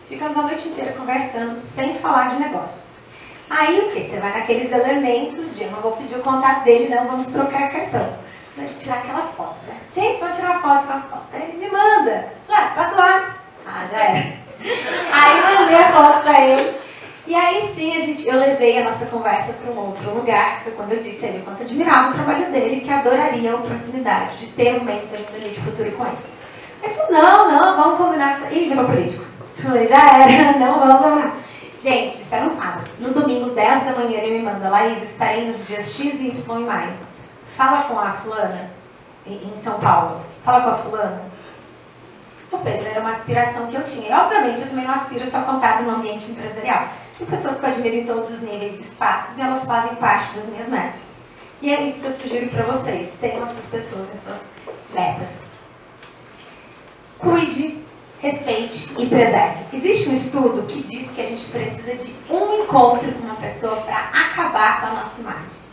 Ficamos 0.08 0.38
a 0.38 0.44
noite 0.44 0.68
inteira 0.68 0.92
conversando, 0.94 1.58
sem 1.58 1.96
falar 1.96 2.28
de 2.28 2.36
negócio. 2.36 2.94
Aí 3.50 3.80
o 3.80 3.92
que? 3.92 4.02
Você 4.02 4.20
vai 4.20 4.32
naqueles 4.32 4.72
elementos 4.72 5.58
de, 5.58 5.66
não 5.66 5.82
vou 5.82 5.94
pedir 5.94 6.18
o 6.18 6.22
contato 6.22 6.64
dele, 6.64 6.94
não, 6.94 7.08
vamos 7.08 7.28
trocar 7.28 7.72
cartão. 7.72 8.25
Pra 8.56 8.66
tirar 8.78 8.98
aquela 9.00 9.24
foto, 9.24 9.58
né? 9.68 9.78
Gente, 9.92 10.20
vamos 10.20 10.38
tirar 10.38 10.62
foto, 10.62 10.82
tirar 10.82 11.08
foto. 11.10 11.26
Aí 11.34 11.44
ele 11.44 11.58
me 11.58 11.70
manda. 11.70 12.30
Ah, 12.50 12.72
passa 12.74 12.96
o 12.96 12.98
WhatsApp. 12.98 13.40
Ah, 13.68 13.86
já 13.92 13.98
era. 13.98 14.34
Aí 15.12 15.60
mandei 15.60 15.76
a 15.76 15.92
foto 15.92 16.22
pra 16.22 16.42
ele. 16.42 16.86
E 17.28 17.34
aí 17.34 17.60
sim, 17.60 17.98
a 17.98 18.00
gente, 18.00 18.28
eu 18.28 18.40
levei 18.40 18.80
a 18.80 18.84
nossa 18.84 19.08
conversa 19.08 19.54
para 19.54 19.72
um 19.72 19.80
outro 19.80 20.14
lugar, 20.14 20.62
foi 20.62 20.74
quando 20.74 20.92
eu 20.92 21.00
disse 21.00 21.26
a 21.26 21.30
ele 21.30 21.40
o 21.40 21.42
quanto 21.42 21.64
admirava 21.64 22.12
o 22.12 22.14
trabalho 22.14 22.52
dele, 22.52 22.82
que 22.82 22.90
adoraria 22.92 23.52
a 23.52 23.56
oportunidade 23.56 24.38
de 24.38 24.48
ter 24.52 24.80
um 24.80 24.84
mentor 24.84 25.20
no 25.32 25.38
Elite 25.38 25.60
Futuro 25.60 25.92
com 25.94 26.06
ele. 26.06 26.18
Ele 26.84 26.94
falou, 26.94 27.12
não, 27.12 27.52
não, 27.52 27.78
vamos 27.78 27.98
combinar. 27.98 28.54
Ih, 28.54 28.70
virou 28.70 28.86
político. 28.86 29.26
Falei, 29.60 29.86
já 29.88 29.98
era, 29.98 30.52
não, 30.60 30.80
vamos 30.80 31.02
combinar. 31.02 31.38
Gente, 31.80 32.14
isso 32.14 32.36
era 32.36 32.46
um 32.46 32.50
sábado. 32.50 32.92
No 33.00 33.10
domingo, 33.10 33.50
10 33.50 33.84
da 33.86 33.94
manhã, 33.94 34.20
ele 34.20 34.38
me 34.38 34.44
manda, 34.44 34.70
Laís, 34.70 35.02
estarei 35.02 35.48
nos 35.48 35.68
dias 35.68 35.96
X 35.96 36.22
e 36.22 36.28
Y 36.28 36.60
em 36.60 36.66
maio. 36.66 36.94
Fala 37.56 37.84
com 37.84 37.98
a 37.98 38.12
fulana, 38.12 38.70
em 39.26 39.56
São 39.56 39.80
Paulo. 39.80 40.20
Fala 40.44 40.62
com 40.62 40.70
a 40.72 40.74
fulana. 40.74 41.22
O 42.52 42.58
Pedro 42.58 42.86
era 42.86 43.00
uma 43.00 43.10
aspiração 43.10 43.68
que 43.68 43.76
eu 43.76 43.84
tinha. 43.84 44.10
E, 44.10 44.14
obviamente, 44.14 44.60
eu 44.60 44.68
também 44.68 44.86
não 44.86 44.94
aspiro 44.94 45.26
só 45.26 45.42
contado 45.42 45.84
no 45.84 45.92
ambiente 45.92 46.32
empresarial. 46.32 46.90
Tem 47.18 47.26
pessoas 47.26 47.58
que 47.58 47.66
eu 47.66 47.70
admiro 47.70 47.96
em 47.96 48.06
todos 48.06 48.30
os 48.30 48.42
níveis 48.42 48.78
e 48.78 48.82
espaços 48.82 49.38
e 49.38 49.42
elas 49.42 49.64
fazem 49.64 49.96
parte 49.96 50.36
das 50.36 50.46
minhas 50.48 50.68
metas. 50.68 51.02
E 51.62 51.74
é 51.74 51.82
isso 51.82 52.02
que 52.02 52.08
eu 52.08 52.12
sugiro 52.12 52.50
para 52.50 52.66
vocês. 52.66 53.18
Tenham 53.22 53.44
essas 53.44 53.66
pessoas 53.68 54.14
em 54.14 54.18
suas 54.18 54.50
metas. 54.94 55.44
Cuide, 57.18 57.82
respeite 58.20 58.94
e 58.98 59.08
preserve. 59.08 59.64
Existe 59.72 60.10
um 60.10 60.14
estudo 60.14 60.68
que 60.68 60.84
diz 60.84 61.12
que 61.12 61.22
a 61.22 61.26
gente 61.26 61.46
precisa 61.46 61.96
de 61.96 62.16
um 62.30 62.64
encontro 62.64 63.10
com 63.14 63.24
uma 63.24 63.36
pessoa 63.36 63.78
para 63.78 64.10
acabar 64.10 64.82
com 64.82 64.88
a 64.88 65.00
nossa 65.00 65.22
imagem. 65.22 65.66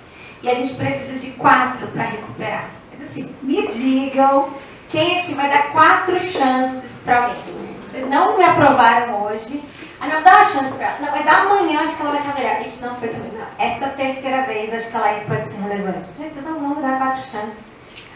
E 0.43 0.51
a 0.51 0.55
gente 0.55 0.74
precisa 0.74 1.18
de 1.18 1.30
quatro 1.32 1.86
para 1.88 2.03
recuperar. 2.03 2.70
Mas 2.90 3.01
assim, 3.03 3.34
me 3.43 3.66
digam 3.68 4.51
Quem 4.88 5.20
aqui 5.20 5.34
vai 5.34 5.49
dar 5.49 5.70
quatro 5.72 6.18
chances 6.20 7.01
para 7.05 7.24
alguém? 7.24 7.62
Vocês 7.88 8.09
não 8.09 8.36
me 8.36 8.45
aprovaram 8.45 9.22
hoje. 9.24 9.62
Ah, 10.01 10.09
não, 10.09 10.22
dá 10.22 10.36
uma 10.36 10.45
chance 10.45 10.74
para 10.74 10.86
ela. 10.86 10.99
Não, 11.01 11.11
mas 11.12 11.28
amanhã 11.28 11.80
acho 11.80 11.97
que 11.97 12.03
ela 12.03 12.11
vai 12.11 12.20
estar 12.20 12.34
melhor. 12.34 12.62
Isso 12.62 12.84
não 12.84 12.97
foi 12.97 13.09
também. 13.09 13.30
Não, 13.32 13.47
essa 13.59 13.88
terceira 13.90 14.43
vez 14.43 14.74
acho 14.74 14.90
que 14.90 14.97
a 14.97 15.01
Laís 15.01 15.22
pode 15.24 15.47
ser 15.47 15.61
relevante. 15.61 16.09
Gente, 16.18 16.34
vocês 16.34 16.45
não 16.45 16.59
vão 16.59 16.82
dar 16.82 16.99
quatro 16.99 17.30
chances. 17.30 17.59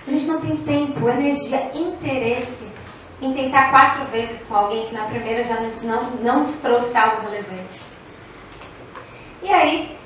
A 0.07 0.11
gente 0.11 0.27
não 0.27 0.41
tem 0.41 0.57
tempo, 0.57 1.09
energia, 1.09 1.70
interesse 1.74 2.68
em 3.20 3.33
tentar 3.33 3.70
quatro 3.70 4.07
vezes 4.07 4.47
com 4.47 4.55
alguém 4.55 4.87
que 4.87 4.95
na 4.95 5.05
primeira 5.05 5.43
já 5.45 5.61
não, 5.61 5.70
não, 5.83 6.11
não 6.22 6.39
nos 6.41 6.57
trouxe 6.57 6.97
algo 6.97 7.22
relevante. 7.22 7.83
E 9.43 9.53
aí, 9.53 9.97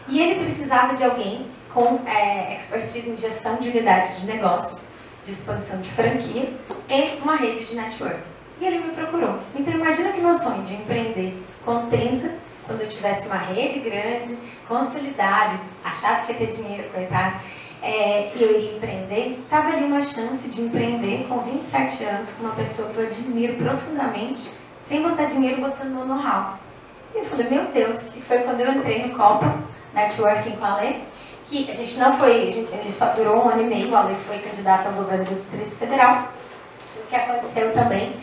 e 0.07 0.19
ele 0.19 0.39
precisava 0.39 0.95
de 0.95 1.03
alguém 1.03 1.45
com 1.71 1.99
é, 2.07 2.55
expertise 2.55 3.07
em 3.07 3.17
gestão 3.17 3.57
de 3.57 3.69
unidade 3.69 4.21
de 4.21 4.25
negócio, 4.25 4.81
de 5.23 5.31
expansão 5.31 5.79
de 5.81 5.89
franquia 5.89 6.51
e 6.89 7.19
uma 7.21 7.35
rede 7.35 7.65
de 7.65 7.75
network. 7.75 8.21
E 8.59 8.65
ele 8.65 8.79
me 8.79 8.93
procurou. 8.93 9.37
Então 9.55 9.73
imagina 9.73 10.11
que 10.13 10.21
meu 10.21 10.33
sonho 10.33 10.63
de 10.63 10.73
empreender 10.73 11.37
com 11.63 11.87
30, 11.87 12.44
quando 12.65 12.81
eu 12.81 12.87
tivesse 12.87 13.27
uma 13.27 13.37
rede 13.37 13.79
grande, 13.79 14.37
consolidada, 14.67 15.59
achava 15.83 16.25
que 16.25 16.31
ia 16.31 16.37
ter 16.37 16.47
dinheiro, 16.47 16.89
coitado, 16.93 17.35
é, 17.81 18.31
eu 18.35 18.51
iria 18.57 18.75
empreender, 18.77 19.39
estava 19.43 19.69
ali 19.69 19.85
uma 19.85 20.01
chance 20.01 20.49
de 20.49 20.61
empreender 20.61 21.25
com 21.27 21.39
27 21.39 22.03
anos 22.05 22.31
com 22.31 22.45
uma 22.45 22.55
pessoa 22.55 22.89
que 22.89 22.97
eu 22.97 23.05
admiro 23.05 23.53
profundamente, 23.55 24.49
sem 24.79 25.01
botar 25.01 25.25
dinheiro, 25.25 25.61
botando 25.61 25.89
no 25.89 26.05
know-how. 26.05 26.57
E 27.13 27.19
eu 27.19 27.25
falei, 27.25 27.49
meu 27.49 27.65
Deus, 27.65 28.15
e 28.15 28.21
foi 28.21 28.39
quando 28.39 28.61
eu 28.61 28.71
entrei 28.71 29.05
no 29.05 29.15
Copa, 29.15 29.55
Networking 29.93 30.51
com 30.57 30.65
a 30.65 30.77
Lê, 30.77 30.95
que 31.47 31.69
a 31.69 31.73
gente 31.73 31.97
não 31.97 32.11
foi, 32.13 32.33
ele 32.33 32.91
só 32.91 33.13
durou 33.13 33.45
um 33.45 33.49
ano 33.49 33.61
e 33.61 33.65
meio, 33.65 33.95
a 33.95 34.01
Lê 34.01 34.15
foi 34.15 34.39
candidata 34.39 34.89
ao 34.89 34.95
governo 34.95 35.25
do 35.25 35.35
Distrito 35.35 35.75
Federal. 35.75 36.29
O 36.97 37.07
que 37.07 37.15
aconteceu 37.15 37.71
também 37.73 38.15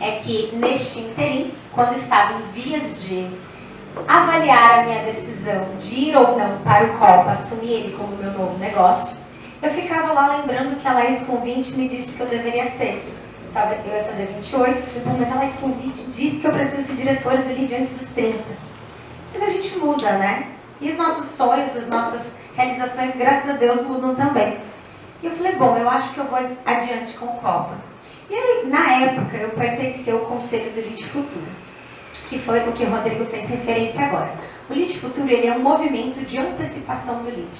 é 0.00 0.12
que 0.12 0.50
neste 0.56 1.00
interim, 1.00 1.52
quando 1.74 1.94
estava 1.94 2.32
em 2.32 2.42
vias 2.52 3.02
de 3.02 3.30
avaliar 4.06 4.80
a 4.80 4.82
minha 4.84 5.04
decisão 5.04 5.76
de 5.78 5.94
ir 5.94 6.16
ou 6.16 6.38
não 6.38 6.58
para 6.58 6.84
o 6.84 6.98
Copa, 6.98 7.30
assumir 7.30 7.72
ele 7.72 7.96
como 7.96 8.16
meu 8.16 8.32
novo 8.32 8.58
negócio, 8.58 9.16
eu 9.62 9.70
ficava 9.70 10.12
lá 10.12 10.36
lembrando 10.36 10.78
que 10.78 10.88
a 10.88 10.92
Laís 10.92 11.22
com 11.22 11.40
20 11.40 11.76
me 11.76 11.88
disse 11.88 12.16
que 12.16 12.22
eu 12.22 12.26
deveria 12.26 12.64
ser. 12.64 13.04
Eu 13.84 13.94
ia 13.94 14.04
fazer 14.04 14.26
28, 14.26 14.78
eu 14.78 15.02
falei, 15.02 15.18
mas 15.18 15.32
a 15.32 15.34
Laís 15.34 15.54
com 15.56 15.72
20 15.72 16.10
disse 16.12 16.40
que 16.40 16.46
eu 16.46 16.52
preciso 16.52 16.82
ser 16.82 16.94
diretora 16.94 17.38
do 17.38 17.52
LID 17.52 17.74
antes 17.74 17.92
dos 17.92 18.06
30. 18.10 18.38
Mas 19.34 19.42
a 19.42 19.48
gente 19.48 19.78
muda, 19.78 20.12
né? 20.12 20.48
E 20.80 20.90
os 20.90 20.96
nossos 20.96 21.26
sonhos, 21.26 21.76
as 21.76 21.88
nossas 21.88 22.36
realizações, 22.54 23.14
graças 23.16 23.50
a 23.50 23.54
Deus, 23.54 23.82
mudam 23.82 24.14
também. 24.14 24.58
E 25.22 25.26
eu 25.26 25.32
falei, 25.32 25.52
bom, 25.56 25.76
eu 25.76 25.90
acho 25.90 26.14
que 26.14 26.20
eu 26.20 26.24
vou 26.24 26.38
adiante 26.64 27.18
com 27.18 27.26
o 27.26 27.36
Copa. 27.38 27.74
E 28.30 28.34
aí, 28.34 28.66
na 28.66 28.92
época, 28.92 29.36
eu 29.36 29.50
pertenci 29.50 30.10
ao 30.10 30.20
Conselho 30.20 30.70
do 30.70 30.80
LID 30.80 31.04
Futuro 31.04 31.69
que 32.30 32.38
foi 32.38 32.60
o 32.68 32.72
que 32.72 32.84
o 32.84 32.90
Rodrigo 32.90 33.24
fez 33.24 33.48
referência 33.48 34.06
agora. 34.06 34.32
O 34.70 34.72
Lead 34.72 34.96
Futuro 34.96 35.28
ele 35.28 35.48
é 35.48 35.52
um 35.52 35.58
movimento 35.58 36.24
de 36.24 36.38
antecipação 36.38 37.24
do 37.24 37.28
lead. 37.28 37.50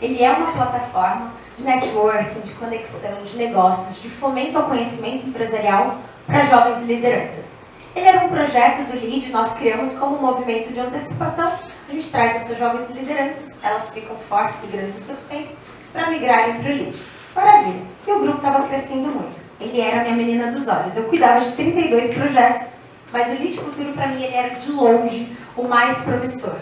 Ele 0.00 0.22
é 0.22 0.30
uma 0.30 0.52
plataforma 0.52 1.32
de 1.56 1.64
networking, 1.64 2.40
de 2.40 2.52
conexão, 2.52 3.24
de 3.24 3.36
negócios, 3.36 4.00
de 4.00 4.08
fomento 4.08 4.56
ao 4.56 4.66
conhecimento 4.66 5.26
empresarial 5.26 5.98
para 6.28 6.42
jovens 6.42 6.86
lideranças. 6.86 7.56
Ele 7.94 8.06
era 8.06 8.24
um 8.24 8.28
projeto 8.28 8.86
do 8.86 8.94
LEAD, 8.94 9.32
nós 9.32 9.52
criamos 9.54 9.98
como 9.98 10.16
um 10.16 10.20
movimento 10.20 10.72
de 10.72 10.78
antecipação. 10.78 11.52
A 11.88 11.92
gente 11.92 12.08
traz 12.08 12.36
essas 12.36 12.56
jovens 12.56 12.88
lideranças, 12.88 13.58
elas 13.64 13.90
ficam 13.90 14.16
fortes 14.16 14.62
e 14.62 14.68
grandes 14.68 14.98
o 14.98 15.02
suficientes 15.12 15.56
para 15.92 16.08
migrarem 16.08 16.60
para 16.60 16.70
o 16.70 16.74
LEAD. 16.74 16.98
Maravilha. 17.34 17.82
E 18.06 18.12
o 18.12 18.20
grupo 18.20 18.36
estava 18.36 18.68
crescendo 18.68 19.08
muito. 19.08 19.40
Ele 19.60 19.80
era 19.80 20.00
a 20.00 20.04
minha 20.04 20.14
menina 20.14 20.52
dos 20.52 20.68
olhos. 20.68 20.96
Eu 20.96 21.04
cuidava 21.04 21.40
de 21.40 21.50
32 21.50 22.14
projetos 22.14 22.79
mas 23.12 23.28
o 23.28 23.42
lead 23.42 23.56
futuro 23.56 23.92
para 23.92 24.08
mim 24.08 24.22
ele 24.22 24.34
era 24.34 24.54
de 24.56 24.70
longe 24.70 25.36
o 25.56 25.66
mais 25.66 25.98
promissor. 25.98 26.56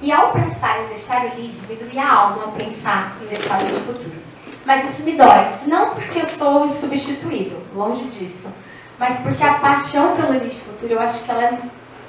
E 0.00 0.10
ao 0.10 0.32
pensar 0.32 0.82
em 0.82 0.88
deixar 0.88 1.26
o 1.26 1.36
lead, 1.36 1.58
me 1.68 1.76
doía 1.76 2.02
a 2.02 2.12
alma 2.12 2.52
pensar 2.52 3.16
em 3.22 3.26
deixar 3.26 3.60
o 3.60 3.64
lead 3.64 3.78
futuro. 3.80 4.22
Mas 4.64 4.90
isso 4.90 5.02
me 5.04 5.12
dói, 5.12 5.50
não 5.66 5.90
porque 5.90 6.20
eu 6.20 6.24
sou 6.24 6.66
insubstituível, 6.66 7.62
longe 7.74 8.04
disso, 8.04 8.54
mas 8.98 9.18
porque 9.20 9.42
a 9.42 9.54
paixão 9.54 10.14
pelo 10.14 10.32
lead 10.32 10.50
futuro 10.50 10.92
eu 10.92 11.00
acho 11.00 11.24
que 11.24 11.30
ela 11.30 11.44
é 11.44 11.58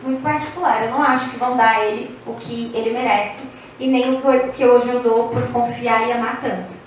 muito 0.04 0.22
particular. 0.22 0.84
Eu 0.84 0.92
não 0.92 1.02
acho 1.02 1.30
que 1.30 1.38
vão 1.38 1.56
dar 1.56 1.78
a 1.78 1.86
ele 1.86 2.18
o 2.26 2.34
que 2.36 2.72
ele 2.74 2.92
merece 2.92 3.44
e 3.80 3.88
nem 3.88 4.16
o 4.16 4.52
que 4.52 4.66
hoje 4.66 4.90
eu 4.90 5.00
dou 5.00 5.30
por 5.30 5.42
confiar 5.52 6.08
e 6.08 6.12
amar 6.12 6.40
tanto. 6.40 6.84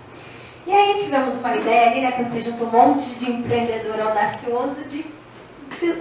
E 0.67 0.73
aí 0.73 0.97
tivemos 0.99 1.37
uma 1.37 1.57
ideia 1.57 1.91
ali, 1.91 2.01
né, 2.01 2.13
quando 2.13 2.31
você 2.31 2.41
junta 2.41 2.65
um 2.65 2.71
monte 2.71 3.15
de 3.21 3.31
empreendedor 3.31 4.01
audacioso, 4.01 4.85
de 4.85 5.07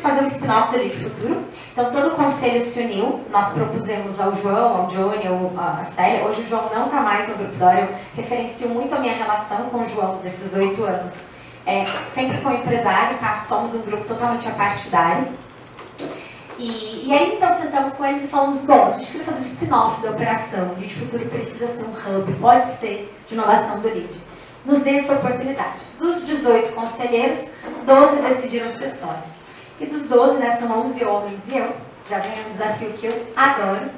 fazer 0.02 0.22
o 0.22 0.28
spin-off 0.28 0.72
do 0.72 0.78
Elite 0.78 0.98
Futuro. 0.98 1.44
Então, 1.72 1.92
todo 1.92 2.08
o 2.10 2.12
conselho 2.12 2.62
se 2.62 2.80
uniu. 2.80 3.22
Nós 3.30 3.50
propusemos 3.50 4.20
ao 4.20 4.34
João, 4.36 4.82
ao 4.82 4.88
Johnny, 4.88 5.28
ao, 5.28 5.52
a 5.58 5.84
Célia. 5.84 6.26
Hoje 6.26 6.42
o 6.42 6.48
João 6.48 6.70
não 6.74 6.86
está 6.86 7.02
mais 7.02 7.28
no 7.28 7.36
Grupo 7.36 7.56
Dória. 7.56 7.82
Eu 7.82 7.96
referencio 8.16 8.70
muito 8.70 8.96
a 8.96 9.00
minha 9.00 9.14
relação 9.14 9.70
com 9.70 9.82
o 9.82 9.86
João 9.86 10.18
desses 10.18 10.54
oito 10.54 10.84
anos. 10.84 11.30
É, 11.66 11.86
sempre 12.08 12.40
com 12.42 12.52
empresário, 12.52 13.18
tá? 13.18 13.36
Somos 13.36 13.74
um 13.74 13.82
grupo 13.82 14.06
totalmente 14.06 14.48
apartidário. 14.48 15.28
E, 16.58 17.08
e, 17.08 17.14
aí, 17.14 17.36
então, 17.36 17.52
sentamos 17.54 17.94
com 17.94 18.06
eles 18.06 18.24
e 18.24 18.28
falamos, 18.28 18.62
bom, 18.62 18.86
a 18.86 18.92
gente 18.92 19.12
queria 19.12 19.26
fazer 19.26 19.40
um 19.40 19.42
spin-off 19.42 20.02
da 20.02 20.12
operação. 20.12 20.70
O 20.70 20.80
Lead 20.80 20.94
Futuro 20.94 21.26
precisa 21.26 21.68
ser 21.68 21.84
um 21.84 21.92
hub, 21.92 22.34
pode 22.36 22.66
ser 22.68 23.14
de 23.28 23.34
inovação 23.34 23.80
do 23.80 23.88
Lead. 23.88 24.16
Nos 24.66 24.82
dê 24.82 24.98
essa 24.98 25.14
oportunidade. 25.14 25.84
Dos 26.00 26.26
18 26.26 26.74
conselheiros, 26.74 27.52
12 27.86 28.22
decidiram 28.22 28.72
ser 28.72 28.90
sócios. 28.90 29.35
E 29.80 29.86
dos 29.86 30.08
12, 30.08 30.40
né, 30.40 30.52
são 30.52 30.86
11 30.86 31.04
homens 31.06 31.48
e 31.50 31.58
eu. 31.58 31.76
Já 32.10 32.20
ganhei 32.20 32.46
um 32.46 32.50
desafio 32.50 32.94
que 32.94 33.08
eu 33.08 33.28
adoro. 33.36 33.90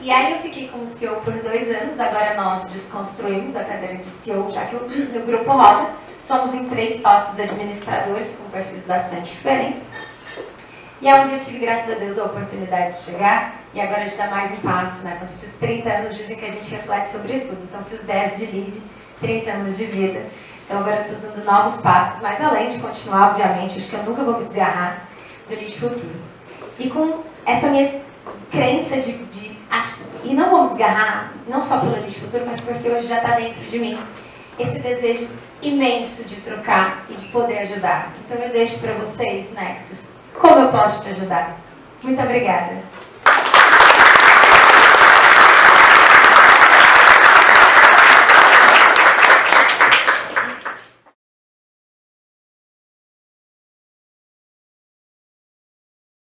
E 0.00 0.10
aí 0.10 0.32
eu 0.32 0.38
fiquei 0.40 0.68
como 0.68 0.86
CEO 0.86 1.16
por 1.20 1.32
dois 1.34 1.70
anos, 1.70 1.98
agora 1.98 2.34
nós 2.34 2.68
desconstruímos 2.68 3.56
a 3.56 3.64
cadeira 3.64 3.96
de 3.96 4.06
CEO, 4.06 4.50
já 4.50 4.66
que 4.66 4.76
o, 4.76 4.80
o 4.80 5.26
grupo 5.26 5.50
roda. 5.52 5.92
Somos 6.20 6.52
em 6.52 6.68
três 6.68 7.00
sócios 7.00 7.38
administradores 7.38 8.36
com 8.36 8.50
perfis 8.50 8.84
bastante 8.84 9.30
diferentes. 9.30 9.84
E 11.00 11.08
é 11.08 11.14
onde 11.14 11.32
eu 11.32 11.38
tive, 11.38 11.60
graças 11.60 11.90
a 11.90 11.98
Deus, 11.98 12.18
a 12.18 12.24
oportunidade 12.24 12.96
de 12.96 13.02
chegar. 13.02 13.60
E 13.72 13.80
agora 13.80 14.08
de 14.08 14.16
dar 14.16 14.30
mais 14.30 14.50
um 14.52 14.56
passo, 14.56 15.04
né? 15.04 15.16
Quando 15.18 15.38
fiz 15.38 15.54
30 15.54 15.90
anos, 15.90 16.16
dizem 16.16 16.36
que 16.36 16.44
a 16.44 16.50
gente 16.50 16.70
reflete 16.70 17.10
sobre 17.10 17.40
tudo. 17.40 17.62
Então 17.62 17.82
fiz 17.84 18.02
10 18.04 18.38
de 18.38 18.46
lead, 18.46 18.82
30 19.20 19.50
anos 19.50 19.76
de 19.76 19.84
vida. 19.84 20.26
Então 20.64 20.78
agora 20.78 21.02
estou 21.02 21.16
dando 21.18 21.44
novos 21.44 21.76
passos, 21.82 22.22
mas 22.22 22.40
além 22.40 22.68
de 22.68 22.78
continuar, 22.78 23.30
obviamente, 23.30 23.78
acho 23.78 23.88
que 23.90 23.96
eu 23.96 24.02
nunca 24.02 24.22
vou 24.22 24.38
me 24.38 24.44
desgarrar 24.44 25.03
do 25.48 25.54
lixo 25.54 25.80
futuro. 25.80 26.14
E 26.78 26.90
com 26.90 27.22
essa 27.46 27.68
minha 27.68 28.00
crença 28.50 28.96
de, 29.00 29.12
de 29.12 29.54
e 30.24 30.32
não 30.32 30.50
vou 30.50 30.66
desgarrar, 30.68 31.32
não 31.46 31.62
só 31.62 31.78
pelo 31.78 31.96
lixo 31.96 32.20
futuro, 32.20 32.44
mas 32.46 32.60
porque 32.60 32.88
hoje 32.88 33.06
já 33.06 33.18
está 33.18 33.36
dentro 33.36 33.62
de 33.64 33.78
mim 33.78 33.98
esse 34.58 34.78
desejo 34.78 35.28
imenso 35.60 36.24
de 36.24 36.36
trocar 36.36 37.04
e 37.10 37.14
de 37.14 37.26
poder 37.26 37.58
ajudar. 37.58 38.12
Então 38.24 38.38
eu 38.38 38.50
deixo 38.50 38.78
para 38.78 38.94
vocês, 38.94 39.52
Nexus, 39.52 40.10
como 40.38 40.60
eu 40.60 40.68
posso 40.70 41.02
te 41.02 41.10
ajudar. 41.10 41.58
Muito 42.02 42.22
obrigada. 42.22 42.78